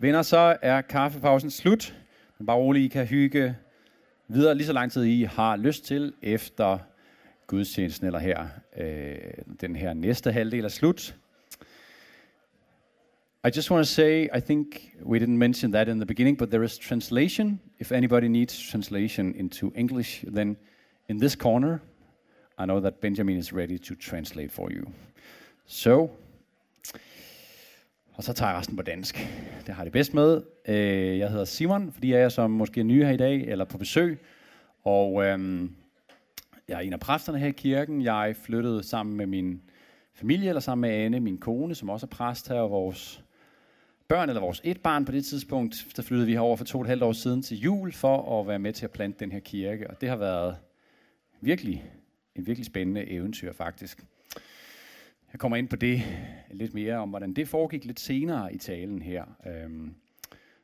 Venner, 0.00 0.22
så 0.22 0.56
er 0.62 0.80
kaffepausen 0.80 1.50
slut. 1.50 1.94
Men 2.38 2.46
bare 2.46 2.56
rolig, 2.56 2.84
I 2.84 2.88
kan 2.88 3.06
hygge 3.06 3.56
videre 4.28 4.54
lige 4.54 4.66
så 4.66 4.72
lang 4.72 4.92
tid, 4.92 5.04
I 5.04 5.22
har 5.22 5.56
lyst 5.56 5.84
til, 5.84 6.12
efter 6.22 6.78
gudstjenesten 7.46 8.06
eller 8.06 8.18
her. 8.18 8.48
Øh, 8.76 9.16
den 9.60 9.76
her 9.76 9.94
næste 9.94 10.32
halvdel 10.32 10.64
er 10.64 10.68
slut. 10.68 11.16
I 13.46 13.50
just 13.56 13.70
want 13.70 13.86
to 13.86 13.92
say, 13.92 14.28
I 14.36 14.40
think 14.40 14.66
we 15.04 15.18
didn't 15.18 15.36
mention 15.36 15.72
that 15.72 15.88
in 15.88 15.96
the 15.96 16.06
beginning, 16.06 16.38
but 16.38 16.50
there 16.50 16.64
is 16.64 16.78
translation. 16.78 17.60
If 17.78 17.92
anybody 17.92 18.26
needs 18.26 18.70
translation 18.70 19.34
into 19.34 19.70
English, 19.74 20.24
then 20.34 20.56
in 21.08 21.20
this 21.20 21.36
corner, 21.36 21.78
I 22.58 22.64
know 22.64 22.80
that 22.80 22.94
Benjamin 23.00 23.36
is 23.36 23.52
ready 23.52 23.78
to 23.78 23.94
translate 23.94 24.52
for 24.52 24.72
you. 24.72 24.84
So, 25.66 26.10
og 28.18 28.24
så 28.24 28.32
tager 28.32 28.50
jeg 28.50 28.58
resten 28.58 28.76
på 28.76 28.82
dansk. 28.82 29.28
Det 29.66 29.74
har 29.74 29.84
det 29.84 29.92
bedst 29.92 30.14
med. 30.14 30.42
Øh, 30.68 31.18
jeg 31.18 31.30
hedder 31.30 31.44
Simon, 31.44 31.92
fordi 31.92 32.12
jeg 32.12 32.20
er 32.20 32.28
som 32.28 32.50
måske 32.50 32.82
ny 32.82 33.04
her 33.04 33.10
i 33.10 33.16
dag, 33.16 33.40
eller 33.40 33.64
på 33.64 33.78
besøg. 33.78 34.18
Og 34.84 35.24
øhm, 35.24 35.74
jeg 36.68 36.76
er 36.76 36.80
en 36.80 36.92
af 36.92 37.00
præsterne 37.00 37.38
her 37.38 37.46
i 37.46 37.50
kirken. 37.50 38.02
Jeg 38.02 38.36
flyttede 38.42 38.82
sammen 38.82 39.16
med 39.16 39.26
min 39.26 39.62
familie, 40.14 40.48
eller 40.48 40.60
sammen 40.60 40.90
med 40.90 40.98
Anne, 40.98 41.20
min 41.20 41.38
kone, 41.38 41.74
som 41.74 41.90
også 41.90 42.06
er 42.06 42.08
præst 42.08 42.48
her, 42.48 42.60
og 42.60 42.70
vores 42.70 43.24
børn, 44.08 44.28
eller 44.28 44.40
vores 44.40 44.60
et 44.64 44.80
barn 44.80 45.04
på 45.04 45.12
det 45.12 45.24
tidspunkt, 45.24 45.86
der 45.96 46.02
flyttede 46.02 46.26
vi 46.26 46.32
herover 46.32 46.56
for 46.56 46.64
to 46.64 46.78
og 46.78 46.82
et 46.82 46.88
halvt 46.88 47.02
år 47.02 47.12
siden 47.12 47.42
til 47.42 47.60
jul, 47.60 47.92
for 47.92 48.40
at 48.40 48.48
være 48.48 48.58
med 48.58 48.72
til 48.72 48.84
at 48.84 48.90
plante 48.90 49.20
den 49.20 49.32
her 49.32 49.40
kirke. 49.40 49.90
Og 49.90 50.00
det 50.00 50.08
har 50.08 50.16
været 50.16 50.56
virkelig, 51.40 51.84
en 52.36 52.46
virkelig 52.46 52.66
spændende 52.66 53.10
eventyr 53.10 53.52
faktisk. 53.52 54.04
Jeg 55.32 55.40
kommer 55.40 55.56
ind 55.56 55.68
på 55.68 55.76
det 55.76 56.02
lidt 56.50 56.74
mere 56.74 56.96
om, 56.96 57.08
hvordan 57.08 57.32
det 57.32 57.48
foregik 57.48 57.84
lidt 57.84 58.00
senere 58.00 58.54
i 58.54 58.58
talen 58.58 59.02
her. 59.02 59.24
Øhm, 59.46 59.94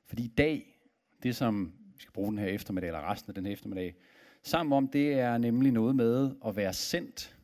fordi 0.07 0.25
i 0.25 0.33
dag, 0.39 0.77
det 1.23 1.37
som 1.37 1.73
vi 1.95 2.01
skal 2.01 2.13
bruge 2.13 2.31
den 2.31 2.39
her 2.39 2.47
eftermiddag, 2.47 2.89
eller 2.89 3.11
resten 3.11 3.31
af 3.31 3.35
den 3.35 3.47
her 3.47 3.53
eftermiddag, 3.53 3.95
sammen 4.43 4.73
om, 4.73 4.89
det 4.89 5.13
er 5.13 5.39
nemlig 5.39 5.73
noget 5.73 5.97
med 5.97 6.31
at 6.47 6.57
være 6.57 6.73
sendt. 6.73 7.37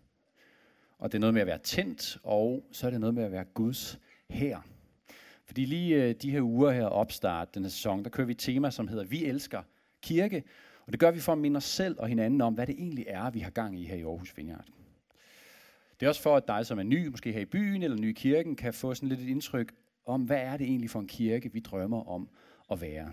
Og 0.99 1.13
det 1.13 1.19
er 1.19 1.21
noget 1.21 1.35
med 1.35 1.41
at 1.41 1.47
være 1.47 1.59
tændt, 1.59 2.19
og 2.23 2.65
så 2.73 2.87
er 2.87 2.91
det 2.91 3.01
noget 3.01 3.15
med 3.15 3.25
at 3.25 3.33
være 3.33 3.45
Guds 3.45 3.99
her. 4.31 4.61
Fordi 5.45 5.65
lige 5.65 6.05
øh, 6.05 6.15
de 6.23 6.31
her 6.31 6.41
uger 6.41 6.71
her 6.71 6.87
opstart, 6.87 7.55
den 7.55 7.63
her 7.63 7.71
sæson, 7.71 8.05
der 8.05 8.11
kører 8.11 8.27
vi 8.27 8.33
et 8.33 8.39
tema, 8.39 8.71
som 8.71 8.89
hedder 8.89 9.05
Vi 9.05 9.25
elsker 9.25 9.63
kirke. 10.03 10.45
Og 10.87 10.93
det 10.93 11.01
gør 11.01 11.11
vi 11.11 11.21
for 11.21 11.33
at 11.33 11.39
minde 11.39 11.57
os 11.57 11.65
selv 11.65 11.97
og 11.99 12.09
hinanden 12.09 12.41
om, 12.41 12.55
hvad 12.55 12.67
det 12.67 12.75
egentlig 12.79 13.05
er, 13.09 13.31
vi 13.31 13.41
har 13.41 13.51
gang 13.51 13.81
i 13.81 13.85
her 13.85 13.97
i 13.97 14.03
Aarhus 14.03 14.37
Vineyard. 14.37 14.65
Det 16.01 16.07
er 16.07 16.09
også 16.09 16.23
for, 16.23 16.37
at 16.37 16.49
dig, 16.49 16.67
som 16.67 16.79
er 16.79 16.83
ny, 16.83 17.07
måske 17.07 17.33
her 17.33 17.41
i 17.41 17.45
byen 17.45 17.83
eller 17.83 17.97
ny 17.97 18.09
i 18.09 18.13
kirken, 18.13 18.57
kan 18.57 18.75
få 18.75 18.95
sådan 18.95 19.09
lidt 19.09 19.21
et 19.21 19.29
indtryk 19.29 19.73
om, 20.07 20.23
hvad 20.23 20.37
er 20.37 20.57
det 20.57 20.67
egentlig 20.67 20.91
for 20.91 21.01
en 21.01 21.07
kirke, 21.07 21.53
vi 21.53 21.61
drømmer 21.61 22.09
om 22.09 22.29
at 22.71 22.81
være. 22.81 23.13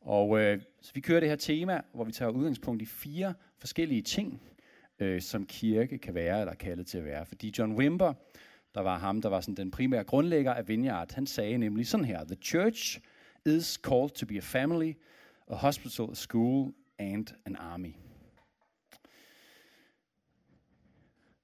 Og 0.00 0.40
øh, 0.40 0.60
så 0.80 0.94
vi 0.94 1.00
kører 1.00 1.20
det 1.20 1.28
her 1.28 1.36
tema, 1.36 1.80
hvor 1.94 2.04
vi 2.04 2.12
tager 2.12 2.30
udgangspunkt 2.30 2.82
i 2.82 2.86
fire 2.86 3.34
forskellige 3.58 4.02
ting, 4.02 4.42
øh, 4.98 5.20
som 5.20 5.46
kirke 5.46 5.98
kan 5.98 6.14
være, 6.14 6.40
eller 6.40 6.54
kaldet 6.54 6.86
til 6.86 6.98
at 6.98 7.04
være. 7.04 7.26
Fordi 7.26 7.54
John 7.58 7.72
Wimber, 7.72 8.12
der 8.74 8.80
var 8.80 8.98
ham, 8.98 9.22
der 9.22 9.28
var 9.28 9.40
sådan 9.40 9.54
den 9.54 9.70
primære 9.70 10.04
grundlægger 10.04 10.54
af 10.54 10.68
Vineyard, 10.68 11.14
han 11.14 11.26
sagde 11.26 11.58
nemlig 11.58 11.86
sådan 11.86 12.06
her, 12.06 12.24
The 12.24 12.36
church 12.42 13.00
is 13.46 13.66
called 13.66 14.10
to 14.10 14.26
be 14.26 14.36
a 14.36 14.40
family, 14.40 14.92
a 15.48 15.54
hospital, 15.54 16.06
a 16.10 16.14
school 16.14 16.72
and 16.98 17.26
an 17.46 17.56
army. 17.56 18.05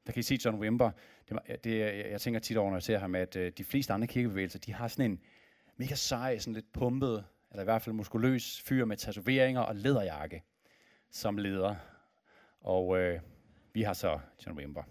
Der 0.07 0.13
kan 0.13 0.21
I 0.21 0.23
se 0.23 0.39
John 0.45 0.59
Wimber. 0.59 0.91
Det, 1.29 1.65
det, 1.65 1.79
jeg 2.11 2.21
tænker 2.21 2.41
tit 2.41 2.57
over, 2.57 2.71
når 2.71 2.77
jeg 2.77 2.83
ser 2.83 2.99
ham, 2.99 3.15
at 3.15 3.37
øh, 3.37 3.53
de 3.59 3.65
fleste 3.65 3.93
andre 3.93 4.07
kirkebevægelser, 4.07 4.59
de 4.59 4.73
har 4.73 4.89
sådan 4.89 5.11
en 5.11 5.21
mega 5.77 5.95
sej, 5.95 6.39
sådan 6.39 6.55
lidt 6.55 6.73
pumpet, 6.73 7.25
eller 7.51 7.63
i 7.63 7.65
hvert 7.65 7.83
fald 7.83 7.95
muskuløs 7.95 8.61
fyr 8.61 8.85
med 8.85 8.97
tatoveringer 8.97 9.61
og 9.61 9.77
læderjakke 9.77 10.43
som 11.13 11.39
leder. 11.39 11.75
Og 12.61 12.99
øh, 12.99 13.21
vi 13.73 13.83
har 13.83 13.93
så 13.93 14.19
John 14.47 14.59
Wimber. 14.59 14.83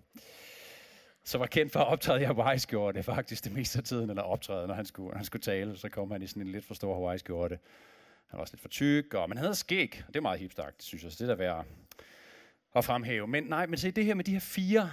Så 1.23 1.38
var 1.38 1.45
kendt 1.45 1.72
for 1.72 1.79
at 1.79 1.88
optræde 1.88 2.22
i 2.22 2.23
Hawaii-skjorte, 2.23 3.03
faktisk 3.03 3.43
det 3.43 3.53
meste 3.53 3.78
af 3.78 3.83
tiden, 3.83 4.09
eller 4.09 4.23
optræde, 4.23 4.67
når 4.67 4.73
han 4.73 4.85
skulle, 4.85 5.09
når 5.09 5.16
han 5.16 5.25
skulle 5.25 5.41
tale, 5.41 5.78
så 5.78 5.89
kom 5.89 6.11
han 6.11 6.22
i 6.22 6.28
sådan 6.28 6.41
en 6.41 6.51
lidt 6.51 6.66
for 6.66 6.73
stor 6.73 6.93
Hawaii-skjorte. 6.93 7.59
Han 8.28 8.38
var 8.38 8.41
også 8.41 8.53
lidt 8.53 8.61
for 8.61 8.69
tyk, 8.69 9.13
og, 9.13 9.29
men 9.29 9.38
han 9.38 9.45
havde 9.45 9.55
skæg, 9.55 10.03
og 10.07 10.13
det 10.13 10.16
er 10.19 10.22
meget 10.22 10.39
hipstagt, 10.39 10.83
synes 10.83 11.03
jeg, 11.03 11.11
så 11.11 11.17
det 11.19 11.29
der 11.29 11.35
værd 11.35 11.66
at 12.75 12.85
fremhæve. 12.85 13.27
Men 13.27 13.43
nej, 13.43 13.65
men 13.65 13.77
se 13.77 13.91
det 13.91 14.05
her 14.05 14.13
med 14.13 14.23
de 14.23 14.31
her 14.31 14.39
fire 14.39 14.91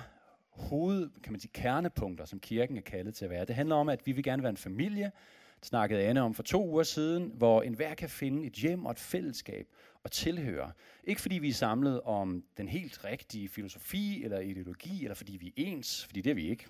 hoved, 0.51 1.11
kan 1.23 1.33
man 1.33 1.41
sige, 1.41 1.51
kernepunkter, 1.55 2.25
som 2.25 2.41
kirken 2.41 2.77
er 2.77 2.81
kaldet 2.81 3.15
til 3.15 3.25
at 3.25 3.31
være. 3.31 3.45
Det 3.45 3.55
handler 3.55 3.77
om, 3.77 3.89
at 3.89 4.07
vi 4.07 4.13
vil 4.13 4.25
gerne 4.25 4.43
være 4.43 4.51
en 4.51 4.57
familie, 4.57 5.13
det 5.61 5.67
snakkede 5.67 6.03
Anne 6.03 6.23
om 6.23 6.35
for 6.35 6.43
to 6.43 6.69
uger 6.69 6.83
siden, 6.83 7.33
hvor 7.35 7.63
enhver 7.63 7.95
kan 7.95 8.09
finde 8.09 8.47
et 8.47 8.53
hjem 8.53 8.87
og 8.87 8.91
et 8.91 8.99
fællesskab 8.99 9.67
og 10.03 10.11
tilhøre. 10.11 10.73
Ikke 11.05 11.21
fordi 11.21 11.39
vi 11.39 11.49
er 11.49 11.53
samlet 11.53 12.01
om 12.01 12.45
den 12.57 12.69
helt 12.69 13.05
rigtige 13.05 13.49
filosofi 13.49 14.25
eller 14.25 14.39
ideologi, 14.39 15.05
eller 15.05 15.15
fordi 15.15 15.37
vi 15.37 15.47
er 15.47 15.53
ens, 15.57 16.05
fordi 16.05 16.21
det 16.21 16.31
er 16.31 16.35
vi 16.35 16.49
ikke. 16.49 16.67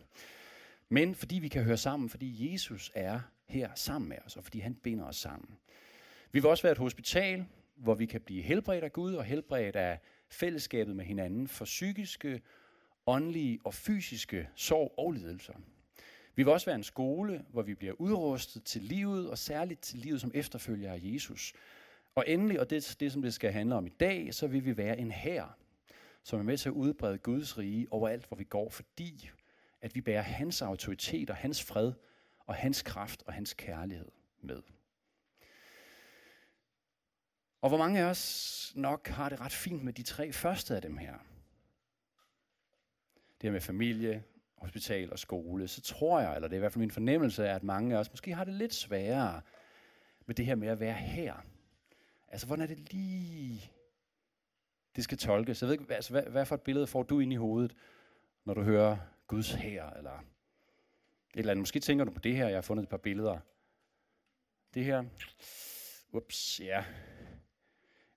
Men 0.89 1.15
fordi 1.15 1.39
vi 1.39 1.49
kan 1.49 1.63
høre 1.63 1.77
sammen, 1.77 2.09
fordi 2.09 2.53
Jesus 2.53 2.93
er 2.95 3.21
her 3.47 3.71
sammen 3.75 4.09
med 4.09 4.17
os, 4.27 4.37
og 4.37 4.45
fordi 4.45 4.59
han 4.59 4.75
binder 4.75 5.05
os 5.05 5.17
sammen. 5.17 5.59
Vi 6.33 6.41
vil 6.41 6.51
også 6.51 6.63
være 6.63 6.73
et 6.73 6.79
hospital, 6.79 7.47
hvor 7.77 7.95
vi 7.95 8.07
kan 8.07 8.21
blive 8.21 8.43
helbredt 8.43 8.85
af 8.85 8.93
Gud 8.93 9.15
og 9.15 9.25
helbredt 9.25 9.77
af 9.77 9.99
fællesskabet 10.31 10.97
med 10.97 11.05
hinanden 11.05 11.49
for 11.49 11.65
psykiske, 11.65 12.41
åndelige 13.07 13.59
og 13.65 13.75
fysiske 13.75 14.49
sorg 14.55 14.95
og 14.99 15.13
lidelser. 15.13 15.55
Vi 16.35 16.43
vil 16.43 16.53
også 16.53 16.67
være 16.67 16.77
en 16.77 16.85
skole, 16.85 17.45
hvor 17.51 17.63
vi 17.63 17.75
bliver 17.75 17.93
udrustet 18.01 18.65
til 18.65 18.83
livet, 18.83 19.31
og 19.31 19.39
særligt 19.39 19.81
til 19.81 19.99
livet 19.99 20.21
som 20.21 20.31
efterfølger 20.35 20.93
af 20.93 21.01
Jesus. 21.03 21.53
Og 22.15 22.25
endelig, 22.27 22.61
og 22.61 22.71
det 22.71 22.77
er 22.77 22.97
det, 23.01 23.13
som 23.13 23.23
det 23.23 23.35
skal 23.35 23.53
handle 23.53 23.75
om 23.75 23.87
i 23.87 23.93
dag, 24.01 24.35
så 24.35 24.47
vil 24.47 24.65
vi 24.65 24.77
være 24.77 24.99
en 24.99 25.11
hær, 25.11 25.57
som 26.23 26.39
er 26.39 26.43
med 26.43 26.57
til 26.59 26.69
at 26.69 26.73
udbrede 26.73 27.19
Guds 27.19 27.59
rige 27.59 27.87
overalt, 27.91 28.27
hvor 28.27 28.37
vi 28.37 28.45
går, 28.45 28.69
fordi 28.69 29.31
at 29.81 29.95
vi 29.95 30.01
bærer 30.01 30.23
hans 30.23 30.63
autoritet 30.63 31.31
og 31.31 31.37
hans 31.37 31.65
fred 31.65 31.93
og 32.47 32.55
hans 32.55 32.83
kraft 32.83 33.23
og 33.27 33.33
hans 33.33 33.55
kærlighed 33.55 34.09
med. 34.41 34.63
Og 37.61 37.69
hvor 37.69 37.79
mange 37.79 38.01
af 38.01 38.05
os 38.05 38.73
nok 38.77 39.09
har 39.09 39.29
det 39.29 39.41
ret 39.41 39.53
fint 39.53 39.85
med 39.85 39.93
de 39.93 40.03
tre 40.03 40.33
første 40.33 40.77
af 40.77 40.83
dem 40.83 40.97
her. 40.97 41.15
Det 43.15 43.43
her 43.43 43.51
med 43.51 43.61
familie, 43.61 44.25
hospital 44.57 45.13
og 45.13 45.19
skole, 45.19 45.69
så 45.69 45.81
tror 45.81 46.21
jeg, 46.21 46.35
eller 46.35 46.49
det 46.49 46.55
er 46.55 46.59
i 46.59 46.61
hvert 46.61 46.73
fald 46.73 46.81
min 46.81 46.91
fornemmelse, 46.91 47.49
at 47.49 47.63
mange 47.63 47.95
af 47.95 48.01
os 48.01 48.11
måske 48.11 48.35
har 48.35 48.45
det 48.45 48.55
lidt 48.55 48.75
sværere 48.75 49.43
med 50.27 50.35
det 50.35 50.47
her 50.47 50.55
med 50.55 50.69
at 50.69 50.81
være 50.81 50.95
her. 50.95 51.35
Altså, 52.29 52.47
hvordan 52.47 52.63
er 52.63 52.67
det 52.67 52.93
lige, 52.93 53.73
det 54.97 55.05
skal 55.05 55.19
tolkes? 55.19 55.63
Jeg 55.63 55.69
ved 55.69 55.81
ikke, 55.81 55.95
altså, 55.95 56.11
hvad, 56.11 56.23
hvad 56.23 56.47
for 56.47 56.55
et 56.55 56.63
billede 56.63 56.87
får 56.87 57.03
du 57.03 57.21
ind 57.21 57.33
i 57.33 57.37
hovedet, 57.37 57.77
når 58.45 58.55
du 58.55 58.63
hører 58.63 58.97
Guds 59.27 59.53
her, 59.53 59.91
eller 59.91 60.19
et 60.19 60.25
eller 61.35 61.51
andet. 61.51 61.63
Måske 61.63 61.81
tænker 61.81 62.05
du 62.05 62.11
på 62.11 62.21
det 62.21 62.37
her, 62.37 62.49
jeg 62.49 62.57
har 62.57 62.63
fundet 62.63 62.83
et 62.83 62.89
par 62.89 62.97
billeder. 62.97 63.39
Det 64.75 64.85
her, 64.85 65.05
ups, 66.13 66.61
ja, 66.61 66.85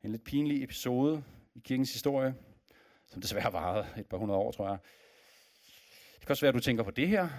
en 0.03 0.11
lidt 0.11 0.23
pinlig 0.23 0.63
episode 0.63 1.23
i 1.55 1.59
kirkens 1.59 1.93
historie, 1.93 2.35
som 3.07 3.21
desværre 3.21 3.53
varede 3.53 3.87
et 3.97 4.05
par 4.05 4.17
hundrede 4.17 4.39
år, 4.39 4.51
tror 4.51 4.67
jeg. 4.67 4.77
Det 6.15 6.27
kan 6.27 6.29
også 6.29 6.41
være, 6.41 6.49
at 6.49 6.55
du 6.55 6.59
tænker 6.59 6.83
på 6.83 6.91
det 6.91 7.07
her, 7.07 7.29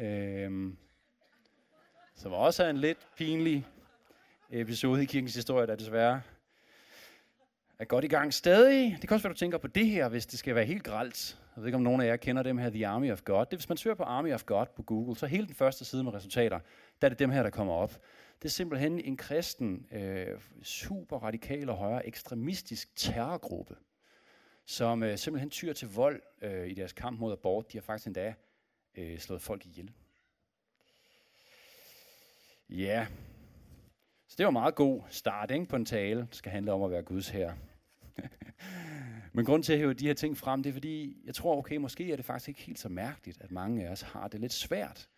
øh, 0.00 0.72
som 2.14 2.32
også 2.32 2.64
er 2.64 2.70
en 2.70 2.78
lidt 2.78 2.98
pinlig 3.16 3.66
episode 4.50 5.02
i 5.02 5.06
kirkens 5.06 5.34
historie, 5.34 5.66
der 5.66 5.76
desværre 5.76 6.20
er 7.78 7.84
godt 7.84 8.04
i 8.04 8.08
gang 8.08 8.34
stadig. 8.34 8.98
Det 9.00 9.08
kan 9.08 9.14
også 9.14 9.22
være, 9.22 9.30
at 9.30 9.36
du 9.36 9.38
tænker 9.38 9.58
på 9.58 9.66
det 9.66 9.86
her, 9.86 10.08
hvis 10.08 10.26
det 10.26 10.38
skal 10.38 10.54
være 10.54 10.64
helt 10.64 10.84
gralt. 10.84 11.38
Jeg 11.56 11.62
ved 11.62 11.68
ikke, 11.68 11.76
om 11.76 11.82
nogen 11.82 12.00
af 12.00 12.06
jer 12.06 12.16
kender 12.16 12.42
dem 12.42 12.58
her, 12.58 12.70
The 12.70 12.86
Army 12.86 13.12
of 13.12 13.24
God. 13.24 13.46
Det, 13.46 13.58
hvis 13.58 13.68
man 13.68 13.78
søger 13.78 13.94
på 13.94 14.02
Army 14.02 14.32
of 14.32 14.44
God 14.44 14.66
på 14.76 14.82
Google, 14.82 15.16
så 15.16 15.26
hele 15.26 15.46
den 15.46 15.54
første 15.54 15.84
side 15.84 16.04
med 16.04 16.14
resultater, 16.14 16.58
der 17.00 17.06
er 17.06 17.08
det 17.08 17.18
dem 17.18 17.30
her, 17.30 17.42
der 17.42 17.50
kommer 17.50 17.74
op. 17.74 17.98
Det 18.42 18.48
er 18.48 18.52
simpelthen 18.52 19.00
en 19.00 19.16
kristen, 19.16 19.86
øh, 19.92 20.40
super 20.62 21.18
radikal 21.18 21.68
og 21.68 21.76
højere 21.76 22.06
ekstremistisk 22.06 22.96
terrorgruppe, 22.96 23.76
som 24.66 25.02
øh, 25.02 25.18
simpelthen 25.18 25.50
tyr 25.50 25.72
til 25.72 25.88
vold 25.88 26.22
øh, 26.42 26.68
i 26.68 26.74
deres 26.74 26.92
kamp 26.92 27.20
mod 27.20 27.32
abort. 27.32 27.72
De 27.72 27.78
har 27.78 27.82
faktisk 27.82 28.06
endda 28.06 28.34
øh, 28.94 29.18
slået 29.18 29.42
folk 29.42 29.66
ihjel. 29.66 29.92
Ja, 32.68 33.06
så 34.28 34.34
det 34.38 34.44
var 34.44 34.50
en 34.50 34.52
meget 34.52 34.74
god 34.74 35.02
start 35.08 35.50
ikke, 35.50 35.66
på 35.66 35.76
en 35.76 35.84
tale, 35.84 36.20
der 36.20 36.26
skal 36.30 36.52
handle 36.52 36.72
om 36.72 36.82
at 36.82 36.90
være 36.90 37.02
Guds 37.02 37.28
her. 37.28 37.54
Men 39.32 39.44
grund 39.44 39.62
til 39.62 39.72
at 39.72 39.78
hæve 39.78 39.94
de 39.94 40.06
her 40.06 40.14
ting 40.14 40.36
frem, 40.36 40.62
det 40.62 40.70
er 40.70 40.74
fordi, 40.74 41.22
jeg 41.24 41.34
tror, 41.34 41.56
okay, 41.56 41.76
måske 41.76 42.12
er 42.12 42.16
det 42.16 42.24
faktisk 42.24 42.48
ikke 42.48 42.60
helt 42.60 42.78
så 42.78 42.88
mærkeligt, 42.88 43.40
at 43.40 43.50
mange 43.50 43.86
af 43.86 43.90
os 43.92 44.02
har 44.02 44.28
det 44.28 44.40
lidt 44.40 44.52
svært 44.52 45.08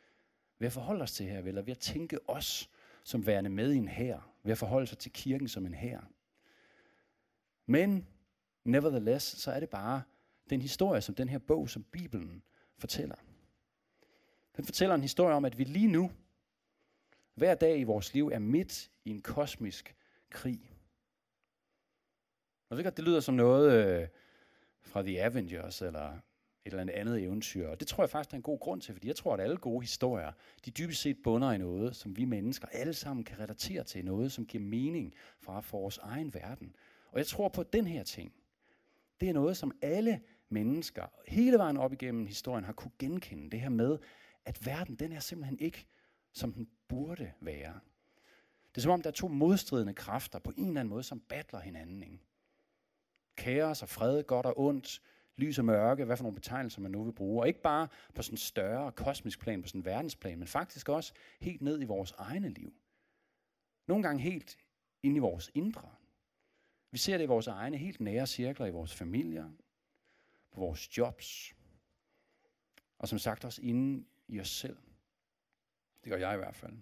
ved 0.59 0.67
at 0.67 0.73
forholde 0.73 1.03
os 1.03 1.13
til 1.13 1.27
her, 1.27 1.39
eller 1.39 1.63
ved 1.63 1.73
at 1.73 1.79
tænke 1.79 2.31
os 2.31 2.71
som 3.11 3.27
værende 3.27 3.51
med 3.51 3.73
i 3.73 3.77
en 3.77 3.89
her, 3.89 4.35
ved 4.43 4.53
at 4.53 4.59
forholde 4.59 4.87
sig 4.87 4.99
til 4.99 5.13
kirken 5.13 5.49
som 5.49 5.67
en 5.67 5.75
her. 5.75 6.01
Men 7.67 8.07
nevertheless, 8.65 9.27
så 9.27 9.53
er 9.53 9.61
det 9.61 9.71
bare 9.71 10.03
den 10.51 10.63
historie, 10.63 11.01
som 11.01 11.15
den 11.15 11.29
her 11.29 11.39
bog, 11.39 11.71
som 11.71 11.83
Bibelen 11.83 12.43
fortæller. 12.79 13.17
Den 14.57 14.65
fortæller 14.65 14.95
en 14.95 15.03
historie 15.03 15.35
om, 15.35 15.45
at 15.45 15.59
vi 15.59 15.65
lige 15.65 15.87
nu 15.87 16.11
hver 17.35 17.55
dag 17.55 17.79
i 17.79 17.85
vores 17.85 18.15
liv 18.15 18.29
er 18.29 18.39
midt 18.39 18.91
i 19.05 19.11
en 19.11 19.23
kosmisk 19.23 19.97
krig. 20.31 20.77
Jeg 22.71 22.77
ved 22.77 22.85
godt, 22.85 22.97
det 22.97 23.05
lyder 23.05 23.21
som 23.21 23.35
noget 23.35 24.01
øh, 24.03 24.09
fra 24.81 25.03
The 25.03 25.23
Avengers, 25.23 25.83
eller 25.83 26.19
et 26.65 26.73
eller 26.73 26.93
andet 26.95 27.23
eventyr. 27.23 27.69
Og 27.69 27.81
det 27.81 27.89
tror 27.89 28.03
jeg 28.03 28.11
faktisk, 28.11 28.31
der 28.31 28.35
er 28.35 28.39
en 28.39 28.43
god 28.43 28.59
grund 28.59 28.81
til, 28.81 28.95
fordi 28.95 29.09
jeg 29.09 29.17
tror, 29.17 29.35
at 29.35 29.41
alle 29.41 29.57
gode 29.57 29.81
historier, 29.81 30.33
de 30.65 30.71
dybest 30.71 31.01
set 31.01 31.17
bunder 31.25 31.53
i 31.53 31.59
noget, 31.59 31.97
som 31.97 32.17
vi 32.17 32.25
mennesker 32.25 32.69
alle 32.73 32.93
sammen 32.93 33.25
kan 33.25 33.39
relatere 33.39 33.85
til, 33.85 34.05
noget, 34.05 34.33
som 34.33 34.47
giver 34.47 34.65
mening 34.65 35.15
fra 35.41 35.63
vores 35.73 35.99
egen 35.99 36.35
verden. 36.35 36.75
Og 37.13 37.19
jeg 37.19 37.27
tror 37.27 37.49
på, 37.49 37.63
den 37.63 37.87
her 37.87 38.03
ting, 38.03 38.33
det 39.21 39.29
er 39.29 39.33
noget, 39.33 39.57
som 39.57 39.73
alle 39.83 40.21
mennesker 40.49 41.07
hele 41.29 41.59
vejen 41.59 41.77
op 41.77 41.93
igennem 41.93 42.27
historien 42.27 42.65
har 42.65 42.73
kunne 42.73 42.93
genkende. 42.99 43.51
Det 43.51 43.61
her 43.61 43.69
med, 43.69 43.99
at 44.45 44.67
verden, 44.67 44.95
den 44.95 45.13
er 45.13 45.21
simpelthen 45.21 45.59
ikke, 45.59 45.87
som 46.33 46.53
den 46.53 46.69
burde 46.89 47.33
være. 47.41 47.81
Det 48.69 48.77
er 48.77 48.81
som 48.81 48.93
om, 48.93 49.03
der 49.03 49.11
er 49.11 49.15
to 49.15 49.29
modstridende 49.29 49.95
kræfter 49.95 50.39
på 50.39 50.53
en 50.57 50.67
eller 50.67 50.81
anden 50.81 50.91
måde, 50.91 51.03
som 51.03 51.21
battler 51.21 51.61
hinanden. 51.61 52.03
Ikke? 52.03 52.19
Kaos 53.37 53.83
og 53.83 53.89
fred, 53.89 54.23
godt 54.23 54.47
og 54.47 54.61
ondt, 54.61 55.01
lys 55.41 55.59
og 55.59 55.65
mørke, 55.65 56.05
hvad 56.05 56.17
for 56.17 56.25
nogle 56.25 56.35
betegnelser 56.35 56.81
man 56.81 56.91
nu 56.91 57.05
vil 57.05 57.13
bruge. 57.13 57.43
Og 57.43 57.49
ikke 57.49 57.63
bare 57.63 57.89
på 58.15 58.23
sådan 58.23 58.37
større 58.37 58.93
kosmisk 58.93 59.41
plan, 59.41 59.63
på 59.63 59.69
sådan 59.69 59.85
verdensplan, 59.85 60.39
men 60.39 60.49
faktisk 60.49 60.89
også 60.89 61.13
helt 61.41 61.61
ned 61.61 61.81
i 61.81 61.85
vores 61.85 62.13
egne 62.19 62.49
liv. 62.49 62.73
Nogle 63.87 64.03
gange 64.03 64.23
helt 64.23 64.59
ind 65.03 65.17
i 65.17 65.19
vores 65.19 65.51
indre. 65.55 65.89
Vi 66.91 66.99
ser 66.99 67.17
det 67.17 67.25
i 67.25 67.27
vores 67.27 67.47
egne 67.47 67.77
helt 67.77 68.01
nære 68.01 68.27
cirkler, 68.27 68.67
i 68.67 68.71
vores 68.71 68.95
familier, 68.95 69.51
på 70.53 70.61
vores 70.61 70.99
jobs, 70.99 71.55
og 72.99 73.09
som 73.09 73.19
sagt 73.19 73.45
også 73.45 73.63
inde 73.63 74.05
i 74.29 74.41
os 74.41 74.49
selv. 74.49 74.77
Det 76.05 76.11
gør 76.11 76.17
jeg 76.17 76.35
i 76.35 76.37
hvert 76.37 76.55
fald. 76.55 76.73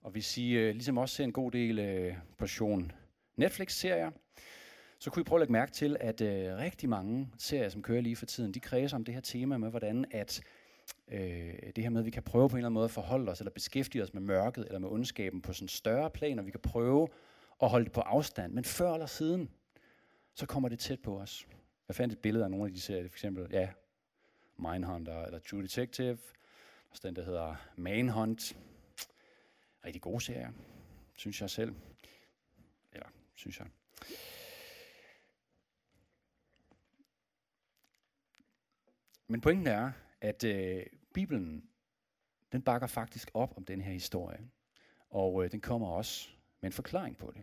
Og 0.00 0.10
hvis 0.10 0.38
I 0.38 0.50
øh, 0.50 0.74
ligesom 0.74 0.98
også 0.98 1.14
ser 1.14 1.24
en 1.24 1.32
god 1.32 1.50
del 1.50 1.78
øh, 1.78 2.16
portion 2.38 2.92
Netflix-serier, 3.36 4.10
så 5.02 5.10
kunne 5.10 5.20
I 5.20 5.24
prøve 5.24 5.36
at 5.36 5.40
lægge 5.40 5.52
mærke 5.52 5.72
til, 5.72 5.96
at 6.00 6.20
øh, 6.20 6.56
rigtig 6.56 6.88
mange 6.88 7.28
serier, 7.38 7.68
som 7.68 7.82
kører 7.82 8.00
lige 8.00 8.16
for 8.16 8.26
tiden, 8.26 8.54
de 8.54 8.60
kredser 8.60 8.96
om 8.96 9.04
det 9.04 9.14
her 9.14 9.20
tema 9.20 9.56
med, 9.56 9.70
hvordan 9.70 10.04
at 10.10 10.42
øh, 11.08 11.54
det 11.76 11.84
her 11.84 11.90
med, 11.90 12.00
at 12.00 12.04
vi 12.06 12.10
kan 12.10 12.22
prøve 12.22 12.48
på 12.48 12.56
en 12.56 12.58
eller 12.58 12.66
anden 12.66 12.74
måde 12.74 12.84
at 12.84 12.90
forholde 12.90 13.30
os, 13.32 13.40
eller 13.40 13.50
beskæftige 13.50 14.02
os 14.02 14.14
med 14.14 14.22
mørket, 14.22 14.66
eller 14.66 14.78
med 14.78 14.88
ondskaben 14.88 15.42
på 15.42 15.52
sådan 15.52 15.68
større 15.68 16.10
plan, 16.10 16.38
og 16.38 16.46
vi 16.46 16.50
kan 16.50 16.60
prøve 16.60 17.08
at 17.62 17.68
holde 17.68 17.84
det 17.84 17.92
på 17.92 18.00
afstand. 18.00 18.52
Men 18.52 18.64
før 18.64 18.92
eller 18.92 19.06
siden, 19.06 19.50
så 20.34 20.46
kommer 20.46 20.68
det 20.68 20.78
tæt 20.78 21.00
på 21.00 21.18
os. 21.18 21.46
Jeg 21.88 21.96
fandt 21.96 22.12
et 22.12 22.18
billede 22.18 22.44
af 22.44 22.50
nogle 22.50 22.66
af 22.66 22.72
de 22.72 22.80
serier, 22.80 23.08
for 23.08 23.14
eksempel, 23.14 23.46
ja, 23.50 23.68
Mindhunter, 24.56 25.24
eller 25.24 25.38
True 25.38 25.62
Detective, 25.62 26.18
og 26.90 26.96
den, 27.02 27.16
der 27.16 27.24
hedder 27.24 27.54
Manhunt. 27.76 28.56
Rigtig 29.86 30.02
gode 30.02 30.20
serier, 30.20 30.50
synes 31.16 31.40
jeg 31.40 31.50
selv. 31.50 31.74
Eller, 32.92 33.06
synes 33.34 33.58
jeg. 33.58 33.66
Men 39.32 39.40
pointen 39.40 39.66
er, 39.66 39.92
at 40.20 40.44
øh, 40.44 40.86
Bibelen, 41.14 41.64
den 42.52 42.62
bakker 42.62 42.86
faktisk 42.86 43.30
op 43.34 43.56
om 43.56 43.64
den 43.64 43.80
her 43.80 43.92
historie. 43.92 44.40
Og 45.10 45.44
øh, 45.44 45.52
den 45.52 45.60
kommer 45.60 45.88
også 45.88 46.28
med 46.60 46.68
en 46.68 46.72
forklaring 46.72 47.16
på 47.16 47.32
det. 47.34 47.42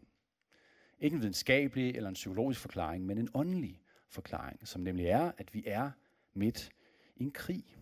Ikke 1.00 1.16
en 1.16 1.22
videnskabelig 1.22 1.96
eller 1.96 2.10
en 2.10 2.14
psykologisk 2.14 2.60
forklaring, 2.60 3.06
men 3.06 3.18
en 3.18 3.30
åndelig 3.34 3.82
forklaring, 4.10 4.68
som 4.68 4.82
nemlig 4.82 5.06
er, 5.06 5.32
at 5.38 5.54
vi 5.54 5.64
er 5.68 5.92
midt 6.34 6.70
i 7.16 7.24
en 7.24 7.32
krig. 7.32 7.78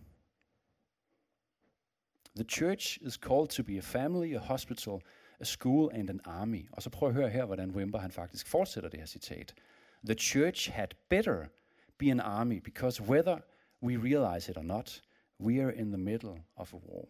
The 2.35 2.45
church 2.49 2.97
is 3.01 3.13
called 3.13 3.47
to 3.47 3.63
be 3.63 3.77
a 3.77 3.81
family, 3.81 4.35
a 4.35 4.39
hospital, 4.39 4.99
a 5.39 5.43
school 5.43 5.89
and 5.93 6.09
an 6.09 6.21
army. 6.25 6.69
Og 6.71 6.83
så 6.83 6.89
prøv 6.89 7.09
at 7.09 7.15
høre 7.15 7.29
her, 7.29 7.45
hvordan 7.45 7.71
Wimber 7.71 7.99
han 7.99 8.11
faktisk 8.11 8.47
fortsætter 8.47 8.89
det 8.89 8.99
her 8.99 9.07
citat. 9.07 9.53
The 10.05 10.15
church 10.15 10.71
had 10.71 10.87
better 11.09 11.45
be 11.97 12.11
an 12.11 12.19
army, 12.19 12.59
because 12.59 13.03
whether 13.03 13.37
we 13.81 13.97
realize 13.97 14.51
it 14.51 14.57
or 14.57 14.63
not, 14.63 15.01
we 15.39 15.63
are 15.63 15.75
in 15.75 15.91
the 15.91 15.97
middle 15.97 16.43
of 16.55 16.73
a 16.73 16.77
war. 16.77 17.05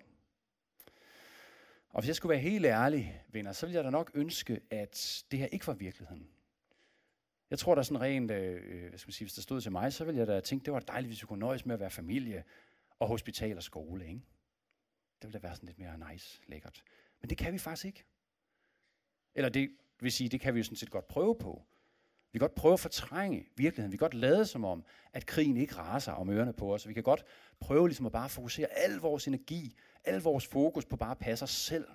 Og 1.89 2.01
hvis 2.01 2.07
jeg 2.07 2.15
skulle 2.15 2.29
være 2.29 2.39
helt 2.39 2.65
ærlig, 2.65 3.23
venner, 3.29 3.51
så 3.51 3.65
ville 3.65 3.75
jeg 3.75 3.83
da 3.83 3.89
nok 3.89 4.11
ønske, 4.13 4.61
at 4.69 5.25
det 5.31 5.39
her 5.39 5.45
ikke 5.45 5.67
var 5.67 5.73
virkeligheden. 5.73 6.29
Jeg 7.49 7.59
tror, 7.59 7.75
der 7.75 7.79
er 7.79 7.83
sådan 7.83 8.01
rent, 8.01 8.31
øh, 8.31 8.61
øh 8.63 8.89
hvad 8.89 8.99
skal 8.99 9.07
man 9.07 9.13
sige, 9.13 9.25
hvis 9.25 9.33
der 9.33 9.41
stod 9.41 9.61
til 9.61 9.71
mig, 9.71 9.93
så 9.93 10.05
ville 10.05 10.19
jeg 10.19 10.27
da 10.27 10.39
tænke, 10.39 10.65
det 10.65 10.73
var 10.73 10.79
dejligt, 10.79 11.09
hvis 11.09 11.21
vi 11.21 11.25
kunne 11.27 11.39
nøjes 11.39 11.65
med 11.65 11.73
at 11.73 11.79
være 11.79 11.89
familie 11.89 12.43
og 12.99 13.07
hospital 13.07 13.57
og 13.57 13.63
skole, 13.63 14.07
ikke? 14.07 14.21
Det 15.21 15.27
ville 15.27 15.39
da 15.39 15.47
være 15.47 15.55
sådan 15.55 15.67
lidt 15.67 15.79
mere 15.79 16.11
nice, 16.11 16.41
lækkert. 16.47 16.83
Men 17.21 17.29
det 17.29 17.37
kan 17.37 17.53
vi 17.53 17.57
faktisk 17.57 17.85
ikke. 17.85 18.03
Eller 19.35 19.49
det 19.49 19.69
vil 19.99 20.11
sige, 20.11 20.29
det 20.29 20.41
kan 20.41 20.53
vi 20.53 20.59
jo 20.59 20.63
sådan 20.63 20.77
set 20.77 20.89
godt 20.89 21.07
prøve 21.07 21.35
på. 21.39 21.65
Vi 22.31 22.39
kan 22.39 22.47
godt 22.47 22.55
prøve 22.55 22.73
at 22.73 22.79
fortrænge 22.79 23.47
virkeligheden. 23.55 23.91
Vi 23.91 23.97
kan 23.97 24.05
godt 24.05 24.13
lade 24.13 24.45
som 24.45 24.65
om, 24.65 24.83
at 25.13 25.25
krigen 25.25 25.57
ikke 25.57 25.75
raser 25.75 26.11
om 26.11 26.29
ørerne 26.29 26.53
på 26.53 26.73
os. 26.73 26.87
Vi 26.87 26.93
kan 26.93 27.03
godt 27.03 27.25
prøve 27.59 27.87
ligesom 27.87 28.05
at 28.05 28.11
bare 28.11 28.29
fokusere 28.29 28.67
al 28.71 28.95
vores 28.95 29.27
energi, 29.27 29.75
al 30.03 30.21
vores 30.21 30.47
fokus 30.47 30.85
på 30.85 30.95
bare 30.95 31.11
at 31.11 31.17
passe 31.17 31.43
os 31.43 31.51
selv 31.51 31.87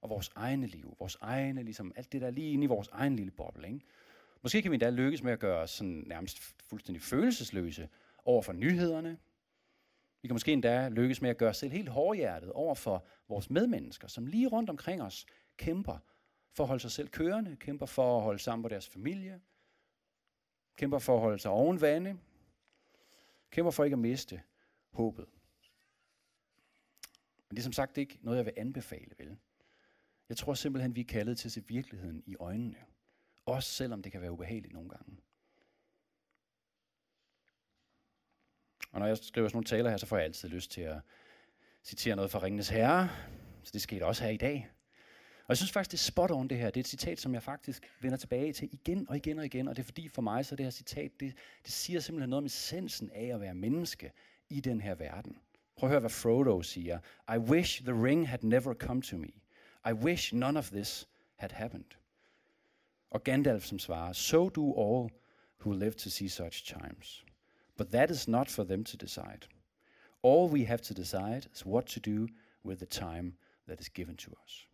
og 0.00 0.10
vores 0.10 0.30
egne 0.34 0.66
liv. 0.66 0.96
Vores 0.98 1.16
egne, 1.20 1.62
ligesom 1.62 1.92
alt 1.96 2.12
det 2.12 2.20
der 2.20 2.30
lige 2.30 2.52
inde 2.52 2.64
i 2.64 2.66
vores 2.66 2.88
egen 2.92 3.16
lille 3.16 3.30
boble. 3.30 3.66
Ikke? 3.66 3.80
Måske 4.42 4.62
kan 4.62 4.70
vi 4.70 4.74
endda 4.74 4.90
lykkes 4.90 5.22
med 5.22 5.32
at 5.32 5.38
gøre 5.38 5.58
os 5.58 5.70
sådan 5.70 6.04
nærmest 6.06 6.38
fuldstændig 6.68 7.02
følelsesløse 7.02 7.88
over 8.24 8.42
for 8.42 8.52
nyhederne. 8.52 9.18
Vi 10.22 10.28
kan 10.28 10.34
måske 10.34 10.52
endda 10.52 10.88
lykkes 10.88 11.22
med 11.22 11.30
at 11.30 11.36
gøre 11.36 11.50
os 11.50 11.56
selv 11.56 11.72
helt 11.72 11.88
hårdhjertet 11.88 12.52
over 12.52 12.74
for 12.74 13.06
vores 13.28 13.50
medmennesker, 13.50 14.08
som 14.08 14.26
lige 14.26 14.46
rundt 14.46 14.70
omkring 14.70 15.02
os 15.02 15.26
kæmper 15.56 15.98
for 16.54 16.64
at 16.64 16.68
holde 16.68 16.82
sig 16.82 16.90
selv 16.90 17.08
kørende, 17.08 17.56
kæmper 17.56 17.86
for 17.86 18.16
at 18.16 18.22
holde 18.22 18.38
sammen 18.38 18.62
på 18.62 18.68
deres 18.68 18.88
familie, 18.88 19.40
kæmper 20.76 20.98
for 20.98 21.14
at 21.14 21.20
holde 21.20 21.38
sig 21.38 21.50
oven 21.50 21.80
vande, 21.80 22.18
kæmper 23.50 23.70
for 23.70 23.84
ikke 23.84 23.94
at 23.94 23.98
miste 23.98 24.42
håbet. 24.92 25.26
Men 27.48 27.56
det 27.56 27.58
er 27.58 27.62
som 27.62 27.72
sagt 27.72 27.98
ikke 27.98 28.18
noget, 28.22 28.38
jeg 28.38 28.46
vil 28.46 28.54
anbefale, 28.56 29.14
vel? 29.18 29.38
Jeg 30.28 30.36
tror 30.36 30.54
simpelthen, 30.54 30.96
vi 30.96 31.00
er 31.00 31.04
kaldet 31.04 31.38
til 31.38 31.48
at 31.48 31.52
se 31.52 31.64
virkeligheden 31.68 32.22
i 32.26 32.36
øjnene. 32.36 32.84
Også 33.46 33.70
selvom 33.70 34.02
det 34.02 34.12
kan 34.12 34.20
være 34.20 34.32
ubehageligt 34.32 34.72
nogle 34.72 34.88
gange. 34.88 35.16
Og 38.92 39.00
når 39.00 39.06
jeg 39.06 39.18
skriver 39.18 39.48
sådan 39.48 39.56
nogle 39.56 39.66
taler 39.66 39.90
her, 39.90 39.96
så 39.96 40.06
får 40.06 40.16
jeg 40.16 40.24
altid 40.24 40.48
lyst 40.48 40.70
til 40.70 40.80
at 40.80 41.00
citere 41.82 42.16
noget 42.16 42.30
fra 42.30 42.42
Ringenes 42.42 42.68
Herre. 42.68 43.08
Så 43.62 43.70
det 43.72 43.82
skete 43.82 44.06
også 44.06 44.24
her 44.24 44.30
i 44.30 44.36
dag. 44.36 44.73
Og 45.44 45.48
jeg 45.48 45.56
synes 45.56 45.72
faktisk, 45.72 45.90
det 45.92 45.98
er 45.98 46.02
spot 46.02 46.30
on 46.30 46.48
det 46.48 46.58
her. 46.58 46.66
Det 46.66 46.76
er 46.76 46.80
et 46.80 46.88
citat, 46.88 47.20
som 47.20 47.34
jeg 47.34 47.42
faktisk 47.42 47.82
vender 48.00 48.16
tilbage 48.16 48.52
til 48.52 48.68
igen 48.72 49.08
og 49.08 49.16
igen 49.16 49.38
og 49.38 49.44
igen. 49.44 49.68
Og 49.68 49.76
det 49.76 49.82
er 49.82 49.84
fordi 49.84 50.08
for 50.08 50.22
mig, 50.22 50.46
så 50.46 50.56
det 50.56 50.66
her 50.66 50.70
citat, 50.70 51.20
det, 51.20 51.34
det 51.64 51.72
siger 51.72 52.00
simpelthen 52.00 52.30
noget 52.30 52.42
om 52.42 52.46
essensen 52.46 53.10
af 53.10 53.34
at 53.34 53.40
være 53.40 53.54
menneske 53.54 54.12
i 54.48 54.60
den 54.60 54.80
her 54.80 54.94
verden. 54.94 55.36
Prøv 55.76 55.88
at 55.88 55.90
høre, 55.90 56.00
hvad 56.00 56.10
Frodo 56.10 56.62
siger. 56.62 56.98
I 57.34 57.38
wish 57.38 57.82
the 57.82 58.04
ring 58.04 58.28
had 58.28 58.38
never 58.42 58.74
come 58.74 59.02
to 59.02 59.16
me. 59.16 59.28
I 59.88 59.92
wish 59.92 60.34
none 60.34 60.58
of 60.58 60.70
this 60.70 61.08
had 61.36 61.50
happened. 61.50 61.96
Og 63.10 63.24
Gandalf 63.24 63.64
som 63.64 63.78
svarer, 63.78 64.12
So 64.12 64.48
do 64.48 64.72
all 64.72 65.10
who 65.60 65.72
live 65.72 65.92
to 65.92 66.10
see 66.10 66.28
such 66.28 66.74
times. 66.78 67.24
But 67.76 67.88
that 67.90 68.10
is 68.10 68.28
not 68.28 68.48
for 68.48 68.64
them 68.64 68.84
to 68.84 68.96
decide. 68.96 69.48
All 70.22 70.52
we 70.52 70.66
have 70.66 70.82
to 70.82 70.94
decide 70.94 71.48
is 71.54 71.66
what 71.66 71.84
to 71.86 72.00
do 72.00 72.28
with 72.64 72.78
the 72.78 72.86
time 72.86 73.36
that 73.68 73.80
is 73.80 73.88
given 73.88 74.16
to 74.16 74.30
us. 74.44 74.68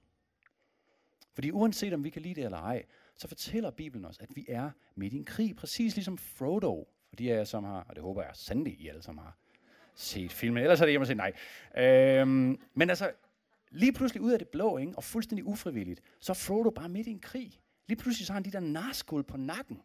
Fordi 1.40 1.50
uanset 1.50 1.92
om 1.92 2.04
vi 2.04 2.10
kan 2.10 2.22
lide 2.22 2.34
det 2.34 2.44
eller 2.44 2.58
ej, 2.58 2.84
så 3.16 3.28
fortæller 3.28 3.70
Bibelen 3.70 4.04
os, 4.04 4.18
at 4.18 4.28
vi 4.36 4.44
er 4.48 4.70
midt 4.94 5.12
i 5.12 5.16
en 5.16 5.24
krig, 5.24 5.56
præcis 5.56 5.96
ligesom 5.96 6.18
Frodo. 6.18 6.88
For 7.08 7.16
de 7.16 7.32
af 7.32 7.36
jer, 7.36 7.44
som 7.44 7.64
har, 7.64 7.84
og 7.88 7.96
det 7.96 8.02
håber 8.02 8.22
jeg 8.22 8.30
sandelig, 8.34 8.80
I 8.80 8.88
alle 8.88 9.02
som 9.02 9.18
har 9.18 9.38
set 9.94 10.32
filmen, 10.32 10.62
ellers 10.62 10.80
er 10.80 10.84
det 10.84 10.92
hjemme 10.92 11.02
at 11.02 11.08
se, 11.08 11.14
nej. 11.14 11.32
Øhm, 11.76 12.60
men 12.74 12.90
altså, 12.90 13.12
lige 13.70 13.92
pludselig 13.92 14.22
ud 14.22 14.32
af 14.32 14.38
det 14.38 14.48
blå, 14.48 14.78
ikke, 14.78 14.92
og 14.96 15.04
fuldstændig 15.04 15.46
ufrivilligt, 15.46 16.00
så 16.20 16.32
er 16.32 16.34
Frodo 16.34 16.70
bare 16.70 16.88
midt 16.88 17.06
i 17.06 17.10
en 17.10 17.20
krig. 17.20 17.60
Lige 17.88 17.98
pludselig 17.98 18.26
så 18.26 18.32
har 18.32 18.40
han 18.40 18.44
de 18.44 18.52
der 18.52 18.60
narskuld 18.60 19.24
på 19.24 19.36
nakken. 19.36 19.82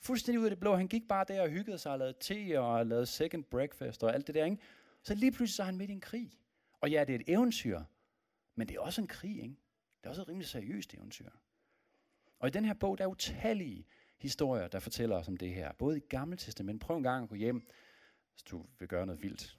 Fuldstændig 0.00 0.40
ud 0.40 0.44
af 0.44 0.50
det 0.50 0.60
blå. 0.60 0.76
Han 0.76 0.88
gik 0.88 1.08
bare 1.08 1.24
der 1.28 1.42
og 1.42 1.48
hyggede 1.48 1.78
sig 1.78 1.92
og 1.92 1.98
lavede 1.98 2.16
te 2.20 2.60
og 2.60 2.86
lavede 2.86 3.06
second 3.06 3.44
breakfast 3.44 4.04
og 4.04 4.14
alt 4.14 4.26
det 4.26 4.34
der. 4.34 4.44
Ikke? 4.44 4.58
Så 5.02 5.14
lige 5.14 5.32
pludselig 5.32 5.54
så 5.54 5.62
er 5.62 5.66
han 5.66 5.76
midt 5.76 5.90
i 5.90 5.92
en 5.92 6.00
krig. 6.00 6.30
Og 6.80 6.90
ja, 6.90 7.04
det 7.04 7.14
er 7.14 7.18
et 7.18 7.28
eventyr, 7.28 7.80
men 8.54 8.68
det 8.68 8.76
er 8.76 8.80
også 8.80 9.00
en 9.00 9.06
krig. 9.06 9.42
Ikke? 9.42 9.54
Det 10.06 10.08
er 10.08 10.12
også 10.12 10.22
et 10.22 10.28
rimelig 10.28 10.48
seriøst 10.48 10.94
eventyr. 10.94 11.30
Og 12.38 12.48
i 12.48 12.50
den 12.50 12.64
her 12.64 12.74
bog, 12.74 12.98
der 12.98 13.04
er 13.04 13.08
utallige 13.08 13.86
historier, 14.18 14.68
der 14.68 14.78
fortæller 14.78 15.16
os 15.16 15.28
om 15.28 15.36
det 15.36 15.54
her. 15.54 15.72
Både 15.72 15.96
i 15.96 16.00
Gamle 16.00 16.36
Testament. 16.36 16.80
Prøv 16.80 16.96
en 16.96 17.02
gang 17.02 17.22
at 17.22 17.28
gå 17.28 17.34
hjem, 17.34 17.66
hvis 18.32 18.42
du 18.42 18.66
vil 18.78 18.88
gøre 18.88 19.06
noget 19.06 19.22
vildt. 19.22 19.58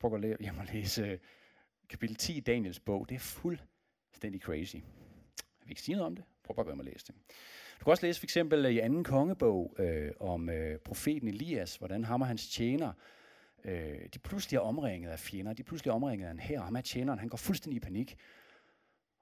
Prøv 0.00 0.14
at 0.14 0.22
gå 0.22 0.28
hjem 0.40 0.58
og 0.58 0.66
læse 0.72 1.02
øh, 1.02 1.18
kapitel 1.88 2.16
10 2.16 2.36
i 2.36 2.40
Daniels 2.40 2.80
bog. 2.80 3.08
Det 3.08 3.14
er 3.14 3.18
fuldstændig 3.18 4.40
crazy. 4.40 4.74
Jeg 4.74 4.82
vil 5.64 5.70
ikke 5.70 5.82
sige 5.82 5.94
noget 5.94 6.06
om 6.06 6.16
det. 6.16 6.24
Prøv 6.44 6.56
bare 6.56 6.62
at 6.62 6.66
gå 6.66 6.70
hjem 6.70 6.78
og 6.78 6.84
læse 6.84 7.06
det. 7.06 7.14
Du 7.78 7.84
kan 7.84 7.90
også 7.90 8.06
læse 8.06 8.20
for 8.20 8.26
eksempel 8.26 8.66
øh, 8.66 8.72
i 8.72 8.78
anden 8.78 9.04
kongebog 9.04 9.76
øh, 9.78 10.12
om 10.20 10.50
øh, 10.50 10.78
profeten 10.78 11.28
Elias, 11.28 11.76
hvordan 11.76 12.04
ham 12.04 12.20
og 12.20 12.26
hans 12.26 12.48
tjener, 12.48 12.92
øh, 13.64 14.08
de 14.14 14.18
pludselig 14.18 14.56
er 14.56 14.60
omringet 14.60 15.10
af 15.10 15.18
fjender, 15.18 15.52
de 15.52 15.62
pludselig 15.62 15.90
er 15.90 15.94
omringet 15.94 16.26
af 16.26 16.30
en 16.30 16.40
her, 16.40 16.58
og 16.58 16.64
ham 16.64 16.76
er 16.76 16.80
tjeneren, 16.80 17.18
han 17.18 17.28
går 17.28 17.36
fuldstændig 17.36 17.76
i 17.76 17.80
panik. 17.80 18.16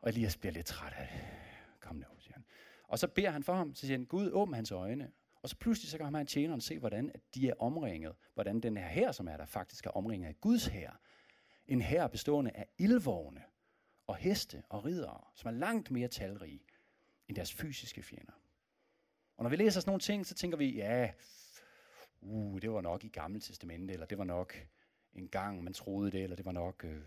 Og 0.04 0.10
Elias 0.10 0.36
bliver 0.36 0.52
lidt 0.52 0.66
træt 0.66 0.92
af 0.92 1.08
det. 1.12 1.20
Kom 1.80 1.96
nu, 1.96 2.04
siger 2.18 2.34
han. 2.34 2.44
Og 2.88 2.98
så 2.98 3.08
beder 3.08 3.30
han 3.30 3.42
for 3.42 3.54
ham, 3.54 3.74
så 3.74 3.80
siger 3.80 3.98
han, 3.98 4.06
Gud, 4.06 4.30
åbn 4.32 4.54
hans 4.54 4.72
øjne. 4.72 5.12
Og 5.42 5.48
så 5.48 5.56
pludselig 5.56 5.90
så 5.90 5.98
kan 5.98 6.14
han 6.14 6.26
tjeneren 6.26 6.60
se, 6.60 6.78
hvordan 6.78 7.10
at 7.14 7.20
de 7.34 7.48
er 7.48 7.54
omringet. 7.58 8.14
Hvordan 8.34 8.60
den 8.60 8.76
her 8.76 8.88
her, 8.88 9.12
som 9.12 9.28
er 9.28 9.36
der, 9.36 9.46
faktisk 9.46 9.86
er 9.86 9.90
omringet 9.90 10.28
af 10.28 10.40
Guds 10.40 10.66
her. 10.66 10.92
En 11.66 11.82
her 11.82 12.06
bestående 12.06 12.50
af 12.50 12.66
ildvogne 12.78 13.42
og 14.06 14.16
heste 14.16 14.62
og 14.68 14.84
ridere, 14.84 15.20
som 15.34 15.48
er 15.48 15.58
langt 15.58 15.90
mere 15.90 16.08
talrige 16.08 16.66
end 17.28 17.36
deres 17.36 17.52
fysiske 17.52 18.02
fjender. 18.02 18.32
Og 19.36 19.42
når 19.42 19.50
vi 19.50 19.56
læser 19.56 19.80
sådan 19.80 19.90
nogle 19.90 20.00
ting, 20.00 20.26
så 20.26 20.34
tænker 20.34 20.58
vi, 20.58 20.74
ja, 20.74 21.10
uh, 22.20 22.60
det 22.60 22.70
var 22.70 22.80
nok 22.80 23.04
i 23.04 23.08
Gamle 23.08 23.40
Testamente, 23.40 23.92
eller 23.92 24.06
det 24.06 24.18
var 24.18 24.24
nok 24.24 24.66
en 25.12 25.28
gang, 25.28 25.64
man 25.64 25.72
troede 25.72 26.10
det, 26.10 26.22
eller 26.22 26.36
det 26.36 26.44
var 26.44 26.52
nok 26.52 26.84
øh, 26.84 27.02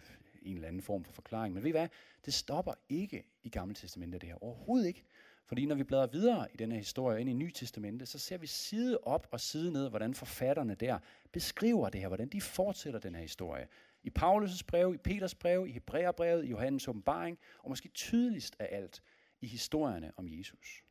en 0.48 0.56
eller 0.56 0.68
anden 0.68 0.82
form 0.82 1.04
for 1.04 1.14
forklaring. 1.14 1.54
Men 1.54 1.64
ved 1.64 1.70
I 1.70 1.72
hvad? 1.72 1.88
Det 2.26 2.34
stopper 2.34 2.74
ikke 2.90 3.24
i 3.44 3.50
Gamle 3.50 3.76
Testamentet 3.76 4.22
det 4.22 4.30
her. 4.30 4.44
Overhovedet 4.44 4.88
ikke. 4.88 5.04
Fordi 5.46 5.66
når 5.66 5.76
vi 5.76 5.84
bladrer 5.84 6.08
videre 6.08 6.48
i 6.54 6.58
den 6.58 6.72
her 6.72 6.78
historie 6.78 7.22
ind 7.22 7.30
i 7.30 7.34
Nye 7.34 7.52
Testamente, 7.52 8.06
så 8.06 8.20
ser 8.20 8.38
vi 8.38 8.48
side 8.48 9.00
op 9.04 9.28
og 9.32 9.40
side 9.40 9.74
ned, 9.74 9.90
hvordan 9.90 10.14
forfatterne 10.14 10.76
der 10.76 11.00
beskriver 11.32 11.90
det 11.90 12.02
her, 12.02 12.08
hvordan 12.08 12.28
de 12.28 12.42
fortsætter 12.42 13.00
den 13.00 13.16
her 13.16 13.22
historie. 13.22 13.68
I 14.04 14.12
Paulus' 14.20 14.62
brev, 14.68 14.94
i 14.94 14.98
Peters 14.98 15.36
brev, 15.36 15.68
i 15.68 15.72
Hebræerbrevet, 15.72 16.46
i 16.46 16.48
Johannes 16.48 16.88
åbenbaring, 16.88 17.40
og 17.64 17.70
måske 17.70 17.90
tydeligst 17.90 18.56
af 18.60 18.68
alt 18.72 19.04
i 19.42 19.48
historierne 19.48 20.12
om 20.18 20.28
Jesus. 20.30 20.84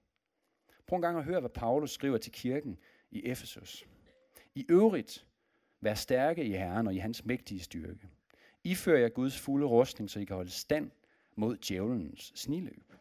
Prøv 0.86 0.96
en 0.96 1.02
gang 1.02 1.18
at 1.18 1.24
høre, 1.24 1.40
hvad 1.40 1.50
Paulus 1.50 1.90
skriver 1.90 2.18
til 2.18 2.32
kirken 2.32 2.78
i 3.10 3.24
Efesus. 3.24 3.84
I 4.54 4.66
øvrigt, 4.68 5.26
vær 5.80 5.94
stærke 5.94 6.44
i 6.44 6.50
Herren 6.50 6.86
og 6.86 6.94
i 6.94 6.98
hans 6.98 7.24
mægtige 7.24 7.60
styrke. 7.60 8.08
Ifører 8.66 8.98
jer 8.98 9.08
Guds 9.08 9.38
fulde 9.38 9.66
rustning, 9.66 10.10
så 10.10 10.20
I 10.20 10.24
kan 10.24 10.36
holde 10.36 10.50
stand 10.50 10.90
mod 11.36 11.56
djævelens 11.56 12.32
sniløb. 12.34 12.92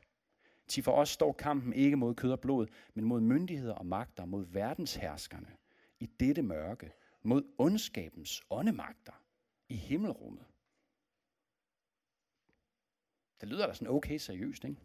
Til 0.68 0.84
for 0.84 0.92
os 0.92 1.10
står 1.10 1.34
kampen 1.34 1.74
ikke 1.74 1.96
mod 1.96 2.16
kød 2.16 2.32
og 2.32 2.40
blod, 2.40 2.68
men 2.94 3.06
mod 3.06 3.22
myndigheder 3.22 3.74
og 3.74 3.86
magter, 3.86 4.26
mod 4.26 4.46
verdensherskerne 4.46 5.58
i 6.00 6.06
dette 6.06 6.42
mørke, 6.42 6.92
mod 7.24 7.44
ondskabens 7.58 8.44
åndemagter 8.50 9.24
i 9.70 9.76
himmelrummet. 9.76 10.46
Det 13.42 13.50
lyder 13.50 13.68
da 13.68 13.74
sådan 13.74 13.94
okay 13.94 14.18
seriøst, 14.18 14.64
ikke? 14.64 14.82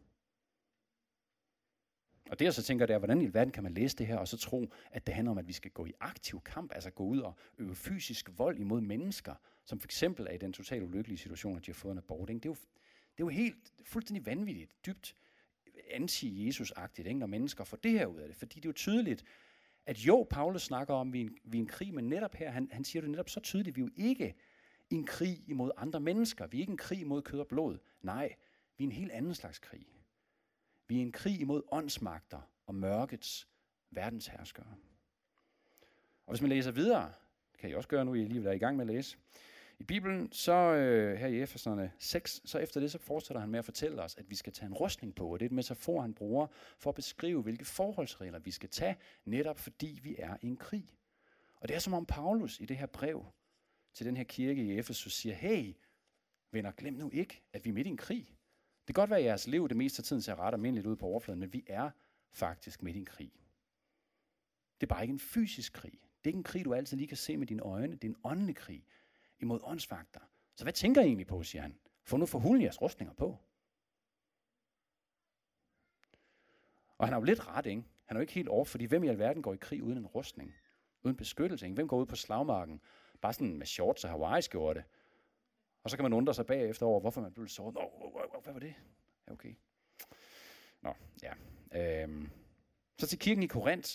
Og 2.31 2.39
det 2.39 2.45
jeg 2.45 2.55
så 2.55 2.63
tænker, 2.63 2.87
det 2.87 2.95
er, 2.95 2.99
hvordan 2.99 3.23
i 3.23 3.35
verden 3.35 3.53
kan 3.53 3.63
man 3.63 3.75
læse 3.75 3.97
det 3.97 4.07
her, 4.07 4.17
og 4.17 4.29
så 4.29 4.37
tro, 4.37 4.73
at 4.91 5.07
det 5.07 5.15
handler 5.15 5.31
om, 5.31 5.39
at 5.39 5.49
vi 5.49 5.53
skal 5.53 5.71
gå 5.71 5.87
i 5.87 5.93
aktiv 6.01 6.41
kamp, 6.41 6.73
altså 6.75 6.91
gå 6.91 7.05
ud 7.05 7.19
og 7.19 7.35
øve 7.59 7.75
fysisk 7.75 8.31
vold 8.37 8.59
imod 8.59 8.81
mennesker, 8.81 9.35
som 9.65 9.81
for 9.81 9.87
eksempel 9.87 10.27
er 10.27 10.33
i 10.33 10.39
den 10.39 10.53
totalt 10.53 10.83
ulykkelige 10.83 11.19
situation, 11.19 11.57
at 11.57 11.67
de 11.67 11.71
har 11.71 11.75
fået 11.75 11.93
en 11.93 11.99
abort. 11.99 12.31
Ikke? 12.31 12.41
Det, 12.41 12.45
er 12.45 12.51
jo, 12.51 12.55
det 13.17 13.23
er 13.23 13.25
jo 13.25 13.29
helt 13.29 13.73
fuldstændig 13.85 14.27
vanvittigt, 14.27 14.87
dybt 14.87 15.17
anti-Jesus-agtigt, 15.91 17.09
ikke? 17.09 17.19
når 17.19 17.27
mennesker 17.27 17.65
får 17.65 17.77
det 17.77 17.91
her 17.91 18.07
ud 18.07 18.19
af 18.19 18.29
det. 18.29 18.37
Fordi 18.37 18.57
det 18.61 18.65
er 18.65 18.69
jo 18.69 18.73
tydeligt, 18.73 19.25
at 19.87 19.99
jo, 19.99 20.27
Paulus 20.31 20.63
snakker 20.63 20.95
om, 20.95 21.09
at 21.09 21.13
vi 21.13 21.21
er 21.21 21.25
en, 21.25 21.37
vi 21.45 21.59
er 21.59 21.63
en 21.63 21.69
krig, 21.69 21.95
men 21.95 22.09
netop 22.09 22.35
her, 22.35 22.51
han, 22.51 22.69
han 22.73 22.85
siger 22.85 23.01
det 23.01 23.11
netop 23.11 23.29
så 23.29 23.41
tydeligt, 23.41 23.77
vi 23.77 23.81
er 23.81 23.85
jo 23.85 23.91
ikke 23.97 24.35
i 24.91 24.95
en 24.95 25.07
krig 25.07 25.45
imod 25.47 25.71
andre 25.77 26.01
mennesker. 26.01 26.47
Vi 26.47 26.57
er 26.57 26.61
ikke 26.61 26.71
en 26.71 26.77
krig 26.77 27.07
mod 27.07 27.23
kød 27.23 27.41
og 27.41 27.47
blod. 27.47 27.79
Nej, 28.03 28.35
vi 28.77 28.85
er 28.85 28.89
en 28.89 28.93
helt 28.93 29.13
anden 29.13 29.35
slags 29.35 29.59
krig. 29.59 29.87
Vi 30.91 30.97
er 30.97 30.99
i 30.99 31.03
en 31.03 31.13
krig 31.13 31.41
imod 31.41 31.63
åndsmagter 31.73 32.41
og 32.67 32.75
mørkets 32.75 33.49
verdensherskere. 33.91 34.75
Og 36.27 36.33
hvis 36.33 36.41
man 36.41 36.49
læser 36.49 36.71
videre, 36.71 37.13
det 37.53 37.61
kan 37.61 37.71
I 37.71 37.75
også 37.75 37.89
gøre 37.89 38.05
nu, 38.05 38.15
I 38.15 38.25
lige 38.25 38.49
er 38.49 38.53
i 38.53 38.59
gang 38.59 38.77
med 38.77 38.89
at 38.89 38.95
læse, 38.95 39.19
i 39.79 39.83
Bibelen, 39.83 40.33
så 40.33 40.53
øh, 40.53 41.19
her 41.19 41.27
i 41.27 41.43
Efeserne 41.43 41.93
6, 41.99 42.43
så 42.45 42.59
efter 42.59 42.81
det, 42.81 42.93
så 42.93 42.99
fortsætter 42.99 43.41
han 43.41 43.51
med 43.51 43.59
at 43.59 43.65
fortælle 43.65 44.03
os, 44.03 44.17
at 44.17 44.31
vi 44.31 44.35
skal 44.35 44.53
tage 44.53 44.67
en 44.67 44.75
rustning 44.75 45.15
på, 45.15 45.33
og 45.33 45.41
det 45.41 45.45
er 45.45 45.49
et 45.49 45.55
metafor, 45.55 46.01
han 46.01 46.15
bruger 46.15 46.47
for 46.79 46.91
at 46.91 46.95
beskrive, 46.95 47.43
hvilke 47.43 47.65
forholdsregler 47.65 48.39
vi 48.39 48.51
skal 48.51 48.69
tage, 48.69 48.97
netop 49.25 49.59
fordi 49.59 50.01
vi 50.03 50.17
er 50.19 50.37
i 50.43 50.47
en 50.47 50.57
krig. 50.57 50.87
Og 51.61 51.69
det 51.69 51.75
er 51.75 51.81
som 51.81 51.95
om 51.95 52.07
Paulus 52.07 52.61
i 52.61 52.65
det 52.65 52.77
her 52.77 52.87
brev 52.87 53.27
til 53.95 54.07
den 54.07 54.17
her 54.17 54.25
kirke 54.25 54.63
i 54.63 54.79
Efesus 54.79 55.15
siger, 55.15 55.35
hey, 55.35 55.75
venner, 56.51 56.73
glem 56.73 56.95
nu 56.95 57.11
ikke, 57.13 57.43
at 57.53 57.65
vi 57.65 57.71
er 57.71 57.75
midt 57.75 57.87
i 57.87 57.91
en 57.91 57.97
krig. 57.97 58.40
Det 58.91 58.95
kan 58.95 59.03
godt 59.03 59.11
være, 59.11 59.19
at 59.19 59.25
jeres 59.25 59.47
liv 59.47 59.69
det 59.69 59.77
meste 59.77 60.01
af 60.01 60.05
tiden 60.05 60.23
ser 60.23 60.41
ret 60.41 60.55
almindeligt 60.55 60.87
ud 60.87 60.97
på 60.97 61.07
overfladen, 61.07 61.41
men 61.41 61.53
vi 61.53 61.65
er 61.67 61.91
faktisk 62.33 62.83
midt 62.83 62.97
i 62.97 62.99
en 62.99 63.05
krig. 63.05 63.33
Det 64.81 64.87
er 64.87 64.95
bare 64.95 65.03
ikke 65.03 65.13
en 65.13 65.19
fysisk 65.19 65.73
krig. 65.73 65.93
Det 65.93 66.25
er 66.25 66.29
ikke 66.29 66.37
en 66.37 66.45
krig, 66.45 66.65
du 66.65 66.75
altid 66.75 66.97
lige 66.97 67.09
kan 67.09 67.17
se 67.17 67.37
med 67.37 67.47
dine 67.47 67.63
øjne. 67.63 67.93
Det 67.93 68.05
er 68.05 68.09
en 68.09 68.21
åndelig 68.25 68.57
krig 68.57 68.87
imod 69.39 69.61
åndsfakter. 69.63 70.21
Så 70.57 70.65
hvad 70.65 70.73
tænker 70.73 71.01
I 71.01 71.05
egentlig 71.05 71.27
på, 71.27 71.43
siger 71.43 71.63
han? 71.63 71.79
Få 72.03 72.17
nu 72.17 72.27
for 72.27 72.39
hulen 72.39 72.63
jeres 72.63 72.83
rustninger 72.83 73.15
på. 73.15 73.39
Og 76.99 77.07
han 77.07 77.13
har 77.13 77.21
jo 77.21 77.25
lidt 77.25 77.49
ret, 77.49 77.67
ikke? 77.67 77.83
Han 78.05 78.17
er 78.17 78.21
jo 78.21 78.23
ikke 78.23 78.33
helt 78.33 78.49
over, 78.49 78.65
fordi 78.65 78.85
hvem 78.85 79.05
i 79.05 79.09
alverden 79.09 79.43
går 79.43 79.55
i 79.55 79.59
krig 79.61 79.83
uden 79.83 79.99
en 79.99 80.07
rustning? 80.07 80.55
Uden 81.03 81.17
beskyttelse, 81.17 81.67
ikke? 81.67 81.75
Hvem 81.75 81.89
går 81.89 82.01
ud 82.01 82.07
på 82.07 82.17
slagmarken? 82.17 82.81
Bare 83.21 83.33
sådan 83.33 83.59
med 83.59 83.67
shorts 83.67 84.05
og 84.05 84.11
Hawaii-skjorte. 84.11 84.85
Og 85.83 85.91
så 85.91 85.97
kan 85.97 86.03
man 86.03 86.13
undre 86.13 86.35
sig 86.35 86.47
bagefter 86.47 86.87
over, 86.87 87.01
hvorfor 87.01 87.21
man 87.21 87.33
blev 87.33 87.49
såret. 87.49 87.75
Nå, 87.75 88.41
hvad 88.43 88.53
var 88.53 88.61
det? 88.61 88.75
Ja, 89.29 89.33
okay. 89.33 89.55
Nå, 90.83 90.95
ja. 91.23 91.33
Øhm. 92.03 92.31
Så 92.99 93.07
til 93.07 93.19
kirken 93.19 93.43
i 93.43 93.47
Korinth, 93.47 93.91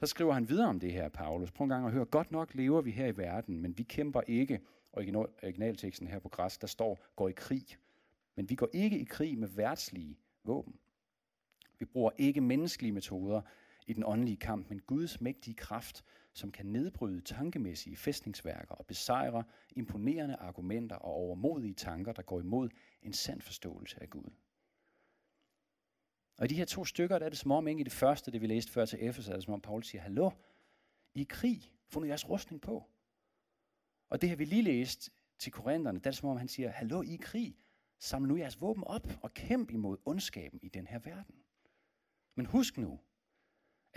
der 0.00 0.06
skriver 0.06 0.32
han 0.32 0.48
videre 0.48 0.68
om 0.68 0.80
det 0.80 0.92
her, 0.92 1.08
Paulus. 1.08 1.50
Prøv 1.50 1.64
en 1.64 1.68
gang 1.68 1.86
at 1.86 1.92
høre. 1.92 2.04
Godt 2.04 2.30
nok 2.30 2.54
lever 2.54 2.80
vi 2.80 2.90
her 2.90 3.06
i 3.06 3.16
verden, 3.16 3.60
men 3.60 3.78
vi 3.78 3.82
kæmper 3.82 4.20
ikke. 4.26 4.60
Originalteksten 4.92 6.08
her 6.08 6.18
på 6.18 6.28
græsk, 6.28 6.60
der 6.60 6.66
står, 6.66 6.98
går 7.16 7.28
i 7.28 7.32
krig. 7.32 7.66
Men 8.34 8.50
vi 8.50 8.54
går 8.54 8.68
ikke 8.72 8.98
i 8.98 9.04
krig 9.04 9.38
med 9.38 9.48
værtslige 9.48 10.18
våben. 10.44 10.78
Vi 11.78 11.84
bruger 11.84 12.10
ikke 12.18 12.40
menneskelige 12.40 12.92
metoder 12.92 13.40
i 13.86 13.92
den 13.92 14.04
åndelige 14.06 14.36
kamp, 14.36 14.68
men 14.68 14.80
Guds 14.80 15.20
mægtige 15.20 15.54
kraft, 15.54 16.04
som 16.38 16.52
kan 16.52 16.66
nedbryde 16.66 17.20
tankemæssige 17.20 17.96
fæstningsværker 17.96 18.74
og 18.74 18.86
besejre 18.86 19.44
imponerende 19.76 20.36
argumenter 20.36 20.96
og 20.96 21.12
overmodige 21.12 21.74
tanker, 21.74 22.12
der 22.12 22.22
går 22.22 22.40
imod 22.40 22.68
en 23.02 23.12
sand 23.12 23.40
forståelse 23.40 24.02
af 24.02 24.10
Gud. 24.10 24.30
Og 26.38 26.44
i 26.44 26.48
de 26.48 26.54
her 26.54 26.64
to 26.64 26.84
stykker, 26.84 27.18
der 27.18 27.26
er 27.26 27.30
det 27.30 27.38
som 27.38 27.50
om, 27.50 27.68
ikke 27.68 27.80
i 27.80 27.84
det 27.84 27.92
første, 27.92 28.30
det 28.30 28.40
vi 28.40 28.46
læste 28.46 28.72
før 28.72 28.84
til 28.84 28.98
Efes, 29.08 29.28
er 29.28 29.34
det 29.34 29.44
som 29.44 29.54
om 29.54 29.60
Paul 29.60 29.82
siger, 29.84 30.02
hallo, 30.02 30.30
I 31.14 31.22
krig, 31.22 31.72
få 31.88 32.00
nu 32.00 32.06
jeres 32.06 32.28
rustning 32.28 32.62
på. 32.62 32.84
Og 34.08 34.20
det 34.20 34.28
har 34.28 34.36
vi 34.36 34.44
lige 34.44 34.62
læst 34.62 35.10
til 35.38 35.52
Korintherne, 35.52 35.98
der 35.98 36.06
er 36.06 36.10
det 36.10 36.18
som 36.18 36.28
om, 36.28 36.36
han 36.36 36.48
siger, 36.48 36.70
hallo, 36.70 37.02
I 37.02 37.18
krig, 37.20 37.56
saml 37.98 38.28
nu 38.28 38.36
jeres 38.36 38.60
våben 38.60 38.84
op 38.84 39.08
og 39.22 39.34
kæmp 39.34 39.70
imod 39.70 39.96
ondskaben 40.04 40.60
i 40.62 40.68
den 40.68 40.86
her 40.86 40.98
verden. 40.98 41.34
Men 42.34 42.46
husk 42.46 42.78
nu, 42.78 43.00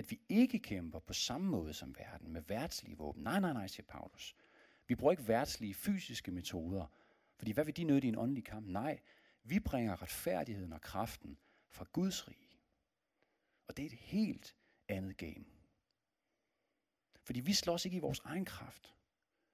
at 0.01 0.11
vi 0.11 0.19
ikke 0.29 0.59
kæmper 0.59 0.99
på 0.99 1.13
samme 1.13 1.47
måde 1.47 1.73
som 1.73 1.95
verden 1.97 2.33
med 2.33 2.41
værtslige 2.41 2.97
våben. 2.97 3.23
Nej, 3.23 3.39
nej, 3.39 3.53
nej, 3.53 3.67
siger 3.67 3.85
Paulus. 3.87 4.35
Vi 4.87 4.95
bruger 4.95 5.11
ikke 5.11 5.27
værtslige 5.27 5.73
fysiske 5.73 6.31
metoder, 6.31 6.85
fordi 7.37 7.51
hvad 7.51 7.65
vil 7.65 7.77
de 7.77 7.83
nytte 7.83 8.05
i 8.05 8.09
en 8.09 8.17
åndelig 8.17 8.43
kamp? 8.43 8.67
Nej, 8.67 8.99
vi 9.43 9.59
bringer 9.59 10.01
retfærdigheden 10.01 10.73
og 10.73 10.81
kraften 10.81 11.37
fra 11.69 11.85
Guds 11.93 12.27
rige. 12.27 12.59
Og 13.67 13.77
det 13.77 13.83
er 13.83 13.87
et 13.87 13.99
helt 13.99 14.55
andet 14.87 15.17
game. 15.17 15.45
Fordi 17.23 17.39
vi 17.39 17.53
slås 17.53 17.85
ikke 17.85 17.97
i 17.97 17.99
vores 17.99 18.19
egen 18.19 18.45
kraft. 18.45 18.95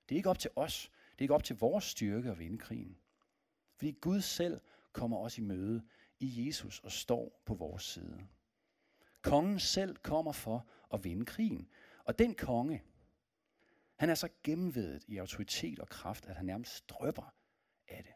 Det 0.10 0.16
er 0.16 0.18
ikke 0.18 0.30
op 0.30 0.40
til 0.40 0.52
os. 0.56 0.92
Det 1.12 1.18
er 1.18 1.24
ikke 1.24 1.34
op 1.34 1.44
til 1.44 1.56
vores 1.56 1.84
styrke 1.84 2.32
at 2.32 2.40
vinde 2.40 2.58
krigen. 2.58 2.98
Fordi 3.76 3.92
Gud 3.92 4.22
selv 4.22 4.62
kommer 4.92 5.18
os 5.18 5.38
i 5.38 5.42
møde 5.42 5.88
i 6.20 6.48
Jesus 6.48 6.80
og 6.80 6.92
står 6.92 7.42
på 7.46 7.54
vores 7.54 7.84
side. 7.84 8.28
Kongen 9.30 9.60
selv 9.60 9.96
kommer 9.96 10.32
for 10.32 10.68
at 10.94 11.04
vinde 11.04 11.26
krigen. 11.26 11.68
Og 12.04 12.20
den 12.20 12.36
konge, 12.36 12.84
han 13.96 14.10
er 14.10 14.16
så 14.16 14.30
gennemvedet 14.44 15.04
i 15.08 15.18
autoritet 15.18 15.80
og 15.80 15.90
kraft, 15.90 16.26
at 16.26 16.36
han 16.36 16.46
nærmest 16.46 16.76
strøber 16.76 17.34
af 17.88 18.04
det. 18.04 18.14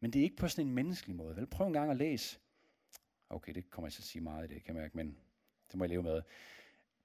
Men 0.00 0.12
det 0.12 0.18
er 0.18 0.22
ikke 0.22 0.36
på 0.36 0.48
sådan 0.48 0.66
en 0.66 0.74
menneskelig 0.74 1.16
måde. 1.16 1.36
Vel, 1.36 1.46
prøv 1.46 1.66
en 1.66 1.72
gang 1.72 1.90
at 1.90 1.96
læse 1.96 2.38
Okay, 3.32 3.52
det 3.52 3.70
kommer 3.70 3.86
jeg 3.86 3.92
til 3.92 4.02
at 4.02 4.06
sige 4.06 4.22
meget 4.22 4.50
i 4.50 4.54
det, 4.54 4.64
kan 4.64 4.74
jeg 4.74 4.82
mærke, 4.82 4.96
men 4.96 5.16
det 5.70 5.78
må 5.78 5.84
jeg 5.84 5.88
leve 5.88 6.02
med. 6.02 6.22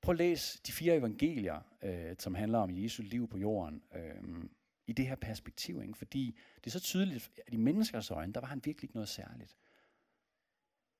Prøv 0.01 0.13
at 0.13 0.17
læse 0.17 0.59
de 0.67 0.71
fire 0.71 0.95
evangelier, 0.95 1.61
øh, 1.81 2.15
som 2.19 2.35
handler 2.35 2.59
om 2.59 2.83
Jesu 2.83 3.03
liv 3.03 3.27
på 3.27 3.37
jorden, 3.37 3.83
øh, 3.95 4.43
i 4.87 4.93
det 4.93 5.07
her 5.07 5.15
perspektiv. 5.15 5.81
Ikke? 5.81 5.97
Fordi 5.97 6.37
det 6.55 6.67
er 6.67 6.71
så 6.71 6.79
tydeligt, 6.79 7.31
at 7.47 7.53
i 7.53 7.57
menneskers 7.57 8.11
øjne, 8.11 8.33
der 8.33 8.39
var 8.39 8.47
han 8.47 8.61
virkelig 8.65 8.83
ikke 8.83 8.95
noget 8.95 9.09
særligt. 9.09 9.55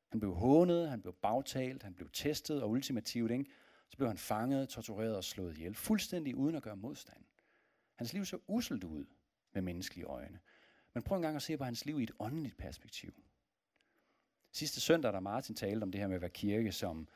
Han 0.08 0.20
blev 0.20 0.34
hånet, 0.34 0.90
han 0.90 1.02
blev 1.02 1.14
bagtalt, 1.14 1.84
han 1.84 1.94
blev 1.94 2.10
testet, 2.14 2.64
og 2.64 2.70
ultimativt, 2.70 3.32
ikke? 3.32 3.46
så 3.90 3.98
blev 3.98 4.08
han 4.08 4.18
fanget, 4.18 4.70
tortureret 4.70 5.16
og 5.16 5.24
slået 5.24 5.58
ihjel, 5.58 5.76
fuldstændig 5.76 6.36
uden 6.36 6.56
at 6.56 6.64
gøre 6.64 6.76
modstand. 6.76 7.24
Hans 7.96 8.14
liv 8.14 8.26
så 8.26 8.40
uselt 8.48 8.84
ud 8.84 9.06
med 9.54 9.62
menneskelige 9.62 10.06
øjne. 10.06 10.40
Men 10.94 11.04
prøv 11.04 11.16
en 11.16 11.22
gang 11.22 11.36
at 11.36 11.42
se 11.42 11.58
på 11.58 11.64
hans 11.64 11.86
liv 11.86 12.00
i 12.00 12.04
et 12.04 12.12
åndeligt 12.20 12.58
perspektiv. 12.58 13.14
Sidste 14.52 14.82
søndag, 14.82 15.14
da 15.14 15.20
Martin 15.20 15.56
talte 15.56 15.84
om 15.84 15.92
det 15.92 16.02
her 16.02 16.08
med 16.08 16.16
at 16.16 16.22
være 16.22 16.30
kirke 16.30 16.72
som 16.72 17.08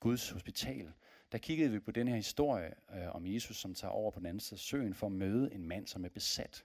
Guds 0.00 0.30
hospital, 0.30 0.92
der 1.32 1.38
kiggede 1.38 1.70
vi 1.70 1.78
på 1.78 1.90
den 1.90 2.08
her 2.08 2.16
historie 2.16 2.74
øh, 2.94 3.14
om 3.14 3.26
Jesus, 3.26 3.56
som 3.56 3.74
tager 3.74 3.92
over 3.92 4.10
på 4.10 4.18
den 4.18 4.26
anden 4.26 4.40
side 4.40 4.56
af 4.56 4.60
søen 4.60 4.94
for 4.94 5.06
at 5.06 5.12
møde 5.12 5.54
en 5.54 5.66
mand, 5.66 5.86
som 5.86 6.04
er 6.04 6.08
besat. 6.08 6.64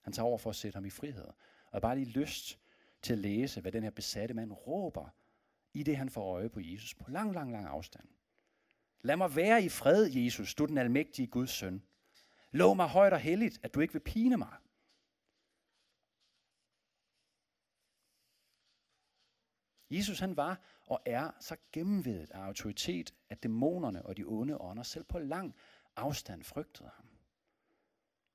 Han 0.00 0.12
tager 0.12 0.26
over 0.26 0.38
for 0.38 0.50
at 0.50 0.56
sætte 0.56 0.76
ham 0.76 0.84
i 0.84 0.90
frihed. 0.90 1.24
Og 1.66 1.72
jeg 1.72 1.82
bare 1.82 1.96
lige 1.96 2.10
lyst 2.10 2.58
til 3.06 3.12
at 3.12 3.18
læse, 3.18 3.60
hvad 3.60 3.72
den 3.72 3.82
her 3.82 3.90
besatte 3.90 4.34
mand 4.34 4.52
råber, 4.52 5.08
i 5.74 5.82
det 5.82 5.96
han 5.96 6.10
får 6.10 6.34
øje 6.34 6.48
på 6.48 6.60
Jesus, 6.60 6.94
på 6.94 7.10
lang, 7.10 7.32
lang, 7.34 7.52
lang 7.52 7.66
afstand. 7.66 8.08
Lad 9.00 9.16
mig 9.16 9.36
være 9.36 9.64
i 9.64 9.68
fred, 9.68 10.10
Jesus, 10.10 10.54
du 10.54 10.66
den 10.66 10.78
almægtige 10.78 11.26
Guds 11.26 11.50
søn. 11.50 11.82
Lov 12.50 12.76
mig 12.76 12.88
højt 12.88 13.12
og 13.12 13.20
helligt, 13.20 13.60
at 13.62 13.74
du 13.74 13.80
ikke 13.80 13.92
vil 13.92 14.00
pine 14.00 14.36
mig. 14.36 14.56
Jesus 19.90 20.18
han 20.18 20.36
var 20.36 20.60
og 20.86 21.02
er 21.06 21.30
så 21.40 21.56
gennemvedet 21.72 22.30
af 22.30 22.38
autoritet, 22.38 23.14
at 23.28 23.42
dæmonerne 23.42 24.06
og 24.06 24.16
de 24.16 24.24
onde 24.24 24.60
ånder 24.60 24.82
selv 24.82 25.04
på 25.04 25.18
lang 25.18 25.54
afstand 25.96 26.42
frygtede 26.42 26.90
ham. 26.96 27.06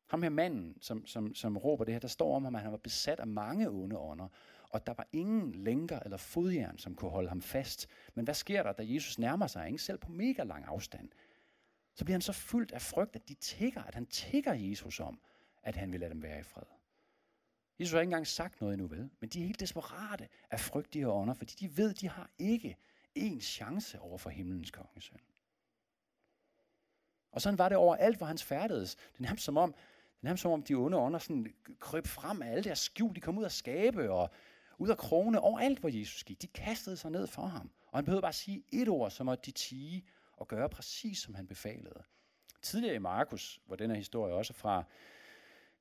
Ham 0.08 0.24
her 0.24 0.30
manden, 0.30 0.78
som, 0.82 1.06
som, 1.06 1.36
som 1.36 1.58
råber 1.58 1.86
det 1.86 1.94
her, 1.94 2.00
der 2.00 2.08
står 2.08 2.36
om 2.36 2.44
ham, 2.44 2.56
at 2.56 2.62
han 2.62 2.72
var 2.72 2.78
besat 2.78 3.20
af 3.20 3.28
mange 3.28 3.70
onde 3.70 3.98
ånder, 3.98 4.28
og 4.72 4.88
der 4.88 4.94
var 4.94 5.08
ingen 5.12 5.52
lænker 5.52 6.00
eller 6.00 6.18
fodjern, 6.18 6.78
som 6.78 6.96
kunne 6.96 7.12
holde 7.12 7.30
ham 7.30 7.42
fast. 7.42 7.88
Men 8.14 8.26
hvad 8.26 8.34
sker 8.34 8.64
der, 8.64 8.72
da 8.72 8.84
Jesus 8.86 9.20
nærmer 9.20 9.48
sig, 9.48 9.68
ikke 9.68 9.84
selv 9.84 9.98
på 9.98 10.12
mega 10.12 10.44
lang 10.44 10.66
afstand? 10.66 11.10
Så 11.96 12.06
bliver 12.06 12.16
han 12.16 12.22
så 12.22 12.34
fyldt 12.34 12.72
af 12.72 12.82
frygt, 12.82 13.16
at 13.16 13.30
de 13.30 13.34
tigger, 13.34 13.84
at 13.84 13.96
han 13.96 14.06
tigger 14.06 14.54
Jesus 14.54 15.00
om, 15.00 15.20
at 15.64 15.76
han 15.76 15.92
vil 15.92 16.00
lade 16.00 16.12
dem 16.12 16.22
være 16.22 16.40
i 16.40 16.44
fred. 16.44 16.64
Jesus 17.80 17.94
har 17.94 18.00
ikke 18.00 18.08
engang 18.08 18.28
sagt 18.28 18.62
noget 18.62 18.74
endnu, 18.74 18.88
vel? 18.88 19.10
Men 19.20 19.30
de 19.30 19.42
er 19.42 19.46
helt 19.46 19.60
desperate 19.60 20.28
af 20.52 20.60
frygt, 20.60 20.94
de 20.94 21.00
her 21.00 21.08
ånder, 21.08 21.34
fordi 21.34 21.54
de 21.60 21.78
ved, 21.78 21.94
de 21.94 22.10
har 22.10 22.30
ikke 22.40 22.78
en 23.16 23.42
chance 23.42 24.00
over 24.00 24.18
for 24.18 24.30
himlens 24.30 24.72
kongesøn. 24.72 25.20
Og 27.32 27.42
sådan 27.42 27.58
var 27.58 27.70
det 27.70 27.78
overalt, 27.78 28.18
hvor 28.18 28.28
hans 28.28 28.44
færdedes. 28.44 28.96
Det 28.96 29.18
er 29.18 29.22
nærmest 29.22 29.44
som 29.44 29.58
om, 29.58 29.74
det 29.74 29.80
er 30.22 30.26
nærmest 30.26 30.42
som 30.42 30.52
om 30.52 30.64
de 30.64 30.74
onde 30.74 30.98
ånder 30.98 31.20
sådan 31.20 31.54
kryb 31.80 32.08
frem 32.08 32.42
af 32.42 32.52
alle 32.52 32.64
deres 32.64 32.80
skjul. 32.80 33.16
De 33.16 33.22
kom 33.22 33.38
ud 33.38 33.44
af 33.44 33.52
skabe 33.52 34.12
og 34.12 34.30
ud 34.82 34.90
af 34.90 34.98
krone 34.98 35.40
overalt, 35.40 35.80
hvor 35.80 35.90
Jesus 35.90 36.24
gik. 36.24 36.42
De 36.42 36.48
kastede 36.48 36.98
sig 36.98 37.12
ned 37.12 37.28
for 37.28 37.46
ham. 37.46 37.72
Og 37.88 37.98
han 37.98 38.06
behøvede 38.06 38.22
bare 38.22 38.34
sige 38.34 38.64
et 38.72 38.88
ord, 38.88 39.12
så 39.12 39.24
måtte 39.24 39.42
de 39.46 39.52
tige 39.52 40.04
og 40.38 40.48
gøre 40.48 40.70
præcis, 40.70 41.18
som 41.18 41.36
han 41.36 41.48
befalede. 41.48 42.04
Tidligere 42.62 42.96
i 42.96 43.00
Markus, 43.00 43.62
hvor 43.66 43.76
den 43.76 43.90
her 43.90 43.98
historie 43.98 44.34
også 44.34 44.54
er 44.54 44.58
fra, 44.58 44.84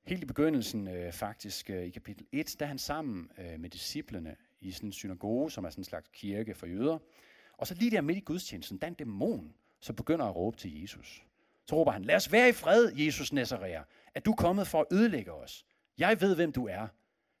helt 0.03 0.23
i 0.23 0.25
begyndelsen 0.25 0.87
øh, 0.87 1.13
faktisk 1.13 1.69
øh, 1.69 1.83
i 1.83 1.89
kapitel 1.89 2.25
1, 2.31 2.55
da 2.59 2.65
han 2.65 2.77
sammen 2.77 3.31
øh, 3.37 3.59
med 3.59 3.69
disciplene 3.69 4.35
i 4.59 4.71
sådan 4.71 4.89
en 4.89 4.93
synagoge, 4.93 5.51
som 5.51 5.65
er 5.65 5.69
sådan 5.69 5.81
en 5.81 5.85
slags 5.85 6.09
kirke 6.13 6.53
for 6.53 6.65
jøder. 6.65 6.97
Og 7.57 7.67
så 7.67 7.75
lige 7.75 7.91
der 7.91 8.01
midt 8.01 8.17
i 8.17 8.21
gudstjenesten, 8.21 8.77
der 8.77 8.87
er 8.87 8.91
en 8.91 8.93
dæmon, 8.93 9.53
som 9.79 9.95
begynder 9.95 10.25
at 10.25 10.35
råbe 10.35 10.57
til 10.57 10.81
Jesus. 10.81 11.23
Så 11.65 11.75
råber 11.75 11.91
han, 11.91 12.05
lad 12.05 12.15
os 12.15 12.31
være 12.31 12.49
i 12.49 12.53
fred, 12.53 12.91
Jesus 12.95 13.33
Nazarer, 13.33 13.83
at 14.15 14.25
du 14.25 14.31
er 14.31 14.35
kommet 14.35 14.67
for 14.67 14.81
at 14.81 14.87
ødelægge 14.91 15.33
os. 15.33 15.65
Jeg 15.97 16.21
ved, 16.21 16.35
hvem 16.35 16.51
du 16.51 16.67
er. 16.67 16.87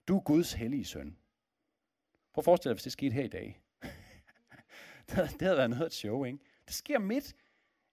Du 0.07 0.17
er 0.17 0.21
Guds 0.21 0.53
hellige 0.53 0.85
søn. 0.85 1.17
Prøv 2.33 2.41
at 2.41 2.45
forestille 2.45 2.69
dig, 2.69 2.75
hvis 2.75 2.83
det 2.83 2.91
skete 2.91 3.13
her 3.13 3.23
i 3.23 3.27
dag. 3.27 3.61
det 5.07 5.41
havde 5.41 5.57
været 5.57 5.69
noget 5.69 5.85
et 5.85 5.93
show, 5.93 6.23
ikke? 6.23 6.39
Det 6.65 6.73
sker 6.73 6.99
midt 6.99 7.35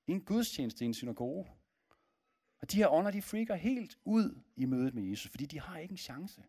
i 0.07 0.13
en 0.13 0.21
gudstjeneste 0.21 0.85
i 0.85 0.87
en 0.87 0.95
synagoge. 0.95 1.47
Og 2.61 2.73
de 2.73 2.77
her 2.77 2.89
ånder, 2.89 3.11
de 3.11 3.23
freaker 3.23 3.55
helt 3.55 3.99
ud 4.05 4.41
i 4.57 4.65
mødet 4.65 4.95
med 4.95 5.03
Jesus, 5.03 5.31
fordi 5.31 5.47
de 5.47 5.61
har 5.61 5.79
ikke 5.79 5.93
en 5.93 5.99
chance. 5.99 6.45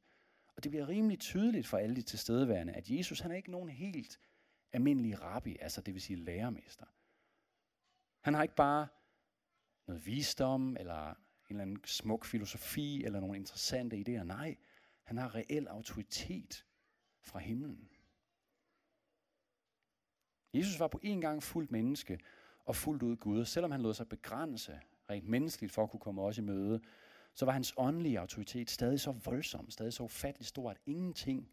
Og 0.55 0.63
det 0.63 0.71
bliver 0.71 0.87
rimelig 0.87 1.19
tydeligt 1.19 1.67
for 1.67 1.77
alle 1.77 1.95
de 1.95 2.01
tilstedeværende, 2.01 2.73
at 2.73 2.89
Jesus 2.89 3.19
han 3.19 3.31
er 3.31 3.35
ikke 3.35 3.51
nogen 3.51 3.69
helt 3.69 4.19
almindelig 4.71 5.21
rabbi, 5.21 5.57
altså 5.61 5.81
det 5.81 5.93
vil 5.93 6.01
sige 6.01 6.17
lærermester. 6.17 6.85
Han 8.21 8.33
har 8.33 8.43
ikke 8.43 8.55
bare 8.55 8.87
noget 9.87 10.05
visdom, 10.05 10.77
eller 10.79 11.09
en 11.09 11.15
eller 11.49 11.61
anden 11.61 11.79
smuk 11.85 12.25
filosofi, 12.25 13.03
eller 13.03 13.19
nogle 13.19 13.37
interessante 13.37 13.95
idéer. 13.97 14.23
Nej, 14.23 14.57
han 15.03 15.17
har 15.17 15.35
reel 15.35 15.67
autoritet 15.67 16.65
fra 17.29 17.39
himlen. 17.39 17.89
Jesus 20.53 20.79
var 20.79 20.87
på 20.87 20.99
en 21.03 21.21
gang 21.21 21.43
fuldt 21.43 21.71
menneske 21.71 22.19
og 22.65 22.75
fuldt 22.75 23.03
ud 23.03 23.15
Gud, 23.15 23.45
selvom 23.45 23.71
han 23.71 23.81
lod 23.81 23.93
sig 23.93 24.09
begrænse 24.09 24.79
rent 25.09 25.27
menneskeligt 25.27 25.73
for 25.73 25.83
at 25.83 25.89
kunne 25.89 25.99
komme 25.99 26.21
os 26.21 26.37
i 26.37 26.41
møde, 26.41 26.81
så 27.33 27.45
var 27.45 27.51
hans 27.51 27.73
åndelige 27.77 28.19
autoritet 28.19 28.69
stadig 28.69 28.99
så 28.99 29.11
voldsom, 29.11 29.69
stadig 29.69 29.93
så 29.93 30.03
ufattelig 30.03 30.45
stor, 30.45 30.71
at 30.71 30.77
ingenting 30.85 31.51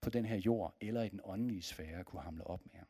på 0.00 0.10
den 0.10 0.24
her 0.24 0.36
jord 0.36 0.76
eller 0.80 1.02
i 1.02 1.08
den 1.08 1.20
åndelige 1.24 1.62
sfære 1.62 2.04
kunne 2.04 2.22
hamle 2.22 2.46
op 2.46 2.64
med 2.64 2.74
ham. 2.74 2.88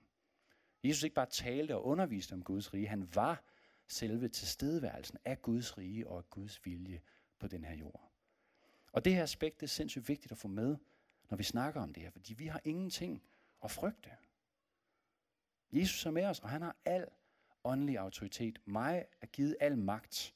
Jesus 0.85 1.02
ikke 1.02 1.14
bare 1.14 1.26
talte 1.30 1.76
og 1.76 1.85
underviste 1.85 2.33
om 2.33 2.42
Guds 2.42 2.74
rige, 2.74 2.88
han 2.88 3.09
var 3.14 3.44
selve 3.88 4.28
tilstedeværelsen 4.28 5.18
af 5.24 5.42
Guds 5.42 5.78
rige 5.78 6.09
og 6.09 6.18
af 6.18 6.30
Guds 6.30 6.66
vilje 6.66 7.00
på 7.38 7.46
den 7.46 7.64
her 7.64 7.74
jord. 7.74 8.12
Og 8.92 9.04
det 9.04 9.14
her 9.14 9.22
aspekt 9.22 9.61
det 9.61 9.66
er 9.66 9.70
sindssygt 9.70 10.09
vigtigt 10.09 10.33
at 10.33 10.38
få 10.38 10.48
med, 10.48 10.76
når 11.33 11.37
vi 11.37 11.42
snakker 11.42 11.81
om 11.81 11.92
det 11.92 12.03
her, 12.03 12.11
fordi 12.11 12.35
vi 12.35 12.47
har 12.47 12.61
ingenting 12.64 13.23
at 13.64 13.71
frygte. 13.71 14.11
Jesus 15.73 16.07
er 16.07 16.11
med 16.11 16.25
os, 16.25 16.40
og 16.40 16.49
han 16.49 16.62
har 16.62 16.77
al 16.85 17.07
åndelig 17.64 17.99
autoritet. 17.99 18.61
Mig 18.64 19.07
er 19.21 19.27
givet 19.27 19.57
al 19.61 19.79
magt. 19.79 20.35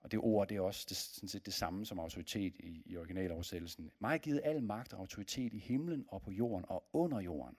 Og 0.00 0.10
det 0.10 0.18
ord, 0.18 0.48
det 0.48 0.56
er 0.56 0.60
også 0.60 0.86
det, 0.88 0.96
sådan 0.96 1.28
set 1.28 1.46
det 1.46 1.54
samme 1.54 1.86
som 1.86 1.98
autoritet 1.98 2.56
i, 2.58 2.82
i 2.86 2.96
originaloversættelsen. 2.96 3.90
Mig 3.98 4.14
er 4.14 4.18
givet 4.18 4.40
al 4.44 4.62
magt 4.62 4.92
og 4.92 5.00
autoritet 5.00 5.54
i 5.54 5.58
himlen 5.58 6.04
og 6.08 6.22
på 6.22 6.30
jorden 6.30 6.64
og 6.68 6.84
under 6.92 7.20
jorden, 7.20 7.56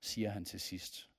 siger 0.00 0.30
han 0.30 0.44
til 0.44 0.60
sidst. 0.60 1.10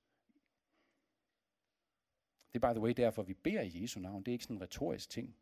Det 2.54 2.64
er 2.64 2.70
by 2.70 2.74
the 2.74 2.84
way 2.84 2.94
derfor, 2.98 3.24
vi 3.24 3.34
beder 3.34 3.62
i 3.62 3.82
Jesu 3.82 4.00
navn. 4.00 4.24
Det 4.24 4.32
er 4.32 4.34
ikke 4.34 4.44
sådan 4.44 4.56
en 4.58 4.62
retorisk 4.62 5.10
ting, 5.10 5.36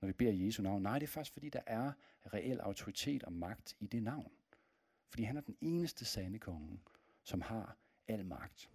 når 0.00 0.06
vi 0.06 0.12
beder 0.12 0.32
Jesu 0.32 0.62
navn. 0.62 0.82
Nej, 0.82 0.98
det 0.98 1.06
er 1.06 1.10
faktisk 1.10 1.32
fordi, 1.32 1.48
der 1.48 1.60
er 1.66 1.92
reel 2.34 2.60
autoritet 2.60 3.22
og 3.24 3.32
magt 3.32 3.76
i 3.80 3.86
det 3.86 4.02
navn. 4.02 4.32
Fordi 5.08 5.22
han 5.22 5.36
er 5.36 5.40
den 5.40 5.56
eneste 5.60 6.04
sande 6.04 6.38
konge, 6.38 6.80
som 7.22 7.40
har 7.40 7.76
al 8.08 8.26
magt. 8.26 8.70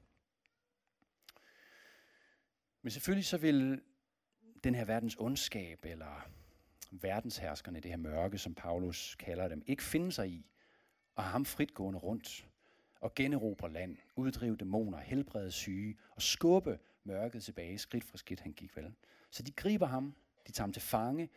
Men 2.81 2.91
selvfølgelig 2.91 3.25
så 3.25 3.37
vil 3.37 3.81
den 4.63 4.75
her 4.75 4.85
verdens 4.85 5.15
ondskab, 5.19 5.85
eller 5.85 6.29
verdensherskerne, 6.91 7.79
det 7.79 7.91
her 7.91 7.97
mørke, 7.97 8.37
som 8.37 8.55
Paulus 8.55 9.15
kalder 9.15 9.47
dem, 9.47 9.63
ikke 9.65 9.83
finde 9.83 10.11
sig 10.11 10.29
i 10.29 10.45
og 11.15 11.23
ham 11.23 11.45
frit 11.45 11.73
gående 11.73 11.99
rundt 11.99 12.47
og 12.99 13.15
generobre 13.15 13.71
land, 13.71 13.97
uddrive 14.15 14.55
dæmoner, 14.55 14.99
helbrede 14.99 15.51
syge 15.51 15.97
og 16.09 16.21
skubbe 16.21 16.79
mørket 17.03 17.43
tilbage 17.43 17.77
skridt 17.77 18.03
for 18.03 18.17
skridt, 18.17 18.39
han 18.39 18.53
gik 18.53 18.75
vel. 18.75 18.93
Så 19.29 19.43
de 19.43 19.51
griber 19.51 19.85
ham, 19.85 20.15
de 20.47 20.51
tager 20.51 20.65
ham 20.65 20.73
til 20.73 20.81
fange, 20.81 21.29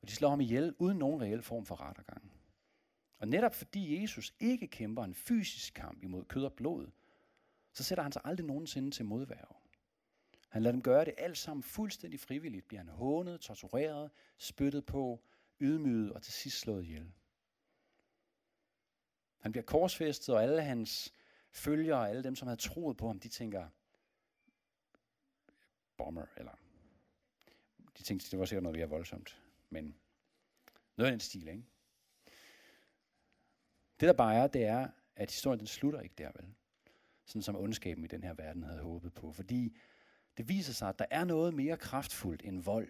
og 0.00 0.08
de 0.08 0.12
slår 0.12 0.28
ham 0.30 0.40
ihjel 0.40 0.74
uden 0.78 0.98
nogen 0.98 1.20
reel 1.20 1.42
form 1.42 1.66
for 1.66 1.80
rettergang. 1.80 2.32
Og 3.18 3.28
netop 3.28 3.54
fordi 3.54 4.02
Jesus 4.02 4.34
ikke 4.40 4.66
kæmper 4.66 5.04
en 5.04 5.14
fysisk 5.14 5.74
kamp 5.74 6.02
imod 6.02 6.24
kød 6.24 6.44
og 6.44 6.52
blod, 6.52 6.90
så 7.72 7.84
sætter 7.84 8.02
han 8.02 8.12
sig 8.12 8.22
aldrig 8.24 8.46
nogensinde 8.46 8.90
til 8.90 9.04
modværge. 9.04 9.54
Han 10.48 10.62
lader 10.62 10.72
dem 10.72 10.82
gøre 10.82 11.04
det 11.04 11.14
alt 11.18 11.38
sammen 11.38 11.62
fuldstændig 11.62 12.20
frivilligt. 12.20 12.68
Bliver 12.68 12.80
han 12.80 12.88
hånet, 12.88 13.40
tortureret, 13.40 14.10
spyttet 14.38 14.86
på, 14.86 15.22
ydmyget 15.60 16.12
og 16.12 16.22
til 16.22 16.32
sidst 16.32 16.58
slået 16.58 16.82
ihjel. 16.82 17.12
Han 19.38 19.52
bliver 19.52 19.64
korsfæstet, 19.64 20.34
og 20.34 20.42
alle 20.42 20.62
hans 20.62 21.14
følgere, 21.50 22.10
alle 22.10 22.24
dem, 22.24 22.34
som 22.34 22.48
havde 22.48 22.60
troet 22.60 22.96
på 22.96 23.06
ham, 23.06 23.20
de 23.20 23.28
tænker, 23.28 23.68
bomber, 25.96 26.26
eller 26.36 26.52
de 27.98 28.02
tænkte, 28.02 28.30
det 28.30 28.38
var 28.38 28.44
sikkert 28.44 28.62
noget 28.62 28.78
mere 28.78 28.88
voldsomt, 28.88 29.42
men 29.70 29.96
noget 30.96 31.10
af 31.10 31.12
den 31.12 31.20
stil, 31.20 31.48
ikke? 31.48 31.64
Det 34.00 34.06
der 34.06 34.12
bare 34.12 34.34
er, 34.34 34.46
det 34.46 34.64
er, 34.64 34.88
at 35.16 35.30
historien 35.30 35.58
den 35.58 35.66
slutter 35.66 36.00
ikke 36.00 36.14
der, 36.18 36.30
vel? 36.34 36.54
Sådan 37.24 37.42
som 37.42 37.56
ondskaben 37.56 38.04
i 38.04 38.06
den 38.06 38.22
her 38.22 38.34
verden 38.34 38.62
havde 38.62 38.80
håbet 38.80 39.14
på. 39.14 39.32
Fordi 39.32 39.76
det 40.36 40.48
viser 40.48 40.72
sig, 40.72 40.88
at 40.88 40.98
der 40.98 41.04
er 41.10 41.24
noget 41.24 41.54
mere 41.54 41.76
kraftfuldt 41.76 42.42
end 42.44 42.62
vold. 42.62 42.88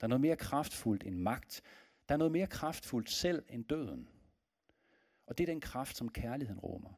Der 0.00 0.04
er 0.04 0.08
noget 0.08 0.20
mere 0.20 0.36
kraftfuldt 0.36 1.04
end 1.04 1.16
magt. 1.16 1.62
Der 2.08 2.14
er 2.14 2.18
noget 2.18 2.32
mere 2.32 2.46
kraftfuldt 2.46 3.10
selv 3.10 3.44
end 3.48 3.64
døden. 3.64 4.08
Og 5.26 5.38
det 5.38 5.44
er 5.44 5.52
den 5.52 5.60
kraft, 5.60 5.96
som 5.96 6.08
kærligheden 6.08 6.60
rummer. 6.60 6.92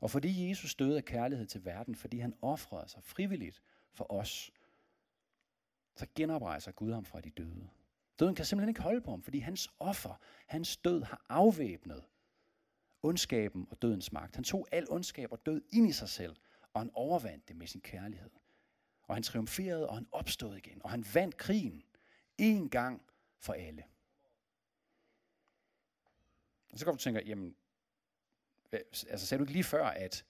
Og 0.00 0.10
fordi 0.10 0.48
Jesus 0.48 0.74
døde 0.74 0.96
af 0.96 1.04
kærlighed 1.04 1.46
til 1.46 1.64
verden, 1.64 1.94
fordi 1.94 2.18
han 2.18 2.34
offrede 2.42 2.88
sig 2.88 3.04
frivilligt 3.04 3.62
for 3.92 4.12
os, 4.12 4.52
så 5.96 6.06
genoprejser 6.14 6.72
Gud 6.72 6.92
ham 6.92 7.04
fra 7.04 7.20
de 7.20 7.30
døde. 7.30 7.70
Døden 8.18 8.34
kan 8.34 8.44
simpelthen 8.44 8.68
ikke 8.68 8.82
holde 8.82 9.00
på 9.00 9.10
ham, 9.10 9.22
fordi 9.22 9.38
hans 9.38 9.70
offer, 9.78 10.20
hans 10.46 10.76
død 10.76 11.02
har 11.02 11.24
afvæbnet 11.28 12.04
ondskaben 13.02 13.66
og 13.70 13.82
dødens 13.82 14.12
magt. 14.12 14.34
Han 14.34 14.44
tog 14.44 14.68
al 14.72 14.90
ondskab 14.90 15.32
og 15.32 15.46
død 15.46 15.62
ind 15.72 15.88
i 15.88 15.92
sig 15.92 16.08
selv, 16.08 16.36
og 16.72 16.80
han 16.80 16.90
overvandt 16.94 17.48
det 17.48 17.56
med 17.56 17.66
sin 17.66 17.80
kærlighed. 17.80 18.30
Og 19.02 19.16
han 19.16 19.22
triumferede, 19.22 19.88
og 19.88 19.94
han 19.94 20.06
opstod 20.12 20.56
igen, 20.56 20.82
og 20.82 20.90
han 20.90 21.04
vandt 21.14 21.36
krigen 21.36 21.84
en 22.38 22.70
gang 22.70 23.02
for 23.38 23.52
alle. 23.52 23.84
Og 26.72 26.78
så 26.78 26.84
kan 26.84 26.94
du 26.94 26.98
tænke, 26.98 27.22
jamen, 27.26 27.56
altså 28.72 29.26
sagde 29.26 29.38
du 29.38 29.42
ikke 29.44 29.52
lige 29.52 29.64
før, 29.64 29.86
at 29.86 30.24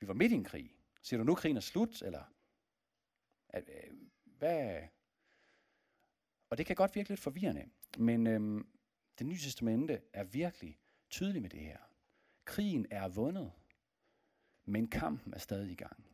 vi 0.00 0.08
var 0.08 0.14
midt 0.14 0.32
i 0.32 0.34
en 0.34 0.44
krig? 0.44 0.76
Siger 1.02 1.18
du 1.18 1.24
nu, 1.24 1.34
krigen 1.34 1.56
er 1.56 1.60
slut, 1.60 2.02
eller 2.02 2.24
at, 3.48 3.68
øh, 3.68 3.92
hvad? 4.24 4.82
Og 6.52 6.58
det 6.58 6.66
kan 6.66 6.76
godt 6.76 6.94
virke 6.94 7.08
lidt 7.08 7.20
forvirrende, 7.20 7.64
men 7.98 8.26
øhm, 8.26 8.66
det 9.18 9.26
nye 9.26 9.38
testamente 9.38 10.00
er 10.12 10.24
virkelig 10.24 10.78
tydelig 11.10 11.42
med 11.42 11.50
det 11.50 11.60
her. 11.60 11.78
Krigen 12.44 12.86
er 12.90 13.08
vundet, 13.08 13.52
men 14.64 14.88
kampen 14.88 15.34
er 15.34 15.38
stadig 15.38 15.70
i 15.70 15.74
gang. 15.74 16.04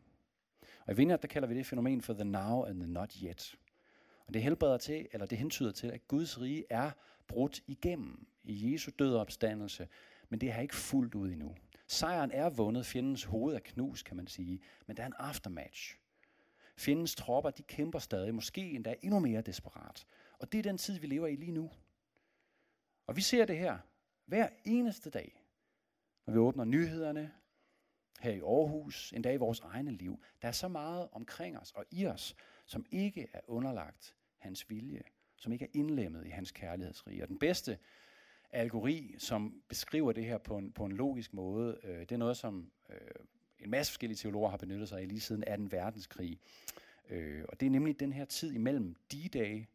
Og 0.86 0.92
i 0.92 0.96
Vineyard, 0.96 1.20
der 1.20 1.28
kalder 1.28 1.48
vi 1.48 1.54
det 1.54 1.66
fænomen 1.66 2.02
for 2.02 2.14
the 2.14 2.24
now 2.24 2.64
and 2.64 2.80
the 2.80 2.92
not 2.92 3.14
yet. 3.22 3.58
Og 4.26 4.34
det 4.34 4.42
helbreder 4.42 4.78
til, 4.78 5.08
eller 5.12 5.26
det 5.26 5.38
hentyder 5.38 5.72
til, 5.72 5.86
at 5.86 6.08
Guds 6.08 6.40
rige 6.40 6.64
er 6.70 6.90
brudt 7.26 7.62
igennem 7.66 8.26
i 8.44 8.72
Jesu 8.72 8.90
død 8.98 9.14
og 9.14 9.20
opstandelse, 9.20 9.88
men 10.28 10.40
det 10.40 10.52
har 10.52 10.62
ikke 10.62 10.76
fuldt 10.76 11.14
ud 11.14 11.30
endnu. 11.30 11.56
Sejren 11.86 12.30
er 12.30 12.50
vundet, 12.50 12.86
fjendens 12.86 13.24
hoved 13.24 13.54
er 13.54 13.60
knust, 13.60 14.04
kan 14.04 14.16
man 14.16 14.26
sige, 14.26 14.60
men 14.86 14.96
der 14.96 15.02
er 15.02 15.06
en 15.06 15.14
aftermatch. 15.18 15.96
Fjendens 16.76 17.14
tropper, 17.14 17.50
de 17.50 17.62
kæmper 17.62 17.98
stadig, 17.98 18.34
måske 18.34 18.70
endda 18.70 18.94
endnu 19.02 19.18
mere 19.18 19.40
desperat. 19.40 20.06
Og 20.38 20.52
det 20.52 20.58
er 20.58 20.62
den 20.62 20.78
tid, 20.78 20.98
vi 20.98 21.06
lever 21.06 21.26
i 21.26 21.36
lige 21.36 21.52
nu. 21.52 21.70
Og 23.06 23.16
vi 23.16 23.20
ser 23.20 23.44
det 23.44 23.58
her 23.58 23.78
hver 24.26 24.48
eneste 24.64 25.10
dag, 25.10 25.44
når 26.26 26.32
vi 26.32 26.38
åbner 26.38 26.64
nyhederne, 26.64 27.32
her 28.20 28.32
i 28.32 28.40
Aarhus, 28.40 29.12
endda 29.12 29.32
i 29.32 29.36
vores 29.36 29.60
egne 29.60 29.90
liv. 29.90 30.22
Der 30.42 30.48
er 30.48 30.52
så 30.52 30.68
meget 30.68 31.08
omkring 31.12 31.58
os 31.58 31.72
og 31.72 31.84
i 31.90 32.06
os, 32.06 32.36
som 32.66 32.86
ikke 32.90 33.28
er 33.32 33.40
underlagt 33.46 34.16
hans 34.38 34.70
vilje, 34.70 35.02
som 35.36 35.52
ikke 35.52 35.64
er 35.64 35.68
indlemmet 35.74 36.26
i 36.26 36.28
hans 36.28 36.52
kærlighedsrige. 36.52 37.22
Og 37.22 37.28
den 37.28 37.38
bedste 37.38 37.78
algori, 38.50 39.14
som 39.18 39.62
beskriver 39.68 40.12
det 40.12 40.24
her 40.24 40.38
på 40.38 40.58
en, 40.58 40.72
på 40.72 40.84
en 40.84 40.92
logisk 40.92 41.32
måde, 41.32 41.78
øh, 41.82 42.00
det 42.00 42.12
er 42.12 42.16
noget, 42.16 42.36
som 42.36 42.72
øh, 42.90 42.96
en 43.58 43.70
masse 43.70 43.92
forskellige 43.92 44.16
teologer 44.16 44.50
har 44.50 44.56
benyttet 44.56 44.88
sig 44.88 45.00
af 45.00 45.08
lige 45.08 45.20
siden 45.20 45.44
18. 45.46 45.72
verdenskrig. 45.72 46.40
Øh, 47.08 47.44
og 47.48 47.60
det 47.60 47.66
er 47.66 47.70
nemlig 47.70 48.00
den 48.00 48.12
her 48.12 48.24
tid 48.24 48.52
imellem 48.52 48.96
de 49.12 49.28
dage, 49.28 49.68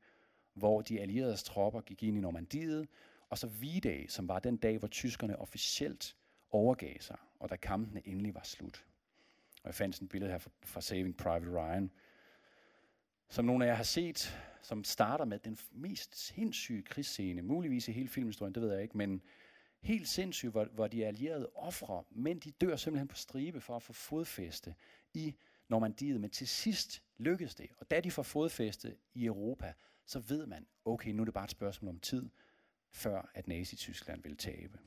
hvor 0.54 0.82
de 0.82 1.00
allierede 1.00 1.38
tropper 1.38 1.82
gik 1.82 2.04
ind 2.04 2.18
i 2.18 2.22
Normandiet, 2.22 2.88
og 3.30 3.38
så 3.38 3.48
V-Day, 3.48 4.08
som 4.08 4.28
var 4.28 4.40
den 4.40 4.58
dag, 4.58 4.78
hvor 4.78 4.88
tyskerne 4.88 5.40
officielt 5.40 6.16
overgav 6.52 6.96
sig, 7.00 7.18
og 7.40 7.50
da 7.50 7.56
kampene 7.56 8.08
endelig 8.08 8.36
var 8.36 8.44
slut. 8.44 8.86
Og 9.64 9.68
jeg 9.68 9.76
fandt 9.76 9.96
sådan 9.96 10.06
et 10.06 10.12
billede 10.12 10.32
her 10.32 10.40
fra 10.64 10.82
Saving 10.82 11.18
Private 11.18 11.52
Ryan, 11.52 11.92
som 13.30 13.46
nogle 13.46 13.66
af 13.66 13.70
jer 13.70 13.76
har 13.76 13.84
set, 13.84 14.38
som 14.62 14.84
starter 14.84 15.26
med 15.26 15.40
den 15.40 15.58
mest 15.72 16.18
sindssyge 16.18 16.82
krigsscene, 16.82 17.42
muligvis 17.42 17.88
i 17.88 17.92
hele 17.92 18.10
filmhistorien, 18.10 18.56
det 18.56 18.64
ved 18.64 18.74
jeg 18.74 18.82
ikke, 18.82 18.98
men 18.98 19.22
helt 19.82 20.08
sindssygt, 20.08 20.52
hvor, 20.52 20.66
hvor 20.66 20.88
de 20.88 21.06
allierede 21.06 21.50
ofre, 21.56 22.04
men 22.10 22.40
de 22.40 22.52
dør 22.52 22.76
simpelthen 22.76 23.08
på 23.08 23.16
stribe 23.16 23.62
for 23.62 23.76
at 23.76 23.84
få 23.84 23.94
fodfæste 23.94 24.76
i 25.14 25.36
Normandiet, 25.68 26.22
men 26.22 26.30
til 26.30 26.48
sidst 26.48 27.04
lykkedes 27.18 27.56
det. 27.56 27.70
Og 27.78 27.92
da 27.92 28.00
de 28.00 28.12
får 28.12 28.24
fodfæste 28.24 28.98
i 29.14 29.26
Europa, 29.26 29.74
så 30.06 30.20
ved 30.20 30.46
man, 30.46 30.66
okay, 30.86 31.12
nu 31.12 31.22
er 31.22 31.26
det 31.26 31.34
bare 31.34 31.44
et 31.44 31.52
spørgsmål 31.52 31.90
om 31.90 32.00
tid, 32.00 32.30
før 32.92 33.30
at 33.34 33.48
Nazi-Tyskland 33.48 34.24
vil 34.24 34.38
tabe. 34.38 34.80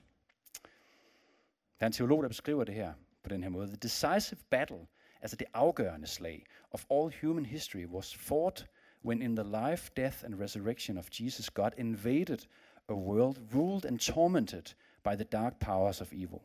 Der 1.81 1.85
er 1.85 1.87
en 1.87 1.93
teolog, 1.93 2.23
der 2.23 2.29
beskriver 2.29 2.65
det 2.65 2.75
her 2.75 2.95
på 3.23 3.29
den 3.29 3.43
her 3.43 3.51
måde. 3.51 3.67
The 3.67 3.77
decisive 3.77 4.41
battle, 4.51 4.87
altså 5.21 5.37
det 5.37 5.47
afgørende 5.55 6.07
slag, 6.07 6.47
of 6.71 6.85
all 6.91 7.15
human 7.21 7.47
history 7.47 7.87
was 7.87 8.15
fought 8.15 8.67
when 9.05 9.23
in 9.23 9.37
the 9.37 9.45
life, 9.45 9.91
death 9.97 10.25
and 10.25 10.41
resurrection 10.41 10.99
of 10.99 11.09
Jesus 11.21 11.51
God 11.51 11.71
invaded 11.77 12.47
a 12.89 12.95
world 12.95 13.39
ruled 13.55 13.85
and 13.85 13.99
tormented 13.99 14.75
by 15.05 15.15
the 15.17 15.25
dark 15.25 15.59
powers 15.59 16.01
of 16.01 16.13
evil. 16.13 16.43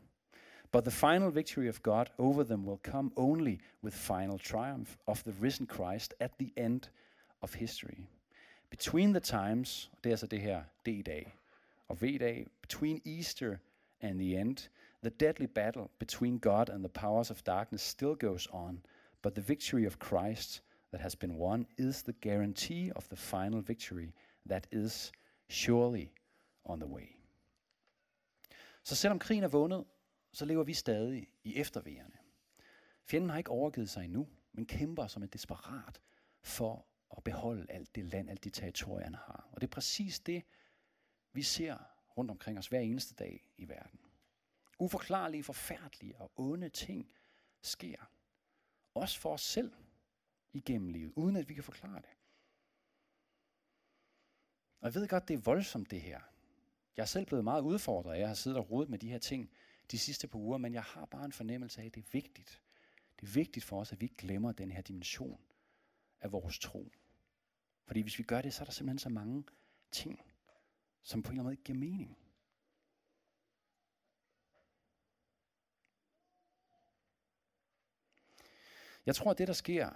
But 0.72 0.84
the 0.84 0.92
final 0.92 1.32
victory 1.32 1.68
of 1.68 1.82
God 1.84 2.10
over 2.18 2.44
them 2.44 2.66
will 2.66 2.80
come 2.92 3.12
only 3.18 3.60
with 3.82 3.94
final 3.94 4.38
triumph 4.38 4.98
of 5.06 5.24
the 5.24 5.34
risen 5.42 5.68
Christ 5.68 6.14
at 6.20 6.38
the 6.38 6.54
end 6.56 6.90
of 7.42 7.54
history. 7.54 8.08
Between 8.72 9.14
the 9.14 9.20
times, 9.20 9.92
det 10.04 10.10
er 10.10 10.14
altså 10.14 10.28
det 10.28 10.42
her 10.42 10.64
D-dag 10.86 11.36
og 11.88 12.02
V-dag, 12.02 12.48
between 12.62 13.02
Easter 13.06 13.58
and 14.02 14.20
the 14.20 14.42
end, 14.42 14.58
the 15.04 15.10
deadly 15.10 15.46
battle 15.46 15.88
between 16.00 16.40
God 16.40 16.70
and 16.70 16.84
the 16.84 16.90
powers 16.90 17.32
of 17.32 17.42
darkness 17.42 17.82
still 17.82 18.16
goes 18.16 18.48
on, 18.52 18.86
but 19.22 19.34
the 19.34 19.48
victory 19.48 19.86
of 19.86 19.98
Christ 20.08 20.64
that 20.92 21.02
has 21.02 21.16
been 21.16 21.38
won 21.38 21.68
is 21.78 22.04
the 22.04 22.14
guarantee 22.22 22.92
of 22.96 23.08
the 23.08 23.16
final 23.16 23.62
victory 23.62 24.14
that 24.50 24.68
is 24.72 25.12
surely 25.50 26.08
on 26.66 26.80
the 26.80 26.90
way. 26.90 27.16
Så 28.84 28.96
selvom 28.96 29.20
krigen 29.20 29.44
er 29.44 29.48
vundet, 29.48 29.86
så 30.32 30.46
lever 30.46 30.64
vi 30.64 30.74
stadig 30.74 31.28
i 31.44 31.56
eftervejerne. 31.56 32.16
Fjenden 33.04 33.30
har 33.30 33.38
ikke 33.38 33.52
overgivet 33.52 33.90
sig 33.90 34.06
endnu, 34.06 34.28
men 34.54 34.66
kæmper 34.66 35.08
som 35.08 35.24
en 35.24 35.30
desperat 35.30 36.02
for 36.42 36.86
at 37.18 37.24
beholde 37.24 37.72
alt 37.72 37.96
det 37.96 38.06
land, 38.06 38.30
alt 38.30 38.44
de 38.44 38.50
territorier, 38.50 39.04
han 39.04 39.16
har. 39.16 39.50
Og 39.52 39.62
det 39.62 39.68
er 39.68 39.72
præcis 39.72 40.20
det, 40.20 40.44
vi 41.34 41.44
ser 41.44 41.78
rundt 42.18 42.32
omkring 42.32 42.58
os 42.58 42.68
hver 42.68 42.80
eneste 42.80 43.16
dag 43.16 43.46
i 43.58 43.70
verden. 43.70 44.00
Uforklarlige, 44.80 45.44
forfærdelige 45.44 46.18
og 46.18 46.32
onde 46.36 46.70
ting 46.70 47.12
sker. 47.62 48.12
Også 48.94 49.20
for 49.20 49.34
os 49.34 49.42
selv 49.42 49.74
igennem 50.54 50.90
livet, 50.90 51.14
uden 51.16 51.36
at 51.36 51.50
vi 51.50 51.54
kan 51.54 51.64
forklare 51.64 52.02
det. 52.02 52.18
Og 54.80 54.86
jeg 54.86 54.96
ved 54.96 55.08
godt, 55.08 55.28
det 55.28 55.34
er 55.34 55.42
voldsomt 55.42 55.92
det 55.92 56.02
her. 56.02 56.22
Jeg 56.98 57.02
er 57.02 57.08
selv 57.08 57.26
blevet 57.26 57.44
meget 57.44 57.62
udfordret, 57.62 58.20
jeg 58.20 58.28
har 58.28 58.36
siddet 58.36 58.60
og 58.60 58.72
rodet 58.72 58.90
med 58.90 59.00
de 59.00 59.10
her 59.10 59.20
ting 59.20 59.52
de 59.92 60.00
sidste 60.00 60.28
par 60.28 60.40
uger, 60.40 60.58
men 60.58 60.74
jeg 60.74 60.84
har 60.84 61.06
bare 61.06 61.26
en 61.26 61.32
fornemmelse 61.32 61.82
af, 61.82 61.86
at 61.86 61.96
det 61.96 62.04
er 62.04 62.10
vigtigt. 62.12 62.62
Det 63.20 63.28
er 63.28 63.32
vigtigt 63.32 63.66
for 63.66 63.80
os, 63.80 63.92
at 63.92 64.02
vi 64.02 64.06
ikke 64.06 64.18
glemmer 64.18 64.52
den 64.52 64.72
her 64.72 64.82
dimension 64.82 65.42
af 66.22 66.32
vores 66.32 66.60
tro. 66.60 66.92
Fordi 67.92 68.02
hvis 68.02 68.18
vi 68.18 68.24
gør 68.24 68.42
det, 68.42 68.54
så 68.54 68.64
er 68.64 68.66
der 68.66 68.72
simpelthen 68.72 69.00
så 69.00 69.10
mange 69.10 69.44
ting, 69.92 70.20
som 71.04 71.24
på 71.24 71.28
en 71.28 71.34
eller 71.34 71.40
anden 71.40 71.44
måde 71.44 71.54
ikke 71.54 71.64
giver 71.64 71.80
mening. 71.80 72.18
Jeg 79.06 79.16
tror, 79.16 79.32
at 79.32 79.38
det, 79.38 79.48
der 79.48 79.54
sker, 79.54 79.90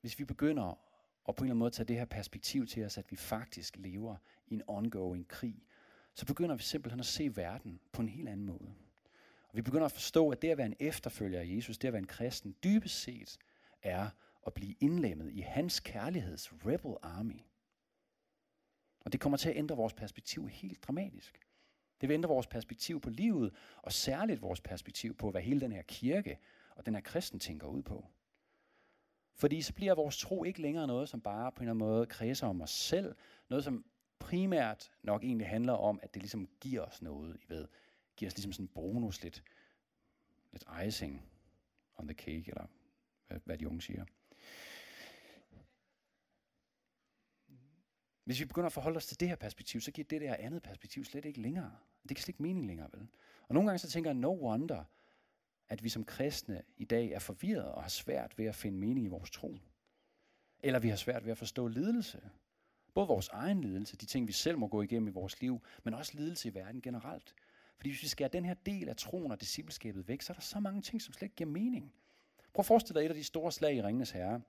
hvis 0.00 0.18
vi 0.18 0.24
begynder 0.24 0.64
at 0.64 0.78
på 1.24 1.30
en 1.30 1.34
eller 1.36 1.42
anden 1.42 1.58
måde 1.58 1.70
tage 1.70 1.86
det 1.86 1.96
her 1.96 2.04
perspektiv 2.04 2.66
til 2.66 2.84
os, 2.84 2.98
at 2.98 3.10
vi 3.10 3.16
faktisk 3.16 3.76
lever 3.76 4.16
i 4.46 4.54
en 4.54 4.62
ongoing 4.66 5.28
krig, 5.28 5.66
så 6.14 6.26
begynder 6.26 6.56
vi 6.56 6.62
simpelthen 6.62 7.00
at 7.00 7.06
se 7.06 7.36
verden 7.36 7.80
på 7.92 8.02
en 8.02 8.08
helt 8.08 8.28
anden 8.28 8.46
måde. 8.46 8.74
Og 9.48 9.56
vi 9.56 9.62
begynder 9.62 9.84
at 9.84 9.92
forstå, 9.92 10.30
at 10.30 10.42
det 10.42 10.50
at 10.50 10.58
være 10.58 10.66
en 10.66 10.76
efterfølger 10.80 11.40
af 11.40 11.46
Jesus, 11.46 11.78
det 11.78 11.88
at 11.88 11.92
være 11.92 12.02
en 12.02 12.06
kristen, 12.06 12.56
dybest 12.64 13.02
set 13.02 13.38
er 13.82 14.10
at 14.46 14.54
blive 14.54 14.74
indlemmet 14.80 15.32
i 15.32 15.40
hans 15.40 15.80
kærligheds 15.80 16.52
rebel 16.52 16.96
army. 17.02 17.40
Og 19.04 19.12
det 19.12 19.20
kommer 19.20 19.38
til 19.38 19.48
at 19.48 19.56
ændre 19.56 19.76
vores 19.76 19.94
perspektiv 19.94 20.48
helt 20.48 20.82
dramatisk. 20.82 21.40
Det 22.00 22.08
vil 22.08 22.14
ændre 22.14 22.28
vores 22.28 22.46
perspektiv 22.46 23.00
på 23.00 23.10
livet, 23.10 23.54
og 23.82 23.92
særligt 23.92 24.42
vores 24.42 24.60
perspektiv 24.60 25.16
på, 25.16 25.30
hvad 25.30 25.42
hele 25.42 25.60
den 25.60 25.72
her 25.72 25.82
kirke 25.82 26.38
og 26.76 26.86
den 26.86 26.94
her 26.94 27.02
kristen 27.02 27.40
tænker 27.40 27.66
ud 27.66 27.82
på. 27.82 28.06
Fordi 29.34 29.62
så 29.62 29.72
bliver 29.72 29.94
vores 29.94 30.18
tro 30.18 30.44
ikke 30.44 30.62
længere 30.62 30.86
noget, 30.86 31.08
som 31.08 31.20
bare 31.20 31.52
på 31.52 31.58
en 31.58 31.62
eller 31.62 31.74
anden 31.74 31.88
måde 31.88 32.06
kredser 32.06 32.46
om 32.46 32.60
os 32.60 32.70
selv. 32.70 33.14
Noget, 33.48 33.64
som 33.64 33.84
primært 34.18 34.92
nok 35.02 35.24
egentlig 35.24 35.48
handler 35.48 35.72
om, 35.72 36.00
at 36.02 36.14
det 36.14 36.22
ligesom 36.22 36.48
giver 36.60 36.82
os 36.82 37.02
noget, 37.02 37.36
I 37.36 37.44
ved. 37.48 37.68
Giver 38.16 38.30
os 38.30 38.36
ligesom 38.36 38.52
sådan 38.52 38.64
en 38.64 38.68
bonus, 38.74 39.22
lidt, 39.22 39.42
lidt 40.52 40.64
icing 40.86 41.22
on 41.96 42.08
the 42.08 42.14
cake, 42.14 42.44
eller 42.48 42.66
hvad, 43.26 43.40
hvad 43.44 43.58
de 43.58 43.68
unge 43.68 43.82
siger. 43.82 44.04
Hvis 48.24 48.40
vi 48.40 48.44
begynder 48.44 48.66
at 48.66 48.72
forholde 48.72 48.96
os 48.96 49.06
til 49.06 49.20
det 49.20 49.28
her 49.28 49.36
perspektiv, 49.36 49.80
så 49.80 49.90
giver 49.90 50.08
det 50.08 50.20
der 50.20 50.36
andet 50.38 50.62
perspektiv 50.62 51.04
slet 51.04 51.24
ikke 51.24 51.40
længere. 51.40 51.76
Det 52.08 52.16
kan 52.16 52.22
slet 52.22 52.28
ikke 52.28 52.42
mening 52.42 52.66
længere, 52.66 52.88
vel? 52.92 53.08
Og 53.48 53.54
nogle 53.54 53.68
gange 53.68 53.78
så 53.78 53.90
tænker 53.90 54.10
jeg, 54.10 54.14
no 54.14 54.32
wonder, 54.32 54.84
at 55.68 55.84
vi 55.84 55.88
som 55.88 56.04
kristne 56.04 56.62
i 56.76 56.84
dag 56.84 57.10
er 57.10 57.18
forvirret 57.18 57.72
og 57.72 57.82
har 57.82 57.88
svært 57.88 58.38
ved 58.38 58.46
at 58.46 58.54
finde 58.54 58.78
mening 58.78 59.06
i 59.06 59.08
vores 59.08 59.30
tro. 59.30 59.58
Eller 60.60 60.78
vi 60.78 60.88
har 60.88 60.96
svært 60.96 61.24
ved 61.24 61.32
at 61.32 61.38
forstå 61.38 61.68
lidelse. 61.68 62.30
Både 62.94 63.08
vores 63.08 63.28
egen 63.28 63.60
lidelse, 63.60 63.96
de 63.96 64.06
ting 64.06 64.28
vi 64.28 64.32
selv 64.32 64.58
må 64.58 64.66
gå 64.66 64.82
igennem 64.82 65.08
i 65.08 65.12
vores 65.12 65.40
liv, 65.40 65.62
men 65.84 65.94
også 65.94 66.12
lidelse 66.14 66.48
i 66.48 66.54
verden 66.54 66.80
generelt. 66.80 67.34
Fordi 67.76 67.90
hvis 67.90 68.02
vi 68.02 68.08
skærer 68.08 68.28
den 68.28 68.44
her 68.44 68.54
del 68.54 68.88
af 68.88 68.96
troen 68.96 69.32
og 69.32 69.40
discipleskabet 69.40 70.08
væk, 70.08 70.22
så 70.22 70.32
er 70.32 70.34
der 70.34 70.40
så 70.40 70.60
mange 70.60 70.82
ting, 70.82 71.02
som 71.02 71.12
slet 71.12 71.22
ikke 71.22 71.36
giver 71.36 71.50
mening. 71.50 71.94
Prøv 72.52 72.62
at 72.62 72.66
forestille 72.66 73.00
dig 73.00 73.06
et 73.06 73.10
af 73.10 73.16
de 73.16 73.24
store 73.24 73.52
slag 73.52 73.76
i 73.76 73.82
Ringenes 73.82 74.10
Herre. 74.10 74.40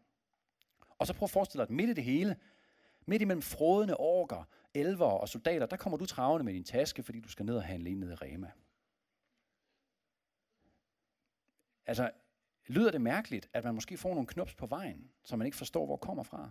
Og 0.97 1.07
så 1.07 1.13
prøv 1.13 1.25
at 1.25 1.29
forestille 1.29 1.59
dig, 1.59 1.69
at 1.69 1.75
midt 1.75 1.89
i 1.89 1.93
det 1.93 2.03
hele, 2.03 2.37
midt 3.05 3.21
imellem 3.21 3.41
frodende 3.41 3.97
orker, 3.97 4.43
elver 4.73 5.05
og 5.05 5.29
soldater, 5.29 5.65
der 5.65 5.77
kommer 5.77 5.97
du 5.97 6.05
travende 6.05 6.43
med 6.43 6.53
din 6.53 6.63
taske, 6.63 7.03
fordi 7.03 7.19
du 7.19 7.29
skal 7.29 7.45
ned 7.45 7.55
og 7.55 7.63
handle 7.63 7.89
ind 7.89 7.99
ned 7.99 8.11
i 8.11 8.15
Rema. 8.15 8.51
Altså, 11.85 12.11
lyder 12.67 12.91
det 12.91 13.01
mærkeligt, 13.01 13.49
at 13.53 13.63
man 13.63 13.75
måske 13.75 13.97
får 13.97 14.13
nogle 14.13 14.27
knops 14.27 14.55
på 14.55 14.65
vejen, 14.65 15.11
som 15.23 15.39
man 15.39 15.45
ikke 15.45 15.57
forstår, 15.57 15.85
hvor 15.85 15.97
kommer 15.97 16.23
fra? 16.23 16.49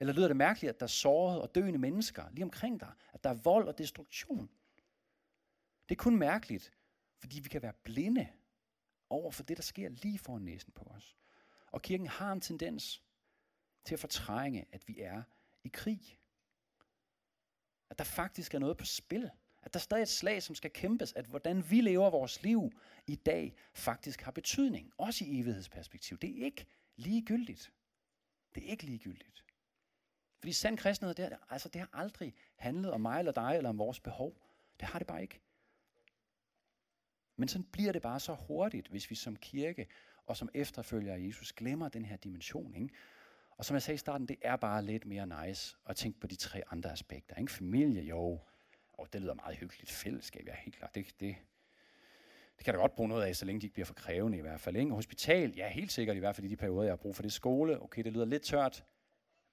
Eller 0.00 0.12
lyder 0.12 0.28
det 0.28 0.36
mærkeligt, 0.36 0.70
at 0.74 0.80
der 0.80 0.86
er 0.86 0.88
sårede 0.88 1.42
og 1.42 1.54
døende 1.54 1.78
mennesker 1.78 2.30
lige 2.30 2.44
omkring 2.44 2.80
dig? 2.80 2.92
At 3.12 3.24
der 3.24 3.30
er 3.30 3.34
vold 3.34 3.68
og 3.68 3.78
destruktion? 3.78 4.50
Det 5.88 5.94
er 5.94 6.02
kun 6.02 6.16
mærkeligt, 6.16 6.72
fordi 7.18 7.40
vi 7.40 7.48
kan 7.48 7.62
være 7.62 7.72
blinde 7.72 8.28
over 9.10 9.30
for 9.30 9.42
det, 9.42 9.56
der 9.56 9.62
sker 9.62 9.88
lige 9.88 10.18
foran 10.18 10.42
næsen 10.42 10.72
på 10.72 10.84
os. 10.84 11.16
Og 11.70 11.82
kirken 11.82 12.06
har 12.06 12.32
en 12.32 12.40
tendens 12.40 13.02
til 13.84 13.94
at 13.94 14.00
fortrænge, 14.00 14.66
at 14.72 14.88
vi 14.88 15.00
er 15.00 15.22
i 15.64 15.68
krig. 15.68 16.18
At 17.90 17.98
der 17.98 18.04
faktisk 18.04 18.54
er 18.54 18.58
noget 18.58 18.76
på 18.76 18.84
spil. 18.84 19.30
At 19.62 19.74
der 19.74 19.78
er 19.78 19.82
stadig 19.82 20.02
et 20.02 20.08
slag, 20.08 20.42
som 20.42 20.54
skal 20.54 20.70
kæmpes, 20.70 21.12
at 21.12 21.24
hvordan 21.24 21.70
vi 21.70 21.80
lever 21.80 22.10
vores 22.10 22.42
liv 22.42 22.72
i 23.06 23.16
dag 23.16 23.56
faktisk 23.74 24.20
har 24.20 24.30
betydning, 24.30 24.92
også 24.96 25.24
i 25.24 25.40
evighedsperspektiv. 25.40 26.18
Det 26.18 26.40
er 26.40 26.44
ikke 26.44 26.66
ligegyldigt. 26.96 27.72
Det 28.54 28.66
er 28.66 28.68
ikke 28.68 28.84
ligegyldigt. 28.84 29.44
Fordi 30.38 30.52
sand 30.52 30.78
kristenhed, 30.78 31.14
det, 31.14 31.38
altså, 31.50 31.68
det 31.68 31.80
har 31.80 31.88
aldrig 31.92 32.34
handlet 32.56 32.92
om 32.92 33.00
mig 33.00 33.18
eller 33.18 33.32
dig, 33.32 33.56
eller 33.56 33.70
om 33.70 33.78
vores 33.78 34.00
behov. 34.00 34.42
Det 34.80 34.88
har 34.88 34.98
det 34.98 35.06
bare 35.06 35.22
ikke. 35.22 35.40
Men 37.36 37.48
sådan 37.48 37.64
bliver 37.72 37.92
det 37.92 38.02
bare 38.02 38.20
så 38.20 38.34
hurtigt, 38.34 38.88
hvis 38.88 39.10
vi 39.10 39.14
som 39.14 39.36
kirke 39.36 39.86
og 40.26 40.36
som 40.36 40.48
efterfølger 40.54 41.14
af 41.14 41.20
Jesus 41.20 41.52
glemmer 41.52 41.88
den 41.88 42.04
her 42.04 42.16
dimension. 42.16 42.74
Ikke? 42.74 42.94
Og 43.58 43.64
som 43.64 43.74
jeg 43.74 43.82
sagde 43.82 43.94
i 43.94 43.98
starten, 43.98 44.28
det 44.28 44.36
er 44.42 44.56
bare 44.56 44.82
lidt 44.82 45.06
mere 45.06 45.46
nice 45.46 45.76
at 45.86 45.96
tænke 45.96 46.20
på 46.20 46.26
de 46.26 46.36
tre 46.36 46.62
andre 46.70 46.92
aspekter. 46.92 47.36
Ikke? 47.36 47.52
Familie, 47.52 48.02
jo. 48.02 48.40
Og 48.92 49.12
det 49.12 49.20
lyder 49.20 49.34
meget 49.34 49.56
hyggeligt. 49.56 49.90
Fællesskab, 49.90 50.46
ja, 50.46 50.54
helt 50.54 50.76
klart. 50.76 50.94
Det, 50.94 51.06
det, 51.20 51.36
det 52.56 52.64
kan 52.64 52.74
da 52.74 52.80
godt 52.80 52.94
bruge 52.94 53.08
noget 53.08 53.24
af, 53.24 53.36
så 53.36 53.44
længe 53.44 53.60
de 53.60 53.66
ikke 53.66 53.74
bliver 53.74 53.86
for 53.86 53.94
krævende 53.94 54.38
i 54.38 54.40
hvert 54.40 54.60
fald. 54.60 54.76
Ikke? 54.76 54.90
Hospital, 54.90 55.54
ja, 55.56 55.68
helt 55.68 55.92
sikkert 55.92 56.16
i 56.16 56.18
hvert 56.18 56.36
fald 56.36 56.46
i 56.46 56.50
de 56.50 56.56
perioder, 56.56 56.82
jeg 56.82 56.92
har 56.92 56.96
brug 56.96 57.16
for 57.16 57.22
det. 57.22 57.32
Skole, 57.32 57.82
okay, 57.82 58.04
det 58.04 58.12
lyder 58.12 58.24
lidt 58.24 58.42
tørt, 58.42 58.84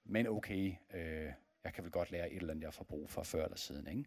men 0.04 0.26
okay, 0.26 0.74
øh, 0.94 1.32
jeg 1.64 1.74
kan 1.74 1.84
vel 1.84 1.92
godt 1.92 2.10
lære 2.10 2.30
et 2.30 2.36
eller 2.36 2.50
andet, 2.50 2.64
jeg 2.64 2.74
får 2.74 2.84
brug 2.84 3.10
for 3.10 3.22
før 3.22 3.44
eller 3.44 3.56
siden. 3.56 3.86
Ikke? 3.86 4.04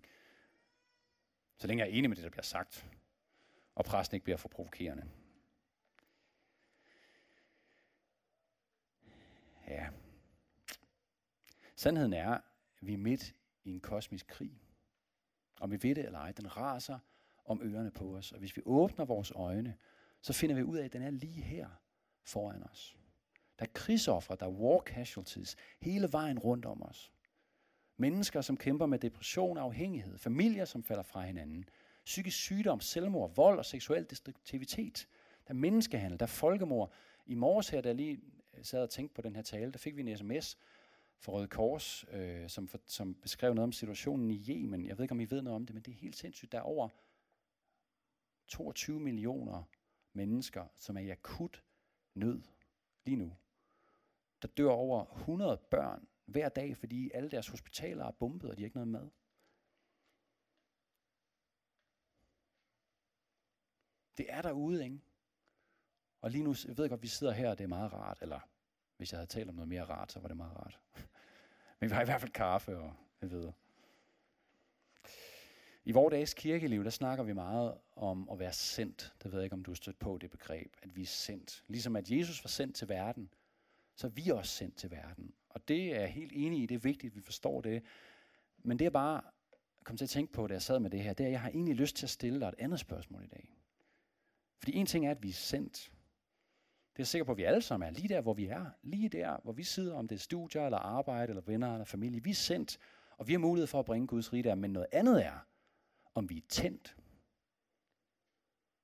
Så 1.58 1.68
længe 1.68 1.84
jeg 1.84 1.92
er 1.92 1.98
enig 1.98 2.10
med 2.10 2.16
det, 2.16 2.24
der 2.24 2.30
bliver 2.30 2.44
sagt, 2.44 2.86
og 3.76 3.86
præsten 3.86 4.16
ikke 4.16 4.24
bliver 4.24 4.38
for 4.38 4.50
provokerende. 4.50 5.04
Ja. 9.70 9.88
Sandheden 11.76 12.14
er, 12.14 12.30
at 12.32 12.42
vi 12.82 12.94
er 12.94 12.98
midt 12.98 13.36
i 13.64 13.70
en 13.70 13.80
kosmisk 13.80 14.28
krig. 14.28 14.62
Om 15.60 15.72
vi 15.72 15.84
ved 15.84 15.96
det 15.96 16.06
eller 16.06 16.20
ej, 16.20 16.32
den 16.32 16.58
raser 16.58 17.00
om 17.46 17.62
ørerne 17.64 17.92
på 17.92 18.16
os. 18.16 18.32
Og 18.32 18.40
hvis 18.40 18.58
vi 18.58 18.62
åbner 18.66 19.06
vores 19.06 19.32
øjne, 19.36 19.78
så 20.22 20.34
finder 20.34 20.56
vi 20.56 20.64
ud 20.64 20.78
af, 20.78 20.86
at 20.86 20.94
den 20.94 21.02
er 21.02 21.10
lige 21.10 21.42
her 21.42 21.70
foran 22.24 22.64
os. 22.64 22.98
Der 23.60 23.66
er 23.66 23.70
krigsoffre, 23.74 24.36
der 24.40 24.46
er 24.46 24.50
war 24.50 24.80
casualties 24.80 25.56
hele 25.80 26.12
vejen 26.12 26.40
rundt 26.40 26.66
om 26.66 26.84
os. 26.84 27.12
Mennesker, 27.98 28.42
som 28.42 28.58
kæmper 28.58 28.86
med 28.86 29.00
depression 29.00 29.58
og 29.58 29.64
afhængighed. 29.64 30.18
Familier, 30.18 30.66
som 30.66 30.84
falder 30.84 31.04
fra 31.04 31.22
hinanden. 31.22 31.66
Psykisk 32.06 32.38
sygdom, 32.38 32.80
selvmord, 32.80 33.36
vold 33.36 33.58
og 33.58 33.66
seksuel 33.66 34.10
destruktivitet. 34.10 35.08
Der 35.48 35.54
er 35.54 35.58
menneskehandel, 35.58 36.20
der 36.20 36.26
er 36.26 36.28
folkemord. 36.28 36.94
I 37.26 37.36
morges 37.36 37.70
her, 37.70 37.82
der 37.82 37.94
lige 37.94 38.20
sad 38.64 38.84
og 38.84 38.90
tænkte 38.90 39.16
på 39.16 39.22
den 39.22 39.36
her 39.36 39.44
tale, 39.44 39.72
der 39.72 39.78
fik 39.78 39.96
vi 39.96 40.02
en 40.02 40.18
sms 40.18 40.58
fra 41.18 41.32
Røde 41.32 41.48
Kors, 41.48 42.06
øh, 42.12 42.50
som, 42.50 42.68
for, 42.68 42.80
som 42.86 43.16
beskrev 43.16 43.54
noget 43.54 43.64
om 43.64 43.72
situationen 43.72 44.32
i 44.32 44.46
Yemen. 44.50 44.86
Jeg 44.86 44.98
ved 44.98 45.04
ikke, 45.04 45.12
om 45.12 45.20
I 45.20 45.26
ved 45.26 45.42
noget 45.42 45.56
om 45.56 45.66
det, 45.66 45.74
men 45.74 45.84
det 45.84 45.92
er 45.92 45.96
helt 45.96 46.16
sindssygt. 46.16 46.52
Der 46.52 46.58
er 46.58 46.62
over 46.62 46.90
22 48.48 49.00
millioner 49.00 49.64
mennesker, 50.14 50.66
som 50.76 50.98
er 50.98 51.02
i 51.02 51.10
akut 51.10 51.64
nød 52.14 52.42
lige 53.06 53.18
nu. 53.18 53.38
Der 54.42 54.48
dør 54.48 54.70
over 54.70 55.06
100 55.06 55.58
børn 55.58 56.08
hver 56.26 56.50
dag, 56.50 56.78
fordi 56.78 57.12
alle 57.14 57.32
deres 57.32 57.48
hospitaler 57.48 58.06
er 58.06 58.12
bombet, 58.12 58.50
og 58.50 58.58
de 58.58 58.62
har 58.62 58.66
ikke 58.66 58.78
noget 58.78 58.88
mad. 58.88 59.10
Det 64.18 64.26
er 64.30 64.42
derude, 64.42 64.84
ikke? 64.84 65.00
Og 66.22 66.32
lige 66.32 66.44
nu, 66.44 66.56
jeg 66.68 66.78
ved 66.78 66.90
godt, 66.90 67.02
vi 67.02 67.08
sidder 67.08 67.34
her, 67.34 67.50
og 67.50 67.58
det 67.58 67.64
er 67.64 67.68
meget 67.68 67.94
rart, 67.94 68.18
eller 68.22 68.40
hvis 68.98 69.12
jeg 69.12 69.18
havde 69.18 69.30
talt 69.30 69.50
om 69.50 69.56
noget 69.56 69.70
mere 69.70 69.84
rart, 69.84 70.12
så 70.12 70.20
var 70.20 70.28
det 70.28 70.38
meget 70.38 70.58
rart. 70.58 70.80
Men 71.80 71.90
vi 71.90 71.94
har 71.94 72.02
i 72.02 72.06
hvert 72.06 72.22
fald 72.22 72.32
kaffe 72.32 72.78
og 72.78 72.94
jeg 73.22 73.32
ved. 73.32 73.52
I 75.86 75.92
vores 75.92 76.12
dages 76.12 76.34
kirkeliv, 76.34 76.84
der 76.84 76.90
snakker 76.90 77.24
vi 77.24 77.34
meget 77.34 77.74
om 77.96 78.30
at 78.32 78.40
være 78.40 78.54
sendt. 78.54 79.14
Det 79.24 79.32
ved 79.32 79.40
jeg 79.40 79.44
ikke, 79.44 79.54
om 79.54 79.64
du 79.64 79.72
har 79.72 79.76
stødt 79.76 80.00
på 80.00 80.18
det 80.22 80.30
begreb, 80.30 80.76
at 80.84 80.96
vi 80.96 81.02
er 81.02 81.06
sendt. 81.06 81.64
Ligesom 81.68 81.96
at 81.96 82.12
Jesus 82.12 82.44
var 82.44 82.48
sendt 82.48 82.76
til 82.76 82.90
verden, 82.90 83.30
så 83.96 84.08
er 84.08 84.12
vi 84.12 84.30
også 84.30 84.56
sendt 84.56 84.76
til 84.76 84.92
verden. 84.92 85.34
Og 85.50 85.68
det 85.68 85.96
er 85.96 86.00
jeg 86.00 86.12
helt 86.12 86.32
enig 86.36 86.62
i, 86.62 86.66
det 86.66 86.76
er 86.76 86.80
vigtigt, 86.80 87.12
at 87.12 87.16
vi 87.16 87.22
forstår 87.22 87.62
det. 87.62 87.84
Men 88.58 88.80
det 88.80 88.86
er 88.86 88.90
bare 88.90 89.22
kom 89.84 89.98
til 89.98 90.06
at 90.06 90.10
tænke 90.10 90.34
på, 90.34 90.48
da 90.48 90.54
jeg 90.54 90.62
sad 90.62 90.80
med 90.80 90.90
det 90.90 91.04
her, 91.04 91.14
det 91.14 91.24
er, 91.24 91.28
at 91.28 91.32
jeg 91.32 91.42
har 91.42 91.50
egentlig 91.50 91.76
lyst 91.76 91.96
til 91.96 92.06
at 92.06 92.10
stille 92.10 92.40
dig 92.40 92.48
et 92.48 92.56
andet 92.58 92.80
spørgsmål 92.80 93.24
i 93.24 93.28
dag. 93.28 93.56
Fordi 94.58 94.76
en 94.76 94.86
ting 94.86 95.06
er, 95.06 95.12
at 95.12 95.24
vi 95.24 95.30
er 95.30 95.34
sendt. 95.34 95.92
Det 97.00 97.04
er 97.04 97.06
jeg 97.06 97.08
sikker 97.08 97.26
på, 97.26 97.32
at 97.32 97.38
vi 97.38 97.44
alle 97.44 97.62
sammen 97.62 97.88
er 97.88 97.92
lige 97.92 98.10
der, 98.10 98.22
hvor 98.22 98.34
vi 98.34 98.46
er. 98.46 98.66
Lige 98.84 99.10
der, 99.10 99.38
hvor 99.44 99.52
vi 99.52 99.64
sidder, 99.64 99.96
om 99.96 100.08
det 100.08 100.16
er 100.16 100.20
studier, 100.20 100.66
eller 100.66 100.78
arbejde, 100.78 101.30
eller 101.30 101.42
venner, 101.42 101.74
eller 101.74 101.86
familie. 101.86 102.24
Vi 102.24 102.30
er 102.30 102.36
sendt, 102.36 102.80
og 103.18 103.28
vi 103.28 103.34
har 103.34 103.40
mulighed 103.40 103.68
for 103.68 103.80
at 103.80 103.86
bringe 103.86 104.08
Guds 104.08 104.34
rige 104.34 104.44
der. 104.44 104.56
Men 104.56 104.72
noget 104.74 104.88
andet 104.92 105.26
er, 105.26 105.48
om 106.16 106.30
vi 106.30 106.38
er 106.38 106.42
tændt. 106.50 106.98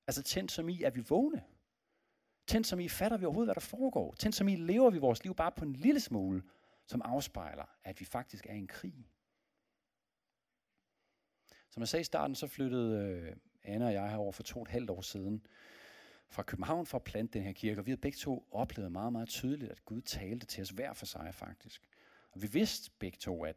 Altså 0.06 0.22
tændt 0.22 0.52
som 0.52 0.68
i, 0.68 0.82
at 0.82 0.96
vi 0.96 1.00
vågne. 1.08 1.44
Tændt 2.46 2.66
som 2.66 2.80
i, 2.80 2.88
fatter 2.88 3.16
vi 3.16 3.24
overhovedet, 3.24 3.46
hvad 3.46 3.54
der 3.54 3.76
foregår. 3.76 4.14
Tændt 4.14 4.36
som 4.36 4.48
i, 4.48 4.56
lever 4.56 4.90
vi 4.90 4.98
vores 4.98 5.24
liv 5.24 5.34
bare 5.34 5.52
på 5.52 5.64
en 5.64 5.72
lille 5.72 6.00
smule, 6.00 6.42
som 6.86 7.02
afspejler, 7.04 7.76
at 7.84 8.00
vi 8.00 8.04
faktisk 8.04 8.46
er 8.46 8.54
i 8.54 8.58
en 8.58 8.66
krig. 8.66 9.10
Som 11.70 11.80
jeg 11.80 11.88
sagde 11.88 12.00
i 12.00 12.04
starten, 12.04 12.34
så 12.34 12.46
flyttede 12.46 12.98
øh, 12.98 13.36
Anna 13.62 13.86
og 13.86 13.92
jeg 13.92 14.10
herover 14.10 14.32
for 14.32 14.42
to 14.42 14.58
og 14.58 14.62
et 14.62 14.68
halvt 14.68 14.90
år 14.90 15.00
siden 15.00 15.46
fra 16.28 16.42
København 16.42 16.86
for 16.86 16.98
at 16.98 17.04
plante 17.04 17.38
den 17.38 17.46
her 17.46 17.52
kirke, 17.52 17.80
og 17.80 17.86
vi 17.86 17.90
havde 17.90 18.00
begge 18.00 18.16
to 18.16 18.48
oplevet 18.50 18.92
meget, 18.92 19.12
meget 19.12 19.28
tydeligt, 19.28 19.70
at 19.70 19.84
Gud 19.84 20.00
talte 20.00 20.46
til 20.46 20.62
os 20.62 20.70
hver 20.70 20.92
for 20.92 21.06
sig 21.06 21.34
faktisk. 21.34 21.82
Og 22.32 22.42
vi 22.42 22.46
vidste 22.46 22.90
begge 22.98 23.18
to, 23.20 23.44
at 23.44 23.56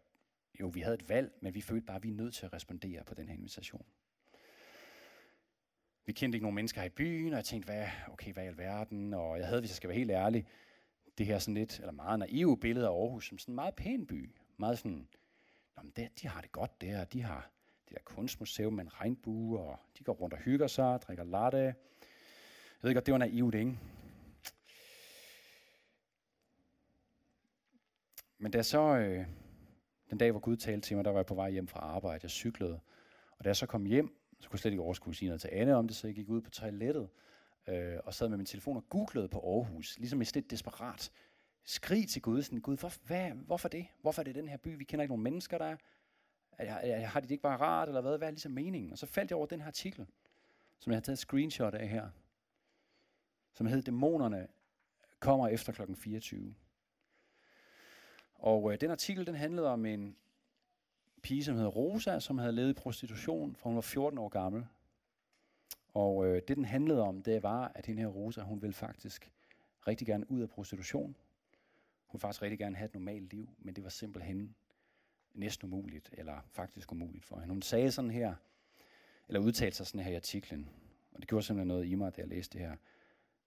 jo, 0.59 0.67
vi 0.67 0.79
havde 0.79 0.95
et 0.95 1.09
valg, 1.09 1.31
men 1.41 1.55
vi 1.55 1.61
følte 1.61 1.85
bare, 1.85 1.95
at 1.95 2.03
vi 2.03 2.09
er 2.09 2.13
nødt 2.13 2.33
til 2.33 2.45
at 2.45 2.53
respondere 2.53 3.03
på 3.03 3.13
den 3.13 3.27
her 3.27 3.35
invitation. 3.35 3.85
Vi 6.05 6.13
kendte 6.13 6.35
ikke 6.35 6.43
nogen 6.43 6.55
mennesker 6.55 6.81
her 6.81 6.85
i 6.85 6.89
byen, 6.89 7.33
og 7.33 7.37
jeg 7.37 7.45
tænkte, 7.45 7.65
hvad, 7.65 7.87
okay, 8.07 8.33
hvad 8.33 8.43
i 8.43 8.47
alverden? 8.47 9.13
Og 9.13 9.37
jeg 9.37 9.47
havde, 9.47 9.61
hvis 9.61 9.69
jeg 9.69 9.75
skal 9.75 9.89
være 9.89 9.97
helt 9.97 10.11
ærlig, 10.11 10.47
det 11.17 11.25
her 11.25 11.39
sådan 11.39 11.53
lidt, 11.53 11.79
eller 11.79 11.91
meget 11.91 12.19
naive 12.19 12.57
billede 12.57 12.87
af 12.87 12.91
Aarhus 12.91 13.27
som 13.27 13.37
sådan 13.37 13.51
en 13.51 13.55
meget 13.55 13.75
pæn 13.75 14.07
by. 14.07 14.35
Meget 14.57 14.77
sådan, 14.77 15.07
Nå, 15.75 15.83
men 15.83 15.91
det, 15.95 16.21
de 16.21 16.27
har 16.27 16.41
det 16.41 16.51
godt 16.51 16.81
der, 16.81 17.03
de 17.03 17.21
har 17.21 17.51
det 17.89 17.97
der 17.97 18.03
kunstmuseum 18.03 18.73
med 18.73 18.83
en 18.83 19.01
regnbue, 19.01 19.59
og 19.59 19.79
de 19.97 20.03
går 20.03 20.13
rundt 20.13 20.33
og 20.33 20.39
hygger 20.39 20.67
sig, 20.67 21.01
drikker 21.01 21.23
latte, 21.23 21.75
jeg 22.81 22.87
ved 22.87 22.93
godt, 22.93 23.05
det 23.05 23.11
var 23.11 23.17
naivt, 23.17 23.55
ikke? 23.55 23.79
Men 28.37 28.51
da 28.51 28.61
så, 28.61 28.79
øh, 28.79 29.25
den 30.09 30.17
dag, 30.17 30.31
hvor 30.31 30.39
Gud 30.39 30.57
talte 30.57 30.87
til 30.87 30.95
mig, 30.95 31.05
der 31.05 31.11
var 31.11 31.19
jeg 31.19 31.25
på 31.25 31.35
vej 31.35 31.49
hjem 31.49 31.67
fra 31.67 31.79
arbejde, 31.79 32.19
jeg 32.23 32.31
cyklede. 32.31 32.79
Og 33.37 33.43
da 33.43 33.49
jeg 33.49 33.55
så 33.55 33.65
kom 33.65 33.85
hjem, 33.85 34.07
så 34.39 34.49
kunne 34.49 34.55
jeg 34.55 34.59
slet 34.59 34.71
ikke 34.71 34.83
overskue 34.83 35.15
sige 35.15 35.29
noget 35.29 35.41
til 35.41 35.49
Anne 35.53 35.75
om 35.75 35.87
det, 35.87 35.95
så 35.95 36.07
jeg 36.07 36.15
gik 36.15 36.29
ud 36.29 36.41
på 36.41 36.49
toilettet 36.49 37.09
øh, 37.67 37.97
og 38.03 38.13
sad 38.13 38.29
med 38.29 38.37
min 38.37 38.45
telefon 38.45 38.77
og 38.77 38.89
googlede 38.89 39.27
på 39.27 39.39
Aarhus, 39.39 39.97
ligesom 39.97 40.21
i 40.21 40.25
lidt 40.33 40.51
desperat 40.51 41.11
skrig 41.63 42.09
til 42.09 42.21
Gud, 42.21 42.41
sådan, 42.41 42.59
Gud, 42.59 42.77
hvor, 42.77 42.93
hvad, 43.07 43.31
hvorfor 43.31 43.69
det? 43.69 43.85
Hvorfor 44.01 44.21
er 44.21 44.23
det 44.23 44.35
den 44.35 44.47
her 44.47 44.57
by? 44.57 44.77
Vi 44.77 44.83
kender 44.83 45.03
ikke 45.03 45.11
nogen 45.11 45.23
mennesker, 45.23 45.57
der 45.57 45.65
er. 45.65 45.77
Har 47.05 47.19
de 47.19 47.23
det 47.27 47.31
ikke 47.31 47.41
bare 47.41 47.57
rart, 47.57 47.87
eller 47.87 48.01
hvad? 48.01 48.17
Hvad 48.17 48.27
er 48.27 48.31
ligesom 48.31 48.51
meningen? 48.51 48.91
Og 48.91 48.97
så 48.97 49.05
faldt 49.05 49.31
jeg 49.31 49.37
over 49.37 49.45
den 49.45 49.59
her 49.59 49.67
artikel, 49.67 50.07
som 50.79 50.91
jeg 50.91 50.95
har 50.97 51.01
taget 51.01 51.15
et 51.15 51.19
screenshot 51.19 51.73
af 51.73 51.87
her 51.87 52.09
som 53.53 53.67
hed 53.67 53.81
Dæmonerne 53.81 54.47
kommer 55.19 55.47
efter 55.47 55.73
klokken 55.73 55.95
24. 55.95 56.55
Og 58.35 58.73
øh, 58.73 58.81
den 58.81 58.91
artikel, 58.91 59.25
den 59.25 59.35
handlede 59.35 59.67
om 59.67 59.85
en 59.85 60.15
pige, 61.21 61.43
som 61.43 61.55
hedder 61.55 61.69
Rosa, 61.69 62.19
som 62.19 62.37
havde 62.37 62.51
levet 62.51 62.69
i 62.69 62.73
prostitution, 62.73 63.55
fra 63.55 63.69
hun 63.69 63.75
var 63.75 63.81
14 63.81 64.19
år 64.19 64.29
gammel. 64.29 64.65
Og 65.93 66.25
øh, 66.25 66.41
det, 66.47 66.57
den 66.57 66.65
handlede 66.65 67.01
om, 67.01 67.21
det 67.21 67.43
var, 67.43 67.71
at 67.75 67.85
hende 67.85 68.01
her 68.01 68.09
Rosa, 68.09 68.41
hun 68.41 68.61
ville 68.61 68.73
faktisk 68.73 69.31
rigtig 69.87 70.07
gerne 70.07 70.31
ud 70.31 70.41
af 70.41 70.49
prostitution. 70.49 71.15
Hun 72.05 72.17
ville 72.17 72.21
faktisk 72.21 72.41
rigtig 72.41 72.59
gerne 72.59 72.75
have 72.75 72.85
et 72.85 72.93
normalt 72.93 73.33
liv, 73.33 73.49
men 73.57 73.75
det 73.75 73.83
var 73.83 73.89
simpelthen 73.89 74.55
næsten 75.33 75.73
umuligt, 75.73 76.09
eller 76.13 76.41
faktisk 76.51 76.91
umuligt 76.91 77.25
for 77.25 77.39
hende. 77.39 77.53
Hun 77.53 77.61
sagde 77.61 77.91
sådan 77.91 78.11
her, 78.11 78.35
eller 79.27 79.39
udtalte 79.39 79.77
sig 79.77 79.87
sådan 79.87 80.01
her 80.01 80.11
i 80.11 80.15
artiklen, 80.15 80.69
og 81.11 81.19
det 81.19 81.29
gjorde 81.29 81.45
simpelthen 81.45 81.67
noget 81.67 81.85
i 81.85 81.95
mig, 81.95 82.15
da 82.15 82.21
jeg 82.21 82.29
læste 82.29 82.57
det 82.57 82.67
her. 82.67 82.75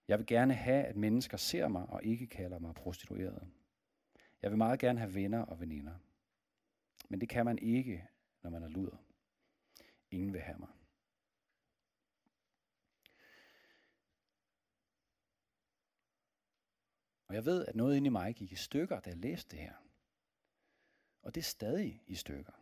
Jeg 0.07 0.19
vil 0.19 0.27
gerne 0.27 0.53
have, 0.53 0.83
at 0.83 0.95
mennesker 0.95 1.37
ser 1.37 1.67
mig 1.67 1.85
og 1.89 2.03
ikke 2.03 2.27
kalder 2.27 2.59
mig 2.59 2.75
prostitueret. 2.75 3.51
Jeg 4.41 4.51
vil 4.51 4.57
meget 4.57 4.79
gerne 4.79 4.99
have 4.99 5.13
venner 5.13 5.41
og 5.41 5.59
veninder. 5.59 5.97
Men 7.09 7.21
det 7.21 7.29
kan 7.29 7.45
man 7.45 7.59
ikke, 7.59 8.07
når 8.41 8.49
man 8.49 8.63
er 8.63 8.67
luder. 8.67 8.97
Ingen 10.11 10.33
vil 10.33 10.41
have 10.41 10.59
mig. 10.59 10.69
Og 17.27 17.35
jeg 17.35 17.45
ved, 17.45 17.65
at 17.65 17.75
noget 17.75 17.97
inde 17.97 18.07
i 18.07 18.09
mig 18.09 18.35
gik 18.35 18.51
i 18.51 18.55
stykker, 18.55 18.99
da 18.99 19.09
jeg 19.09 19.17
læste 19.17 19.55
det 19.55 19.59
her. 19.59 19.75
Og 21.21 21.35
det 21.35 21.41
er 21.41 21.45
stadig 21.45 22.03
i 22.07 22.15
stykker. 22.15 22.53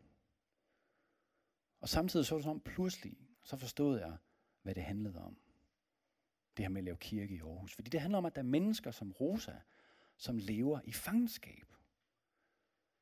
Og 1.79 1.89
samtidig 1.89 2.25
så 2.25 2.35
det 2.35 2.43
som 2.43 2.61
pludselig, 2.61 3.17
så 3.43 3.57
forstod 3.57 3.99
jeg, 3.99 4.17
hvad 4.61 4.75
det 4.75 4.83
handlede 4.83 5.21
om 5.21 5.40
det 6.57 6.65
her 6.65 6.69
med 6.69 6.81
at 6.81 6.85
lave 6.85 6.97
kirke 6.97 7.35
i 7.35 7.39
Aarhus. 7.39 7.75
Fordi 7.75 7.89
det 7.89 8.01
handler 8.01 8.17
om, 8.17 8.25
at 8.25 8.35
der 8.35 8.41
er 8.41 8.45
mennesker 8.45 8.91
som 8.91 9.11
Rosa, 9.11 9.53
som 10.17 10.37
lever 10.37 10.79
i 10.83 10.91
fangenskab. 10.91 11.65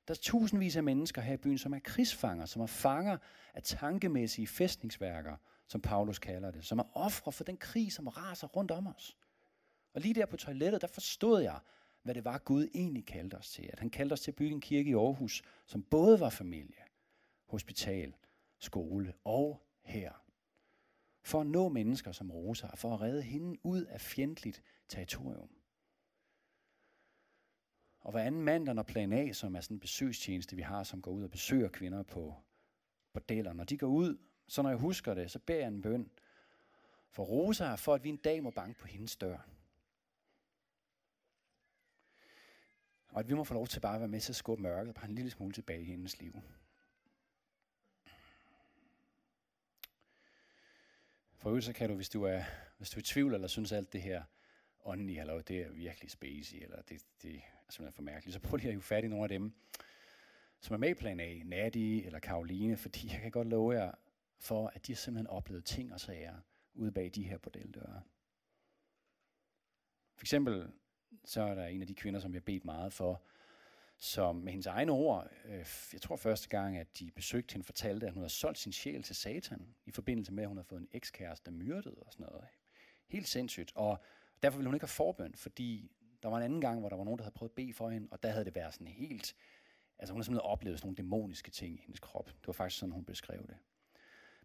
Der 0.07 0.13
er 0.13 0.19
tusindvis 0.21 0.75
af 0.75 0.83
mennesker 0.83 1.21
her 1.21 1.33
i 1.33 1.38
byen, 1.38 1.57
som 1.57 1.73
er 1.73 1.79
krigsfanger, 1.79 2.45
som 2.45 2.62
er 2.62 2.67
fanger 2.67 3.17
af 3.53 3.63
tankemæssige 3.63 4.47
fæstningsværker, 4.47 5.35
som 5.67 5.81
Paulus 5.81 6.19
kalder 6.19 6.51
det, 6.51 6.65
som 6.65 6.79
er 6.79 6.97
ofre 6.97 7.31
for 7.31 7.43
den 7.43 7.57
krig, 7.57 7.93
som 7.93 8.07
raser 8.07 8.47
rundt 8.47 8.71
om 8.71 8.88
os. 8.88 9.17
Og 9.93 10.01
lige 10.01 10.13
der 10.13 10.25
på 10.25 10.38
toilettet, 10.38 10.81
der 10.81 10.88
forstod 10.88 11.41
jeg, 11.41 11.59
hvad 12.03 12.15
det 12.15 12.25
var, 12.25 12.38
Gud 12.38 12.69
egentlig 12.73 13.05
kaldte 13.05 13.35
os 13.35 13.51
til. 13.51 13.69
At 13.73 13.79
han 13.79 13.89
kaldte 13.89 14.13
os 14.13 14.21
til 14.21 14.31
at 14.31 14.35
bygge 14.35 14.53
en 14.53 14.62
kirke 14.62 14.89
i 14.89 14.93
Aarhus, 14.93 15.41
som 15.65 15.83
både 15.83 16.19
var 16.19 16.29
familie, 16.29 16.83
hospital, 17.45 18.15
skole 18.59 19.13
og 19.23 19.62
her. 19.81 20.29
For 21.21 21.41
at 21.41 21.47
nå 21.47 21.69
mennesker 21.69 22.12
som 22.12 22.32
Rosa, 22.32 22.67
og 22.67 22.77
for 22.77 22.93
at 22.93 23.01
redde 23.01 23.21
hende 23.21 23.58
ud 23.63 23.84
af 23.84 24.01
fjendtligt 24.01 24.63
territorium. 24.88 25.49
Og 27.99 28.12
hver 28.12 28.23
anden 28.23 28.41
mandag, 28.41 28.75
når 28.75 28.84
Plan 28.84 29.13
A, 29.13 29.32
som 29.34 29.55
er 29.55 29.62
sådan 29.62 29.75
en 29.75 29.79
besøgstjeneste, 29.79 30.55
vi 30.55 30.62
har, 30.62 30.84
som 30.84 31.01
går 31.01 31.12
ud 31.12 31.23
og 31.23 31.32
besøger 31.32 31.69
kvinder 31.69 32.03
på 32.03 32.36
bordeller, 33.13 33.53
når 33.53 33.63
de 33.63 33.77
går 33.77 33.88
ud, 33.88 34.17
så 34.47 34.62
når 34.62 34.69
jeg 34.69 34.79
husker 34.79 35.13
det, 35.13 35.32
så 35.32 35.39
beder 35.39 35.60
jeg 35.60 35.67
en 35.67 35.82
bøn 35.82 36.12
for 37.10 37.23
Rosa, 37.23 37.75
for 37.75 37.93
at 37.93 38.03
vi 38.03 38.10
en 38.10 38.17
dag 38.17 38.43
må 38.43 38.51
banke 38.51 38.79
på 38.79 38.88
hendes 38.88 39.15
dør. 39.15 39.38
Og 43.10 43.19
at 43.19 43.29
vi 43.29 43.34
må 43.34 43.43
få 43.43 43.53
lov 43.53 43.67
til 43.67 43.79
bare 43.79 43.95
at 43.95 43.99
være 43.99 44.10
med 44.10 44.19
til 44.19 44.32
at 44.32 44.36
skubbe 44.36 44.63
mørket 44.63 44.95
bare 44.95 45.10
en 45.10 45.15
lille 45.15 45.32
smule 45.32 45.53
tilbage 45.53 45.82
i 45.82 45.86
hendes 45.86 46.19
liv. 46.19 46.41
For 51.39 51.49
øvrigt 51.49 51.65
så 51.65 51.73
kan 51.73 51.89
du, 51.89 51.95
hvis 51.95 52.10
du 52.10 52.23
er, 52.23 52.43
hvis 52.78 52.89
du 52.89 52.97
er 52.97 52.99
i 52.99 53.04
tvivl, 53.04 53.34
eller 53.34 53.47
synes 53.47 53.71
alt 53.71 53.93
det 53.93 54.02
her 54.02 54.23
åndelige, 54.86 55.19
eller 55.19 55.41
det 55.41 55.62
er 55.62 55.69
virkelig 55.69 56.12
spacey, 56.12 56.63
eller 56.63 56.82
det, 56.82 57.02
det 57.21 57.36
er 57.36 57.39
simpelthen 57.69 57.93
for 57.95 58.02
mærkeligt, 58.02 58.34
så 58.34 58.39
prøv 58.39 58.58
lige 58.58 58.67
at 58.67 58.73
hive 58.73 58.82
fat 58.82 59.04
i 59.04 59.08
nogle 59.08 59.23
af 59.23 59.30
dem, 59.30 59.54
som 60.60 60.73
er 60.73 60.78
med 60.78 60.89
i 60.89 60.93
plan 60.93 61.19
A, 61.19 61.43
Nadi 61.43 62.06
eller 62.06 62.19
Karoline, 62.19 62.78
fordi 62.78 63.10
jeg 63.12 63.21
kan 63.21 63.32
godt 63.32 63.47
love 63.47 63.73
jer 63.73 63.91
for, 64.39 64.67
at 64.67 64.88
de 64.88 64.91
har 64.91 64.97
simpelthen 64.97 65.28
oplevet 65.28 65.65
ting 65.65 65.93
og 65.93 65.99
sager 65.99 66.36
ude 66.73 66.91
bag 66.91 67.12
de 67.15 67.23
her 67.23 67.38
bordeldøre. 67.38 68.02
For 70.15 70.23
eksempel 70.23 70.71
så 71.25 71.41
er 71.41 71.56
der 71.56 71.65
en 71.65 71.82
af 71.82 71.88
de 71.88 71.95
kvinder, 71.95 72.19
som 72.19 72.34
jeg 72.34 72.43
bedt 72.43 72.65
meget 72.65 72.93
for, 72.93 73.23
som 73.99 74.35
med 74.35 74.51
hendes 74.51 74.65
egne 74.67 74.91
ord, 74.91 75.27
øh, 75.45 75.65
jeg 75.93 76.01
tror 76.01 76.15
første 76.15 76.49
gang, 76.49 76.77
at 76.77 76.99
de 76.99 77.12
besøgte 77.12 77.53
hende, 77.53 77.65
fortalte, 77.65 78.07
at 78.07 78.13
hun 78.13 78.21
havde 78.21 78.33
solgt 78.33 78.57
sin 78.57 78.71
sjæl 78.71 79.03
til 79.03 79.15
satan, 79.15 79.75
i 79.85 79.91
forbindelse 79.91 80.33
med, 80.33 80.43
at 80.43 80.47
hun 80.47 80.57
havde 80.57 80.67
fået 80.67 80.81
en 80.81 80.88
ekskæreste 80.91 81.51
myrdet 81.51 81.95
og 81.95 82.13
sådan 82.13 82.25
noget. 82.29 82.45
Helt 83.07 83.27
sindssygt. 83.27 83.71
Og 83.75 84.03
derfor 84.43 84.57
ville 84.57 84.67
hun 84.67 84.75
ikke 84.75 84.83
have 84.83 84.89
forbøn, 84.89 85.35
fordi 85.35 85.91
der 86.23 86.29
var 86.29 86.38
en 86.38 86.43
anden 86.43 86.62
gang, 86.62 86.79
hvor 86.79 86.89
der 86.89 86.95
var 86.95 87.03
nogen, 87.03 87.17
der 87.17 87.23
havde 87.23 87.33
prøvet 87.33 87.49
at 87.49 87.55
bede 87.55 87.73
for 87.73 87.89
hende, 87.89 88.07
og 88.12 88.23
der 88.23 88.29
havde 88.29 88.45
det 88.45 88.55
været 88.55 88.73
sådan 88.73 88.88
helt... 88.88 89.35
Altså 89.99 90.13
hun 90.13 90.19
har 90.19 90.23
simpelthen 90.23 90.51
oplevet 90.51 90.79
sådan 90.79 90.88
nogle 90.88 90.97
dæmoniske 90.97 91.51
ting 91.51 91.73
i 91.73 91.81
hendes 91.81 91.99
krop. 91.99 92.27
Det 92.27 92.47
var 92.47 92.53
faktisk 92.53 92.79
sådan, 92.79 92.93
hun 92.93 93.05
beskrev 93.05 93.47
det. 93.47 93.57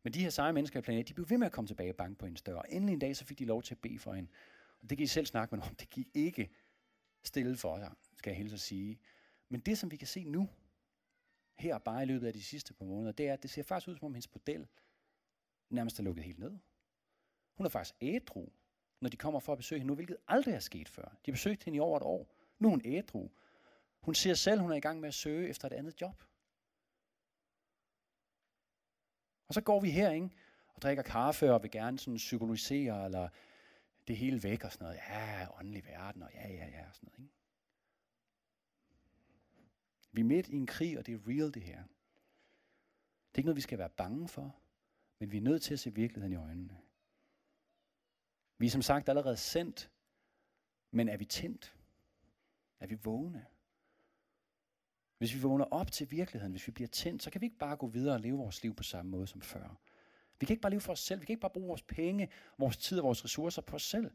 Men 0.02 0.14
de 0.14 0.20
her 0.20 0.30
seje 0.30 0.52
mennesker 0.52 0.78
i 0.78 0.82
planet, 0.82 1.08
de 1.08 1.14
blev 1.14 1.30
ved 1.30 1.38
med 1.38 1.46
at 1.46 1.52
komme 1.52 1.68
tilbage 1.68 1.92
og 1.92 1.96
banke 1.96 2.18
på 2.18 2.26
hendes 2.26 2.42
dør. 2.42 2.54
Og 2.54 2.64
endelig 2.68 2.92
en 2.92 2.98
dag, 2.98 3.16
så 3.16 3.24
fik 3.24 3.38
de 3.38 3.44
lov 3.44 3.62
til 3.62 3.74
at 3.74 3.78
bede 3.78 3.98
for 3.98 4.12
hende. 4.12 4.30
Og 4.82 4.90
det 4.90 4.98
kan 4.98 5.04
I 5.04 5.06
selv 5.06 5.26
snakke 5.26 5.56
med 5.56 5.64
om. 5.64 5.74
Det 5.74 5.90
gik 5.90 6.06
ikke 6.14 6.50
stille 7.24 7.56
for 7.56 7.78
jer, 7.78 7.90
skal 8.16 8.30
jeg 8.30 8.38
helst 8.38 8.54
at 8.54 8.60
sige. 8.60 8.98
Men 9.54 9.60
det, 9.60 9.78
som 9.78 9.90
vi 9.90 9.96
kan 9.96 10.06
se 10.06 10.24
nu, 10.24 10.48
her 11.58 11.78
bare 11.78 12.02
i 12.02 12.06
løbet 12.06 12.26
af 12.26 12.32
de 12.32 12.42
sidste 12.42 12.74
par 12.74 12.84
måneder, 12.84 13.12
det 13.12 13.28
er, 13.28 13.32
at 13.32 13.42
det 13.42 13.50
ser 13.50 13.62
faktisk 13.62 13.88
ud, 13.88 13.96
som 13.96 14.06
om 14.06 14.14
hendes 14.14 14.28
bordel 14.28 14.66
nærmest 15.70 15.98
er 15.98 16.02
lukket 16.02 16.24
helt 16.24 16.38
ned. 16.38 16.58
Hun 17.56 17.66
er 17.66 17.70
faktisk 17.70 17.94
ædru, 18.00 18.48
når 19.00 19.08
de 19.08 19.16
kommer 19.16 19.40
for 19.40 19.52
at 19.52 19.58
besøge 19.58 19.78
hende 19.78 19.88
nu, 19.88 19.94
hvilket 19.94 20.16
aldrig 20.28 20.54
er 20.54 20.58
sket 20.58 20.88
før. 20.88 21.04
De 21.04 21.30
har 21.30 21.32
besøgt 21.32 21.64
hende 21.64 21.76
i 21.76 21.80
over 21.80 21.96
et 21.96 22.02
år. 22.02 22.34
Nu 22.58 22.68
er 22.68 22.70
hun 22.70 22.82
ædru. 22.84 23.30
Hun 24.00 24.14
siger 24.14 24.34
selv, 24.34 24.60
hun 24.60 24.70
er 24.70 24.76
i 24.76 24.80
gang 24.80 25.00
med 25.00 25.08
at 25.08 25.14
søge 25.14 25.48
efter 25.48 25.68
et 25.68 25.72
andet 25.72 26.00
job. 26.00 26.24
Og 29.48 29.54
så 29.54 29.60
går 29.60 29.80
vi 29.80 29.90
her, 29.90 30.10
ikke? 30.10 30.30
Og 30.74 30.82
drikker 30.82 31.02
kaffe 31.02 31.52
og 31.52 31.62
vil 31.62 31.70
gerne 31.70 31.98
sådan 31.98 32.16
psykologisere, 32.16 33.04
eller 33.04 33.28
det 34.08 34.16
hele 34.16 34.42
væk 34.42 34.64
og 34.64 34.72
sådan 34.72 34.84
noget. 34.84 35.00
Ja, 35.08 35.46
åndelig 35.58 35.84
verden, 35.84 36.22
og 36.22 36.30
ja, 36.34 36.48
ja, 36.48 36.66
ja, 36.66 36.88
og 36.88 36.94
sådan 36.94 37.08
noget. 37.12 37.18
Ikke? 37.18 37.43
Vi 40.14 40.20
er 40.20 40.24
midt 40.24 40.48
i 40.48 40.54
en 40.54 40.66
krig, 40.66 40.98
og 40.98 41.06
det 41.06 41.14
er 41.14 41.28
real 41.28 41.54
det 41.54 41.62
her. 41.62 41.82
Det 41.82 43.34
er 43.34 43.38
ikke 43.38 43.46
noget, 43.46 43.56
vi 43.56 43.60
skal 43.60 43.78
være 43.78 43.88
bange 43.88 44.28
for, 44.28 44.56
men 45.18 45.32
vi 45.32 45.36
er 45.36 45.42
nødt 45.42 45.62
til 45.62 45.74
at 45.74 45.80
se 45.80 45.94
virkeligheden 45.94 46.32
i 46.32 46.36
øjnene. 46.36 46.80
Vi 48.58 48.66
er 48.66 48.70
som 48.70 48.82
sagt 48.82 49.08
allerede 49.08 49.36
sendt, 49.36 49.90
men 50.90 51.08
er 51.08 51.16
vi 51.16 51.24
tændt? 51.24 51.76
Er 52.80 52.86
vi 52.86 52.94
vågne? 52.94 53.46
Hvis 55.18 55.34
vi 55.34 55.40
vågner 55.40 55.64
op 55.64 55.92
til 55.92 56.10
virkeligheden, 56.10 56.52
hvis 56.52 56.66
vi 56.66 56.72
bliver 56.72 56.88
tændt, 56.88 57.22
så 57.22 57.30
kan 57.30 57.40
vi 57.40 57.46
ikke 57.46 57.58
bare 57.58 57.76
gå 57.76 57.86
videre 57.86 58.14
og 58.14 58.20
leve 58.20 58.38
vores 58.38 58.62
liv 58.62 58.74
på 58.74 58.82
samme 58.82 59.10
måde 59.10 59.26
som 59.26 59.40
før. 59.40 59.80
Vi 60.40 60.46
kan 60.46 60.54
ikke 60.54 60.62
bare 60.62 60.70
leve 60.70 60.80
for 60.80 60.92
os 60.92 61.00
selv. 61.00 61.20
Vi 61.20 61.26
kan 61.26 61.32
ikke 61.32 61.40
bare 61.40 61.50
bruge 61.50 61.66
vores 61.66 61.82
penge, 61.82 62.28
vores 62.58 62.76
tid 62.76 62.98
og 62.98 63.04
vores 63.04 63.24
ressourcer 63.24 63.62
på 63.62 63.76
os 63.76 63.82
selv. 63.82 64.10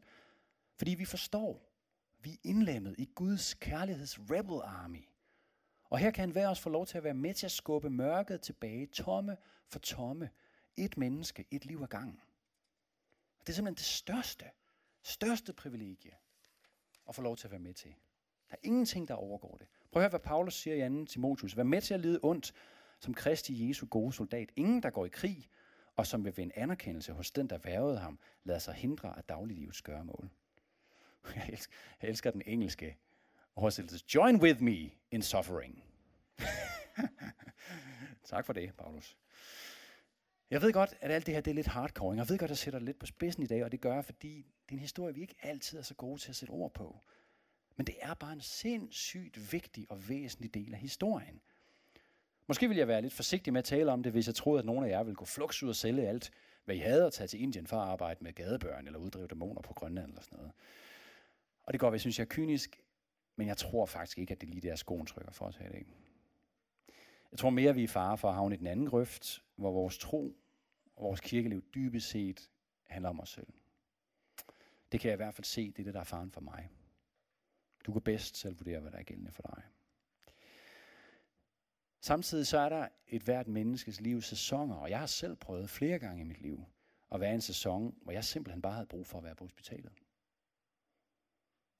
Fordi 0.76 0.94
vi 0.94 1.04
forstår, 1.04 1.72
vi 2.22 2.32
er 2.32 2.36
indlemmet 2.42 2.94
i 2.98 3.10
Guds 3.14 3.54
kærligheds 3.54 4.18
rebel 4.20 4.60
army. 4.64 5.09
Og 5.90 5.98
her 5.98 6.10
kan 6.10 6.24
enhver 6.24 6.48
os 6.48 6.60
få 6.60 6.70
lov 6.70 6.86
til 6.86 6.98
at 6.98 7.04
være 7.04 7.14
med 7.14 7.34
til 7.34 7.46
at 7.46 7.52
skubbe 7.52 7.90
mørket 7.90 8.40
tilbage, 8.40 8.86
tomme 8.86 9.36
for 9.66 9.78
tomme. 9.78 10.30
Et 10.76 10.96
menneske, 10.96 11.44
et 11.50 11.64
liv 11.64 11.82
ad 11.82 11.86
gangen. 11.88 12.20
Og 13.40 13.46
det 13.46 13.52
er 13.52 13.54
simpelthen 13.54 13.76
det 13.76 13.84
største, 13.84 14.44
største 15.02 15.52
privilegie 15.52 16.12
at 17.08 17.14
få 17.14 17.22
lov 17.22 17.36
til 17.36 17.46
at 17.46 17.50
være 17.50 17.60
med 17.60 17.74
til. 17.74 17.94
Der 18.50 18.54
er 18.54 18.60
ingenting, 18.62 19.08
der 19.08 19.14
overgår 19.14 19.56
det. 19.56 19.66
Prøv 19.92 20.00
at 20.00 20.02
høre, 20.02 20.10
hvad 20.10 20.20
Paulus 20.20 20.54
siger 20.54 20.86
i 20.86 20.88
2. 20.88 21.04
Timotheus. 21.04 21.56
Vær 21.56 21.62
med 21.62 21.80
til 21.80 21.94
at 21.94 22.00
lide 22.00 22.20
ondt 22.22 22.54
som 22.98 23.14
Kristi 23.14 23.68
Jesu 23.68 23.86
gode 23.86 24.12
soldat. 24.12 24.52
Ingen, 24.56 24.82
der 24.82 24.90
går 24.90 25.06
i 25.06 25.08
krig, 25.08 25.48
og 25.96 26.06
som 26.06 26.24
vil 26.24 26.36
vinde 26.36 26.58
anerkendelse 26.58 27.12
hos 27.12 27.30
den, 27.30 27.50
der 27.50 27.58
værvede 27.58 27.98
ham, 27.98 28.18
lader 28.44 28.58
sig 28.58 28.74
hindre 28.74 29.16
af 29.18 29.24
dagliglivets 29.24 29.82
gøremål. 29.82 30.30
Jeg 31.36 31.48
elsker, 31.48 31.74
jeg 32.02 32.08
elsker 32.08 32.30
den 32.30 32.42
engelske 32.46 32.96
oversættelse. 33.60 34.04
Join 34.14 34.42
with 34.42 34.62
me 34.62 34.90
in 35.10 35.22
suffering. 35.22 35.84
tak 38.30 38.46
for 38.46 38.52
det, 38.52 38.74
Paulus. 38.78 39.16
Jeg 40.50 40.62
ved 40.62 40.72
godt, 40.72 40.94
at 41.00 41.10
alt 41.10 41.26
det 41.26 41.34
her 41.34 41.40
det 41.40 41.50
er 41.50 41.54
lidt 41.54 41.66
hardcore. 41.66 42.16
Jeg 42.16 42.28
ved 42.28 42.38
godt, 42.38 42.48
at 42.48 42.50
jeg 42.50 42.58
sætter 42.58 42.78
det 42.78 42.86
lidt 42.86 42.98
på 42.98 43.06
spidsen 43.06 43.42
i 43.42 43.46
dag, 43.46 43.64
og 43.64 43.72
det 43.72 43.80
gør 43.80 43.94
jeg, 43.94 44.04
fordi 44.04 44.36
det 44.36 44.70
er 44.70 44.72
en 44.72 44.78
historie, 44.78 45.14
vi 45.14 45.20
ikke 45.20 45.36
altid 45.42 45.78
er 45.78 45.82
så 45.82 45.94
gode 45.94 46.20
til 46.20 46.30
at 46.30 46.36
sætte 46.36 46.50
ord 46.50 46.74
på. 46.74 47.00
Men 47.76 47.86
det 47.86 47.94
er 48.00 48.14
bare 48.14 48.32
en 48.32 48.40
sindssygt 48.40 49.52
vigtig 49.52 49.86
og 49.90 50.08
væsentlig 50.08 50.54
del 50.54 50.74
af 50.74 50.80
historien. 50.80 51.40
Måske 52.46 52.68
vil 52.68 52.76
jeg 52.76 52.88
være 52.88 53.02
lidt 53.02 53.12
forsigtig 53.12 53.52
med 53.52 53.58
at 53.58 53.64
tale 53.64 53.92
om 53.92 54.02
det, 54.02 54.12
hvis 54.12 54.26
jeg 54.26 54.34
troede, 54.34 54.58
at 54.58 54.64
nogle 54.64 54.86
af 54.86 54.90
jer 54.90 55.02
ville 55.02 55.16
gå 55.16 55.24
flux 55.24 55.62
ud 55.62 55.68
og 55.68 55.76
sælge 55.76 56.08
alt, 56.08 56.30
hvad 56.64 56.76
I 56.76 56.78
havde 56.78 57.06
at 57.06 57.12
tage 57.12 57.28
til 57.28 57.42
Indien 57.42 57.66
for 57.66 57.76
at 57.76 57.88
arbejde 57.88 58.24
med 58.24 58.32
gadebørn 58.32 58.86
eller 58.86 58.98
uddrive 58.98 59.26
dæmoner 59.26 59.62
på 59.62 59.74
Grønland 59.74 60.08
eller 60.08 60.22
sådan 60.22 60.36
noget. 60.36 60.52
Og 61.62 61.72
det 61.72 61.80
går, 61.80 61.90
jeg 61.90 62.00
synes, 62.00 62.18
jeg 62.18 62.24
er 62.24 62.28
kynisk, 62.28 62.80
men 63.36 63.46
jeg 63.46 63.56
tror 63.56 63.86
faktisk 63.86 64.18
ikke, 64.18 64.32
at 64.32 64.40
det 64.40 64.48
lige 64.48 64.68
der 64.68 64.76
skoen 64.76 65.06
trykker 65.06 65.32
for 65.32 65.44
os 65.44 65.56
her 65.56 65.68
i 65.68 65.72
dag. 65.72 65.86
Jeg 67.30 67.38
tror 67.38 67.50
mere, 67.50 67.70
at 67.70 67.76
vi 67.76 67.84
er 67.84 67.88
fare 67.88 68.18
for 68.18 68.28
at 68.28 68.34
havne 68.34 68.54
i 68.54 68.58
den 68.58 68.66
anden 68.66 68.86
grøft, 68.86 69.42
hvor 69.56 69.72
vores 69.72 69.98
tro 69.98 70.36
og 70.96 71.04
vores 71.04 71.20
kirkeliv 71.20 71.64
dybest 71.74 72.08
set 72.08 72.50
handler 72.86 73.08
om 73.08 73.20
os 73.20 73.30
selv. 73.30 73.46
Det 74.92 75.00
kan 75.00 75.08
jeg 75.08 75.14
i 75.14 75.16
hvert 75.16 75.34
fald 75.34 75.44
se, 75.44 75.70
det 75.70 75.78
er 75.78 75.84
det, 75.84 75.94
der 75.94 76.00
er 76.00 76.04
faren 76.04 76.30
for 76.30 76.40
mig. 76.40 76.70
Du 77.86 77.92
kan 77.92 78.02
bedst 78.02 78.36
selv 78.36 78.58
vurdere, 78.58 78.80
hvad 78.80 78.90
der 78.92 78.98
er 78.98 79.02
gældende 79.02 79.30
for 79.30 79.42
dig. 79.42 79.62
Samtidig 82.00 82.46
så 82.46 82.58
er 82.58 82.68
der 82.68 82.88
et 83.08 83.22
hvert 83.22 83.48
menneskes 83.48 84.00
liv 84.00 84.22
sæsoner, 84.22 84.74
og 84.74 84.90
jeg 84.90 84.98
har 84.98 85.06
selv 85.06 85.36
prøvet 85.36 85.70
flere 85.70 85.98
gange 85.98 86.20
i 86.20 86.24
mit 86.24 86.40
liv 86.40 86.64
at 87.12 87.20
være 87.20 87.30
i 87.30 87.34
en 87.34 87.40
sæson, 87.40 87.94
hvor 88.02 88.12
jeg 88.12 88.24
simpelthen 88.24 88.62
bare 88.62 88.72
havde 88.72 88.86
brug 88.86 89.06
for 89.06 89.18
at 89.18 89.24
være 89.24 89.34
på 89.34 89.44
hospitalet. 89.44 89.92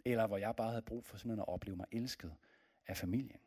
Eller 0.05 0.27
hvor 0.27 0.39
jeg 0.39 0.57
bare 0.57 0.71
havde 0.71 0.83
brug 0.83 1.05
for 1.05 1.17
simpelthen 1.17 1.41
at 1.41 1.49
opleve 1.49 1.77
mig 1.77 1.87
elsket 1.93 2.35
af 2.87 2.97
familien. 2.97 3.41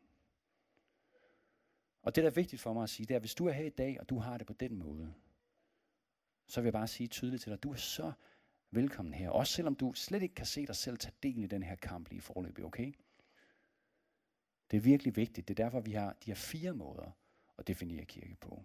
Og 2.02 2.14
det, 2.14 2.24
der 2.24 2.30
er 2.30 2.34
vigtigt 2.34 2.62
for 2.62 2.72
mig 2.72 2.82
at 2.82 2.90
sige, 2.90 3.06
det 3.06 3.14
er, 3.14 3.16
at 3.16 3.22
hvis 3.22 3.34
du 3.34 3.46
er 3.46 3.52
her 3.52 3.64
i 3.64 3.70
dag, 3.70 4.00
og 4.00 4.08
du 4.08 4.18
har 4.18 4.38
det 4.38 4.46
på 4.46 4.52
den 4.52 4.78
måde, 4.78 5.14
så 6.46 6.60
vil 6.60 6.66
jeg 6.66 6.72
bare 6.72 6.88
sige 6.88 7.06
tydeligt 7.06 7.42
til 7.42 7.50
dig, 7.50 7.56
at 7.56 7.62
du 7.62 7.72
er 7.72 7.76
så 7.76 8.12
velkommen 8.70 9.14
her. 9.14 9.30
Også 9.30 9.52
selvom 9.52 9.74
du 9.74 9.92
slet 9.92 10.22
ikke 10.22 10.34
kan 10.34 10.46
se 10.46 10.66
dig 10.66 10.76
selv 10.76 10.98
tage 10.98 11.14
del 11.22 11.44
i 11.44 11.46
den 11.46 11.62
her 11.62 11.76
kamp 11.76 12.08
lige 12.08 12.20
forløbig, 12.20 12.64
okay? 12.64 12.92
Det 14.70 14.76
er 14.76 14.80
virkelig 14.80 15.16
vigtigt. 15.16 15.48
Det 15.48 15.60
er 15.60 15.64
derfor, 15.64 15.80
vi 15.80 15.92
har 15.92 16.12
de 16.12 16.30
her 16.30 16.34
fire 16.34 16.72
måder 16.72 17.10
at 17.58 17.66
definere 17.66 18.04
kirke 18.04 18.36
på. 18.40 18.62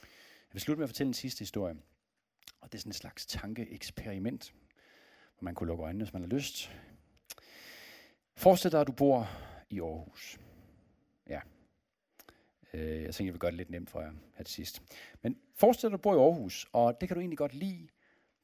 Jeg 0.00 0.54
vil 0.54 0.60
slutte 0.60 0.78
med 0.78 0.84
at 0.84 0.88
fortælle 0.90 1.08
en 1.08 1.14
sidste 1.14 1.38
historie. 1.38 1.76
Og 2.60 2.72
det 2.72 2.78
er 2.78 2.80
sådan 2.80 2.90
en 2.90 2.94
slags 2.94 3.26
tankeeksperiment, 3.26 4.54
hvor 5.38 5.44
man 5.44 5.54
kunne 5.54 5.66
lukke 5.66 5.84
øjnene, 5.84 6.04
hvis 6.04 6.12
man 6.12 6.22
har 6.22 6.28
lyst. 6.28 6.70
Forestil 8.34 8.72
dig, 8.72 8.80
at 8.80 8.86
du 8.86 8.92
bor 8.92 9.28
i 9.70 9.80
Aarhus. 9.80 10.40
Ja. 11.28 11.40
Øh, 12.72 13.02
jeg 13.02 13.14
tænker, 13.14 13.28
jeg 13.28 13.34
vil 13.34 13.40
gøre 13.40 13.50
det 13.50 13.58
lidt 13.58 13.70
nemt 13.70 13.90
for 13.90 14.00
jer 14.00 14.12
her 14.34 14.44
til 14.44 14.54
sidst. 14.54 14.82
Men 15.22 15.38
forestil 15.54 15.88
dig, 15.88 15.94
at 15.94 15.98
du 15.98 16.02
bor 16.02 16.14
i 16.14 16.18
Aarhus, 16.18 16.66
og 16.72 17.00
det 17.00 17.08
kan 17.08 17.14
du 17.14 17.20
egentlig 17.20 17.38
godt 17.38 17.54
lide. 17.54 17.88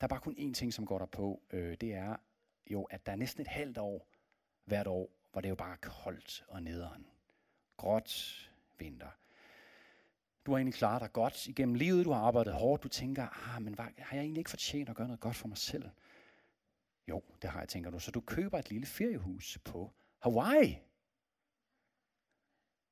Der 0.01 0.05
er 0.05 0.09
bare 0.09 0.21
kun 0.21 0.37
én 0.39 0.53
ting, 0.53 0.75
som 0.75 0.87
går 0.87 0.99
der 0.99 1.07
på. 1.07 1.43
Øh, 1.51 1.77
det 1.81 1.95
er 1.95 2.17
jo, 2.71 2.83
at 2.83 3.07
der 3.07 3.13
er 3.13 3.17
næsten 3.17 3.43
et 3.43 3.49
halvt 3.49 3.79
år 3.79 4.09
hvert 4.65 4.87
år 4.87 5.11
hvor 5.33 5.41
det 5.41 5.47
er 5.47 5.51
jo 5.51 5.55
bare 5.55 5.77
koldt 5.77 6.45
og 6.49 6.63
nederen. 6.63 7.07
gråt 7.77 8.51
vinter. 8.79 9.09
Du 10.47 10.51
har 10.51 10.59
egentlig 10.59 10.75
klaret 10.75 11.01
dig 11.01 11.13
godt 11.13 11.47
igennem 11.47 11.75
livet, 11.75 12.05
du 12.05 12.11
har 12.11 12.21
arbejdet 12.21 12.55
hårdt, 12.55 12.83
du 12.83 12.89
tænker, 12.89 13.55
ah, 13.55 13.63
men 13.63 13.79
har 13.79 14.17
jeg 14.17 14.21
egentlig 14.21 14.41
ikke 14.41 14.51
fortjent 14.51 14.89
at 14.89 14.97
gøre 14.97 15.07
noget 15.07 15.21
godt 15.21 15.37
for 15.37 15.49
mig 15.49 15.59
selv? 15.59 15.91
Jo, 17.09 17.23
det 17.43 17.51
har 17.51 17.59
jeg, 17.59 17.69
tænker 17.69 17.91
du. 17.91 17.99
Så 17.99 18.11
du 18.11 18.21
køber 18.21 18.59
et 18.59 18.71
lille 18.71 18.87
feriehus 18.87 19.59
på 19.65 19.93
Hawaii. 20.19 20.79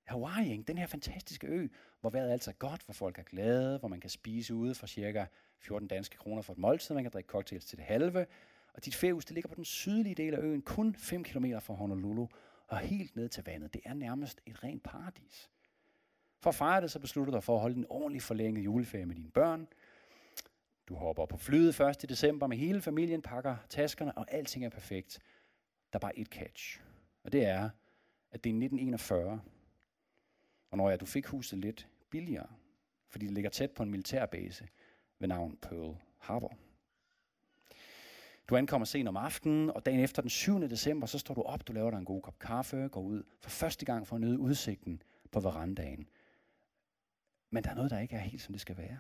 Hawaii, 0.05 0.51
ikke? 0.51 0.63
den 0.63 0.79
her 0.79 0.87
fantastiske 0.87 1.47
ø, 1.47 1.69
hvor 2.01 2.11
vejret 2.11 2.29
er 2.29 2.33
altid 2.33 2.53
er 2.53 2.57
godt, 2.57 2.83
hvor 2.83 2.95
folk 2.95 3.19
er 3.19 3.23
glade, 3.23 3.79
hvor 3.79 3.89
man 3.89 4.01
kan 4.01 4.11
spise 4.11 4.55
ude 4.55 4.75
for 4.75 4.87
cirka 4.87 5.27
14 5.59 5.89
danske 5.89 6.17
kroner 6.17 6.43
for 6.43 6.53
et 6.53 6.59
måltid, 6.59 6.95
man 6.95 7.05
kan 7.05 7.13
drikke 7.13 7.29
cocktails 7.29 7.65
til 7.65 7.79
det 7.79 7.87
halve. 7.87 8.27
Og 8.75 8.85
dit 8.85 8.95
feriehus, 8.95 9.25
det 9.25 9.35
ligger 9.35 9.49
på 9.49 9.55
den 9.55 9.65
sydlige 9.65 10.15
del 10.15 10.35
af 10.35 10.39
øen, 10.39 10.63
kun 10.63 10.95
5 10.95 11.25
km 11.25 11.45
fra 11.61 11.75
Honolulu, 11.75 12.27
og 12.67 12.79
helt 12.79 13.17
ned 13.17 13.29
til 13.29 13.45
vandet. 13.45 13.75
Det 13.75 13.83
er 13.85 13.95
nærmest 13.95 14.41
et 14.47 14.65
rent 14.65 14.83
paradis. 14.83 15.51
For 16.41 16.51
at 16.51 16.55
fejre 16.55 16.81
det, 16.81 16.91
så 16.91 16.99
beslutter 16.99 17.31
du 17.31 17.37
dig 17.37 17.45
for 17.45 17.55
at 17.55 17.61
holde 17.61 17.77
en 17.77 17.87
ordentlig 17.89 18.23
forlænget 18.23 18.65
juleferie 18.65 19.07
med 19.07 19.15
dine 19.15 19.31
børn. 19.31 19.69
Du 20.89 20.95
hopper 20.95 21.27
på 21.27 21.37
flyet 21.37 21.81
1. 21.81 22.09
december 22.09 22.47
med 22.47 22.57
hele 22.57 22.81
familien, 22.81 23.23
pakker 23.23 23.57
taskerne, 23.69 24.19
og 24.19 24.33
alting 24.33 24.65
er 24.65 24.69
perfekt. 24.69 25.19
Der 25.93 25.97
er 25.97 26.01
bare 26.01 26.19
et 26.19 26.27
catch. 26.27 26.81
Og 27.25 27.33
det 27.33 27.45
er, 27.45 27.71
at 28.31 28.45
det 28.45 28.51
er 28.51 28.55
1941. 28.55 29.41
Og 30.71 30.77
når 30.77 30.91
jeg, 30.91 31.01
du 31.01 31.07
fik 31.07 31.27
huset 31.27 31.59
lidt 31.59 31.89
billigere, 32.11 32.47
fordi 33.09 33.27
det 33.27 33.35
ligger 33.35 33.51
tæt 33.51 33.71
på 33.71 33.83
en 33.83 33.91
militærbase 33.91 34.69
ved 35.19 35.29
navn 35.29 35.57
Pearl 35.63 35.97
Harbor. 36.19 36.57
Du 38.49 38.57
ankommer 38.57 38.85
sent 38.85 39.09
om 39.09 39.17
aftenen, 39.17 39.71
og 39.71 39.87
dagen 39.87 40.01
efter 40.01 40.23
den 40.23 40.31
7. 40.31 40.61
december, 40.61 41.07
så 41.07 41.19
står 41.19 41.35
du 41.35 41.43
op, 41.43 41.69
du 41.69 41.73
laver 41.73 41.91
dig 41.91 41.99
en 41.99 42.05
god 42.05 42.23
kop 42.23 42.39
kaffe, 42.39 42.89
går 42.89 43.01
ud 43.01 43.23
for 43.41 43.51
første 43.51 43.85
gang 43.85 44.07
for 44.07 44.17
at 44.17 44.21
nyde 44.21 44.39
udsigten 44.39 45.03
på 45.33 45.41
verandaen. 45.41 46.09
Men 47.51 47.65
der 47.65 47.71
er 47.71 47.75
noget, 47.75 47.91
der 47.91 47.99
ikke 47.99 48.17
er 48.17 48.21
helt, 48.21 48.43
som 48.43 48.53
det 48.53 48.61
skal 48.61 48.77
være. 48.77 48.99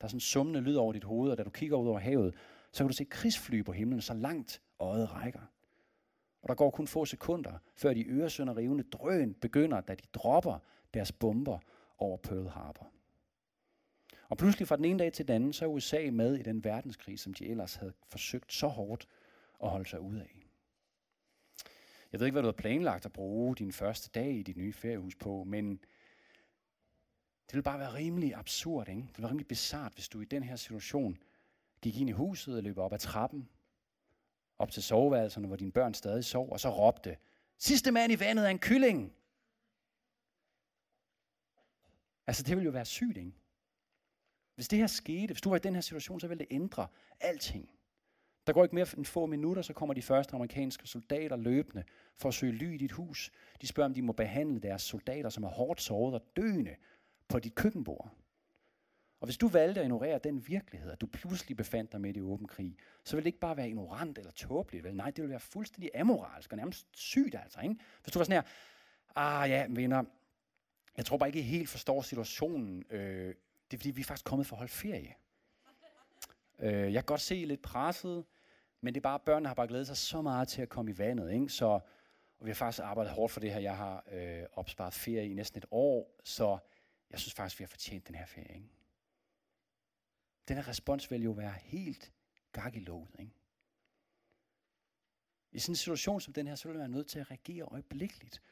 Der 0.00 0.04
er 0.04 0.08
sådan 0.08 0.16
en 0.16 0.20
summende 0.20 0.60
lyd 0.60 0.74
over 0.74 0.92
dit 0.92 1.04
hoved, 1.04 1.30
og 1.30 1.38
da 1.38 1.42
du 1.42 1.50
kigger 1.50 1.76
ud 1.76 1.88
over 1.88 1.98
havet, 1.98 2.34
så 2.72 2.84
kan 2.84 2.88
du 2.88 2.96
se 2.96 3.04
krigsfly 3.04 3.64
på 3.64 3.72
himlen, 3.72 4.00
så 4.00 4.14
langt 4.14 4.62
øjet 4.78 5.14
rækker. 5.14 5.52
Og 6.42 6.48
der 6.48 6.54
går 6.54 6.70
kun 6.70 6.86
få 6.86 7.04
sekunder, 7.04 7.58
før 7.74 7.94
de 7.94 8.04
rivende 8.56 8.84
drøn 8.84 9.34
begynder, 9.34 9.80
da 9.80 9.94
de 9.94 10.06
dropper 10.14 10.58
deres 10.94 11.12
bomber 11.12 11.58
over 11.98 12.16
Pearl 12.16 12.48
Harbor. 12.48 12.90
Og 14.28 14.36
pludselig 14.36 14.68
fra 14.68 14.76
den 14.76 14.84
ene 14.84 14.98
dag 14.98 15.12
til 15.12 15.28
den 15.28 15.34
anden, 15.34 15.52
så 15.52 15.64
er 15.64 15.68
USA 15.68 16.10
med 16.12 16.34
i 16.34 16.42
den 16.42 16.64
verdenskrig, 16.64 17.18
som 17.18 17.34
de 17.34 17.46
ellers 17.46 17.74
havde 17.74 17.92
forsøgt 18.08 18.52
så 18.52 18.66
hårdt 18.66 19.08
at 19.62 19.70
holde 19.70 19.88
sig 19.88 20.00
ud 20.00 20.16
af. 20.16 20.48
Jeg 22.12 22.20
ved 22.20 22.26
ikke, 22.26 22.34
hvad 22.34 22.42
du 22.42 22.48
har 22.48 22.52
planlagt 22.52 23.06
at 23.06 23.12
bruge 23.12 23.56
din 23.56 23.72
første 23.72 24.10
dag 24.20 24.32
i 24.32 24.42
dit 24.42 24.56
nye 24.56 24.72
feriehus 24.72 25.14
på, 25.14 25.44
men 25.44 25.80
det 27.48 27.54
vil 27.54 27.62
bare 27.62 27.78
være 27.78 27.94
rimelig 27.94 28.34
absurd, 28.34 28.88
ikke? 28.88 29.00
Det 29.00 29.08
ville 29.08 29.22
være 29.22 29.30
rimelig 29.30 29.48
bizart, 29.48 29.92
hvis 29.94 30.08
du 30.08 30.20
i 30.20 30.24
den 30.24 30.42
her 30.42 30.56
situation 30.56 31.18
gik 31.80 31.96
ind 32.00 32.08
i 32.08 32.12
huset 32.12 32.56
og 32.56 32.62
løb 32.62 32.78
op 32.78 32.92
ad 32.92 32.98
trappen, 32.98 33.48
op 34.58 34.70
til 34.70 34.82
soveværelserne, 34.82 35.46
hvor 35.46 35.56
dine 35.56 35.72
børn 35.72 35.94
stadig 35.94 36.24
sov, 36.24 36.52
og 36.52 36.60
så 36.60 36.70
råbte, 36.70 37.16
sidste 37.58 37.90
mand 37.90 38.12
i 38.12 38.20
vandet 38.20 38.46
er 38.46 38.50
en 38.50 38.58
kylling. 38.58 39.12
Altså, 42.26 42.42
det 42.42 42.56
ville 42.56 42.64
jo 42.64 42.70
være 42.70 42.84
sygt, 42.84 43.16
ikke? 43.16 43.32
Hvis 44.54 44.68
det 44.68 44.78
her 44.78 44.86
skete, 44.86 45.32
hvis 45.32 45.40
du 45.40 45.48
var 45.48 45.56
i 45.56 45.60
den 45.60 45.74
her 45.74 45.80
situation, 45.80 46.20
så 46.20 46.28
ville 46.28 46.38
det 46.38 46.46
ændre 46.50 46.86
alting. 47.20 47.70
Der 48.46 48.52
går 48.52 48.64
ikke 48.64 48.74
mere 48.74 48.86
end 48.96 49.04
få 49.04 49.26
minutter, 49.26 49.62
så 49.62 49.72
kommer 49.72 49.94
de 49.94 50.02
første 50.02 50.34
amerikanske 50.34 50.86
soldater 50.86 51.36
løbende 51.36 51.84
for 52.14 52.28
at 52.28 52.34
søge 52.34 52.52
ly 52.52 52.74
i 52.74 52.76
dit 52.76 52.92
hus. 52.92 53.30
De 53.60 53.66
spørger, 53.66 53.88
om 53.88 53.94
de 53.94 54.02
må 54.02 54.12
behandle 54.12 54.60
deres 54.60 54.82
soldater, 54.82 55.30
som 55.30 55.44
er 55.44 55.48
hårdt 55.48 55.80
såret 55.82 56.14
og 56.14 56.22
døende, 56.36 56.76
på 57.28 57.38
dit 57.38 57.54
køkkenbord. 57.54 58.10
Og 59.20 59.26
hvis 59.26 59.36
du 59.36 59.48
valgte 59.48 59.80
at 59.80 59.84
ignorere 59.84 60.18
den 60.18 60.48
virkelighed, 60.48 60.90
at 60.90 61.00
du 61.00 61.06
pludselig 61.06 61.56
befandt 61.56 61.92
dig 61.92 62.00
midt 62.00 62.16
i 62.16 62.20
åben 62.20 62.46
krig, 62.46 62.76
så 63.04 63.16
ville 63.16 63.24
det 63.24 63.28
ikke 63.28 63.40
bare 63.40 63.56
være 63.56 63.68
ignorant 63.68 64.18
eller 64.18 64.30
tåbeligt, 64.30 64.84
vel? 64.84 64.96
Nej, 64.96 65.10
det 65.10 65.22
ville 65.22 65.30
være 65.30 65.40
fuldstændig 65.40 65.90
amoralsk 65.94 66.52
og 66.52 66.56
nærmest 66.56 66.86
sygt, 66.92 67.34
altså. 67.34 67.60
Ikke? 67.60 67.76
Hvis 68.02 68.12
du 68.12 68.18
var 68.18 68.24
sådan 68.24 68.42
her, 68.42 68.50
ah 69.16 69.50
ja, 69.50 69.66
venner, 69.70 70.04
jeg 70.96 71.06
tror 71.06 71.16
bare 71.16 71.28
ikke, 71.28 71.38
I 71.38 71.42
helt 71.42 71.68
forstår 71.68 72.02
situationen. 72.02 72.84
Øh, 72.90 73.34
det 73.70 73.76
er 73.76 73.78
fordi, 73.78 73.90
vi 73.90 74.00
er 74.00 74.04
faktisk 74.04 74.24
kommet 74.24 74.46
for 74.46 74.56
at 74.56 74.58
holde 74.58 74.72
ferie. 74.72 75.14
Øh, 76.58 76.72
jeg 76.72 76.92
kan 76.92 77.04
godt 77.04 77.20
se 77.20 77.36
I 77.36 77.42
er 77.42 77.46
lidt 77.46 77.62
presset, 77.62 78.24
men 78.80 78.94
det 78.94 79.00
er 79.00 79.02
bare, 79.02 79.20
børnene 79.20 79.48
har 79.48 79.54
bare 79.54 79.68
glædet 79.68 79.86
sig 79.86 79.96
så 79.96 80.22
meget 80.22 80.48
til 80.48 80.62
at 80.62 80.68
komme 80.68 80.90
i 80.90 80.98
vandet. 80.98 81.32
Ikke? 81.32 81.48
Så, 81.48 81.66
og 82.38 82.46
vi 82.46 82.50
har 82.50 82.54
faktisk 82.54 82.82
arbejdet 82.84 83.12
hårdt 83.12 83.32
for 83.32 83.40
det 83.40 83.52
her. 83.52 83.60
Jeg 83.60 83.76
har 83.76 84.04
øh, 84.12 84.42
opsparet 84.52 84.94
ferie 84.94 85.30
i 85.30 85.34
næsten 85.34 85.58
et 85.58 85.66
år, 85.70 86.16
så 86.24 86.58
jeg 87.10 87.18
synes 87.18 87.34
faktisk, 87.34 87.58
vi 87.58 87.62
har 87.62 87.68
fortjent 87.68 88.08
den 88.08 88.14
her 88.14 88.26
ferie. 88.26 88.54
Ikke? 88.54 88.68
Den 90.48 90.56
her 90.56 90.68
respons 90.68 91.10
vil 91.10 91.22
jo 91.22 91.30
være 91.30 91.54
helt 91.62 92.12
gak 92.52 92.76
i 92.76 92.80
låget. 92.80 93.16
Ikke? 93.18 93.32
I 95.52 95.58
sådan 95.58 95.72
en 95.72 95.76
situation 95.76 96.20
som 96.20 96.32
den 96.32 96.46
her, 96.46 96.54
så 96.54 96.68
vil 96.68 96.74
man 96.74 96.80
være 96.80 96.96
nødt 96.96 97.06
til 97.06 97.18
at 97.18 97.30
reagere 97.30 97.62
øjeblikkeligt. 97.62 98.42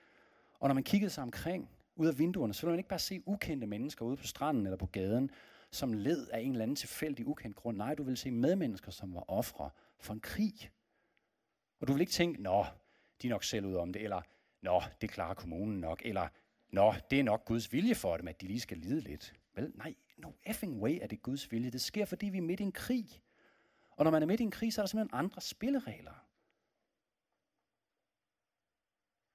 Og 0.58 0.68
når 0.68 0.74
man 0.74 0.84
kiggede 0.84 1.10
sig 1.10 1.22
omkring, 1.22 1.70
ud 1.96 2.06
af 2.06 2.18
vinduerne, 2.18 2.54
så 2.54 2.66
vil 2.66 2.72
man 2.72 2.78
ikke 2.78 2.88
bare 2.88 2.98
se 2.98 3.22
ukendte 3.26 3.66
mennesker 3.66 4.04
ude 4.04 4.16
på 4.16 4.26
stranden 4.26 4.66
eller 4.66 4.76
på 4.76 4.86
gaden, 4.86 5.30
som 5.70 5.92
led 5.92 6.28
af 6.28 6.40
en 6.40 6.50
eller 6.50 6.62
anden 6.62 6.76
tilfældig 6.76 7.26
ukendt 7.26 7.56
grund. 7.56 7.76
Nej, 7.76 7.94
du 7.94 8.02
vil 8.02 8.16
se 8.16 8.30
medmennesker, 8.30 8.90
som 8.90 9.14
var 9.14 9.24
ofre 9.28 9.70
for 9.98 10.12
en 10.12 10.20
krig. 10.20 10.70
Og 11.80 11.88
du 11.88 11.92
vil 11.92 12.00
ikke 12.00 12.12
tænke, 12.12 12.42
nå, 12.42 12.66
de 13.22 13.26
er 13.26 13.30
nok 13.30 13.44
selv 13.44 13.66
ud 13.66 13.74
om 13.74 13.92
det, 13.92 14.02
eller 14.02 14.22
nå, 14.62 14.82
det 15.00 15.10
klarer 15.10 15.34
kommunen 15.34 15.80
nok, 15.80 16.02
eller 16.04 16.28
nå, 16.70 16.94
det 17.10 17.20
er 17.20 17.24
nok 17.24 17.44
Guds 17.44 17.72
vilje 17.72 17.94
for 17.94 18.16
dem, 18.16 18.28
at 18.28 18.40
de 18.40 18.46
lige 18.46 18.60
skal 18.60 18.78
lide 18.78 19.00
lidt. 19.00 19.34
Vel, 19.54 19.72
nej, 19.74 19.94
no 20.16 20.32
effing 20.44 20.82
way 20.82 20.98
er 21.02 21.06
det 21.06 21.22
Guds 21.22 21.52
vilje. 21.52 21.70
Det 21.70 21.80
sker, 21.80 22.04
fordi 22.04 22.28
vi 22.28 22.38
er 22.38 22.42
midt 22.42 22.60
i 22.60 22.62
en 22.62 22.72
krig. 22.72 23.22
Og 23.90 24.04
når 24.04 24.10
man 24.10 24.22
er 24.22 24.26
midt 24.26 24.40
i 24.40 24.44
en 24.44 24.50
krig, 24.50 24.72
så 24.72 24.80
er 24.80 24.82
der 24.84 24.88
simpelthen 24.88 25.18
andre 25.18 25.40
spilleregler. 25.40 26.26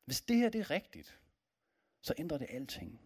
Hvis 0.05 0.21
det 0.21 0.37
her 0.37 0.49
det 0.49 0.61
er 0.61 0.69
rigtigt, 0.71 1.19
så 2.01 2.13
ændrer 2.17 2.37
det 2.37 2.47
alting. 2.49 3.01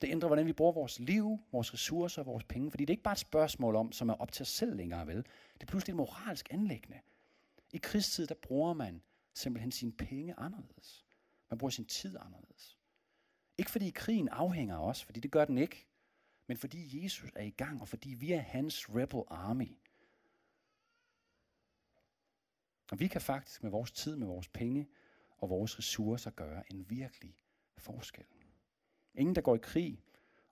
Det 0.00 0.10
ændrer, 0.10 0.28
hvordan 0.28 0.46
vi 0.46 0.52
bruger 0.52 0.72
vores 0.72 0.98
liv, 0.98 1.38
vores 1.52 1.74
ressourcer 1.74 2.22
og 2.22 2.26
vores 2.26 2.44
penge. 2.44 2.70
Fordi 2.70 2.84
det 2.84 2.90
er 2.90 2.94
ikke 2.94 3.02
bare 3.02 3.12
et 3.12 3.18
spørgsmål 3.18 3.76
om, 3.76 3.92
som 3.92 4.08
er 4.08 4.14
op 4.14 4.32
til 4.32 4.42
os 4.42 4.48
selv 4.48 4.76
længere, 4.76 5.06
vel? 5.06 5.16
Det 5.54 5.62
er 5.62 5.66
pludselig 5.66 5.92
et 5.92 5.96
moralsk 5.96 6.52
anlæggende. 6.52 7.00
I 7.72 7.76
krigstid, 7.76 8.26
der 8.26 8.34
bruger 8.34 8.72
man 8.72 9.02
simpelthen 9.34 9.72
sine 9.72 9.92
penge 9.92 10.34
anderledes. 10.38 11.03
Man 11.50 11.58
bruger 11.58 11.70
sin 11.70 11.84
tid 11.84 12.16
anderledes. 12.20 12.78
Ikke 13.58 13.70
fordi 13.70 13.90
krigen 13.90 14.28
afhænger 14.28 14.76
af 14.76 14.88
os, 14.88 15.04
fordi 15.04 15.20
det 15.20 15.30
gør 15.30 15.44
den 15.44 15.58
ikke. 15.58 15.86
Men 16.46 16.56
fordi 16.56 17.04
Jesus 17.04 17.30
er 17.34 17.42
i 17.42 17.50
gang, 17.50 17.80
og 17.80 17.88
fordi 17.88 18.14
vi 18.14 18.32
er 18.32 18.40
hans 18.40 18.90
rebel 18.90 19.22
army. 19.28 19.76
Og 22.90 23.00
vi 23.00 23.08
kan 23.08 23.20
faktisk 23.20 23.62
med 23.62 23.70
vores 23.70 23.92
tid, 23.92 24.16
med 24.16 24.26
vores 24.26 24.48
penge, 24.48 24.88
og 25.38 25.50
vores 25.50 25.78
ressourcer 25.78 26.30
gøre 26.30 26.72
en 26.72 26.90
virkelig 26.90 27.36
forskel. 27.76 28.26
Ingen, 29.14 29.34
der 29.34 29.40
går 29.40 29.54
i 29.54 29.58
krig, 29.62 30.02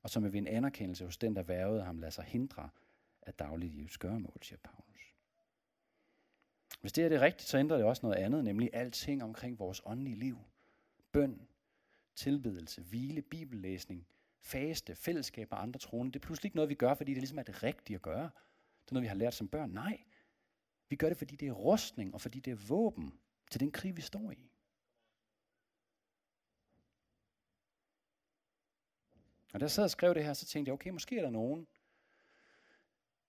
og 0.02 0.10
som 0.10 0.24
vil 0.24 0.32
vinde 0.32 0.50
anerkendelse 0.50 1.04
hos 1.04 1.16
den, 1.16 1.36
der 1.36 1.42
værvede 1.42 1.82
ham, 1.84 1.98
lader 1.98 2.10
sig 2.10 2.24
hindre 2.24 2.70
af 3.22 3.34
dagliglivets 3.34 3.98
gøremål, 3.98 4.38
siger 4.42 4.58
Paulus. 4.58 5.16
Hvis 6.80 6.92
det 6.92 7.04
er 7.04 7.08
det 7.08 7.20
rigtigt, 7.20 7.48
så 7.48 7.58
ændrer 7.58 7.76
det 7.76 7.86
også 7.86 8.06
noget 8.06 8.16
andet, 8.16 8.44
nemlig 8.44 8.70
alting 8.72 9.22
omkring 9.22 9.58
vores 9.58 9.82
åndelige 9.84 10.16
liv. 10.16 10.38
Bøn, 11.12 11.48
tilbedelse, 12.14 12.82
hvile, 12.82 13.22
bibellæsning, 13.22 14.06
faste, 14.40 14.94
fællesskab 14.94 15.52
og 15.52 15.62
andre 15.62 15.80
troende. 15.80 16.12
Det 16.12 16.18
er 16.18 16.26
pludselig 16.26 16.46
ikke 16.46 16.56
noget, 16.56 16.68
vi 16.68 16.74
gør, 16.74 16.94
fordi 16.94 17.10
det 17.10 17.18
ligesom 17.18 17.38
er 17.38 17.42
det 17.42 17.62
rigtige 17.62 17.94
at 17.94 18.02
gøre. 18.02 18.30
Det 18.84 18.90
er 18.90 18.94
noget, 18.94 19.02
vi 19.02 19.08
har 19.08 19.14
lært 19.14 19.34
som 19.34 19.48
børn. 19.48 19.70
Nej, 19.70 20.04
vi 20.88 20.96
gør 20.96 21.08
det, 21.08 21.16
fordi 21.16 21.36
det 21.36 21.48
er 21.48 21.52
rustning, 21.52 22.14
og 22.14 22.20
fordi 22.20 22.40
det 22.40 22.50
er 22.50 22.66
våben 22.68 23.20
til 23.50 23.60
den 23.60 23.72
krig, 23.72 23.96
vi 23.96 24.00
står 24.00 24.30
i. 24.30 24.50
Og 29.52 29.60
da 29.60 29.64
jeg 29.64 29.70
sad 29.70 29.84
og 29.84 29.90
skrev 29.90 30.14
det 30.14 30.24
her, 30.24 30.32
så 30.32 30.46
tænkte 30.46 30.68
jeg, 30.68 30.74
okay, 30.74 30.90
måske 30.90 31.18
er 31.18 31.22
der 31.22 31.30
nogen 31.30 31.66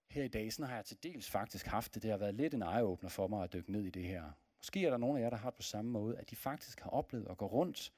her 0.09 0.23
i 0.23 0.27
dag, 0.27 0.53
sådan 0.53 0.69
har 0.69 0.75
jeg 0.75 0.85
til 0.85 1.03
dels 1.03 1.29
faktisk 1.29 1.65
haft 1.65 1.93
det. 1.93 2.03
Det 2.03 2.11
har 2.11 2.17
været 2.17 2.35
lidt 2.35 2.53
en 2.53 2.61
øjeåbner 2.61 3.09
for 3.09 3.27
mig 3.27 3.43
at 3.43 3.53
dykke 3.53 3.71
ned 3.71 3.83
i 3.83 3.89
det 3.89 4.03
her. 4.03 4.31
Måske 4.63 4.85
er 4.85 4.89
der 4.89 4.97
nogen 4.97 5.17
af 5.17 5.21
jer, 5.21 5.29
der 5.29 5.37
har 5.37 5.49
det 5.49 5.57
på 5.57 5.61
samme 5.61 5.91
måde, 5.91 6.17
at 6.17 6.29
de 6.29 6.35
faktisk 6.35 6.79
har 6.79 6.89
oplevet 6.89 7.27
at 7.29 7.37
gå 7.37 7.45
rundt 7.45 7.93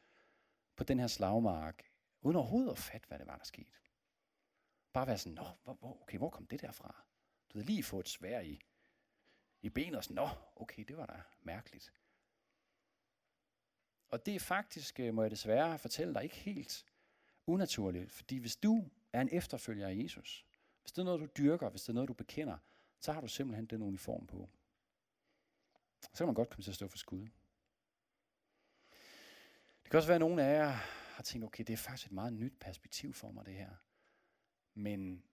på 0.76 0.84
den 0.84 1.00
her 1.00 1.08
slagmark, 1.08 1.92
uden 2.22 2.36
overhovedet 2.38 2.72
at 2.72 2.78
fatte, 2.78 3.08
hvad 3.08 3.20
det 3.20 3.28
var, 3.28 3.38
der 3.38 3.44
skete. 3.44 3.72
Bare 4.94 5.08
være 5.08 5.18
sådan, 5.18 5.34
nå, 5.34 5.46
hvor, 5.64 6.02
okay, 6.02 6.18
hvor 6.18 6.30
kom 6.30 6.48
det 6.48 6.62
der 6.62 6.72
fra? 6.72 7.04
Du 7.50 7.58
havde 7.58 7.66
lige 7.66 7.84
fået 7.84 8.04
et 8.04 8.10
svær 8.10 8.40
i, 8.40 8.60
i 9.62 9.70
benet 9.70 9.96
og 9.96 10.04
sådan, 10.04 10.16
nå, 10.16 10.30
okay, 10.56 10.84
det 10.84 10.98
var 10.98 11.06
da 11.06 11.22
mærkeligt. 11.42 11.94
Og 14.10 14.26
det 14.26 14.36
er 14.36 14.40
faktisk, 14.40 15.00
øh, 15.00 15.14
må 15.14 15.22
jeg 15.22 15.32
desværre 15.32 15.80
fortælle 15.80 16.14
dig, 16.14 16.24
ikke 16.24 16.36
helt 16.36 16.86
unaturligt. 17.48 18.12
Fordi 18.12 18.38
hvis 18.38 18.56
du 18.56 18.90
er 19.14 19.22
en 19.22 19.30
efterfølger 19.32 19.88
af 19.88 19.96
Jesus, 19.96 20.46
hvis 20.82 20.92
det 20.92 21.02
er 21.02 21.06
noget, 21.06 21.22
du 21.22 21.28
dyrker, 21.38 21.70
hvis 21.70 21.82
det 21.82 21.90
er 21.90 21.94
noget, 21.94 22.08
du 22.08 22.14
bekender, 22.14 22.58
så 23.00 23.12
har 23.14 23.22
du 23.22 23.28
simpelthen 23.28 23.66
den 23.66 23.82
uniform 23.82 24.28
på. 24.28 24.50
Så 26.14 26.18
kan 26.18 26.26
man 26.26 26.36
godt 26.36 26.50
komme 26.50 26.64
til 26.64 26.72
at 26.72 26.76
stå 26.76 26.88
for 26.88 26.98
skud. 26.98 27.28
Det 29.84 29.92
kan 29.92 29.98
også 29.98 30.08
være, 30.08 30.16
at 30.16 30.20
nogle 30.20 30.44
af 30.44 30.54
jer 30.60 30.70
har 31.16 31.24
tænkt, 31.24 31.46
okay, 31.46 31.64
det 31.64 31.74
er 31.74 31.78
faktisk 31.78 32.08
et 32.08 32.12
meget 32.12 32.34
nyt 32.34 32.60
perspektiv 32.60 33.14
for 33.14 33.32
mig, 33.32 33.46
det 33.46 33.54
her. 33.54 33.76
Men 34.74 35.24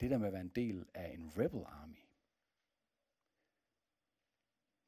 det 0.00 0.10
der 0.10 0.18
med 0.18 0.26
at 0.26 0.32
være 0.32 0.40
en 0.40 0.48
del 0.48 0.86
af 0.94 1.12
en 1.14 1.32
rebel 1.38 1.64
army, 1.66 2.02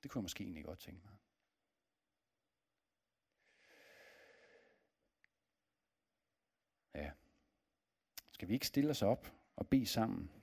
det 0.03 0.11
kunne 0.11 0.19
jeg 0.19 0.25
måske 0.25 0.45
egentlig 0.45 0.65
godt 0.65 0.79
tænke 0.79 1.07
mig. 1.07 1.17
Ja. 6.95 7.13
Skal 8.31 8.49
vi 8.49 8.55
ikke 8.55 8.67
stille 8.67 8.91
os 8.91 9.03
op 9.03 9.33
og 9.57 9.69
bede 9.69 9.87
sammen? 9.87 10.40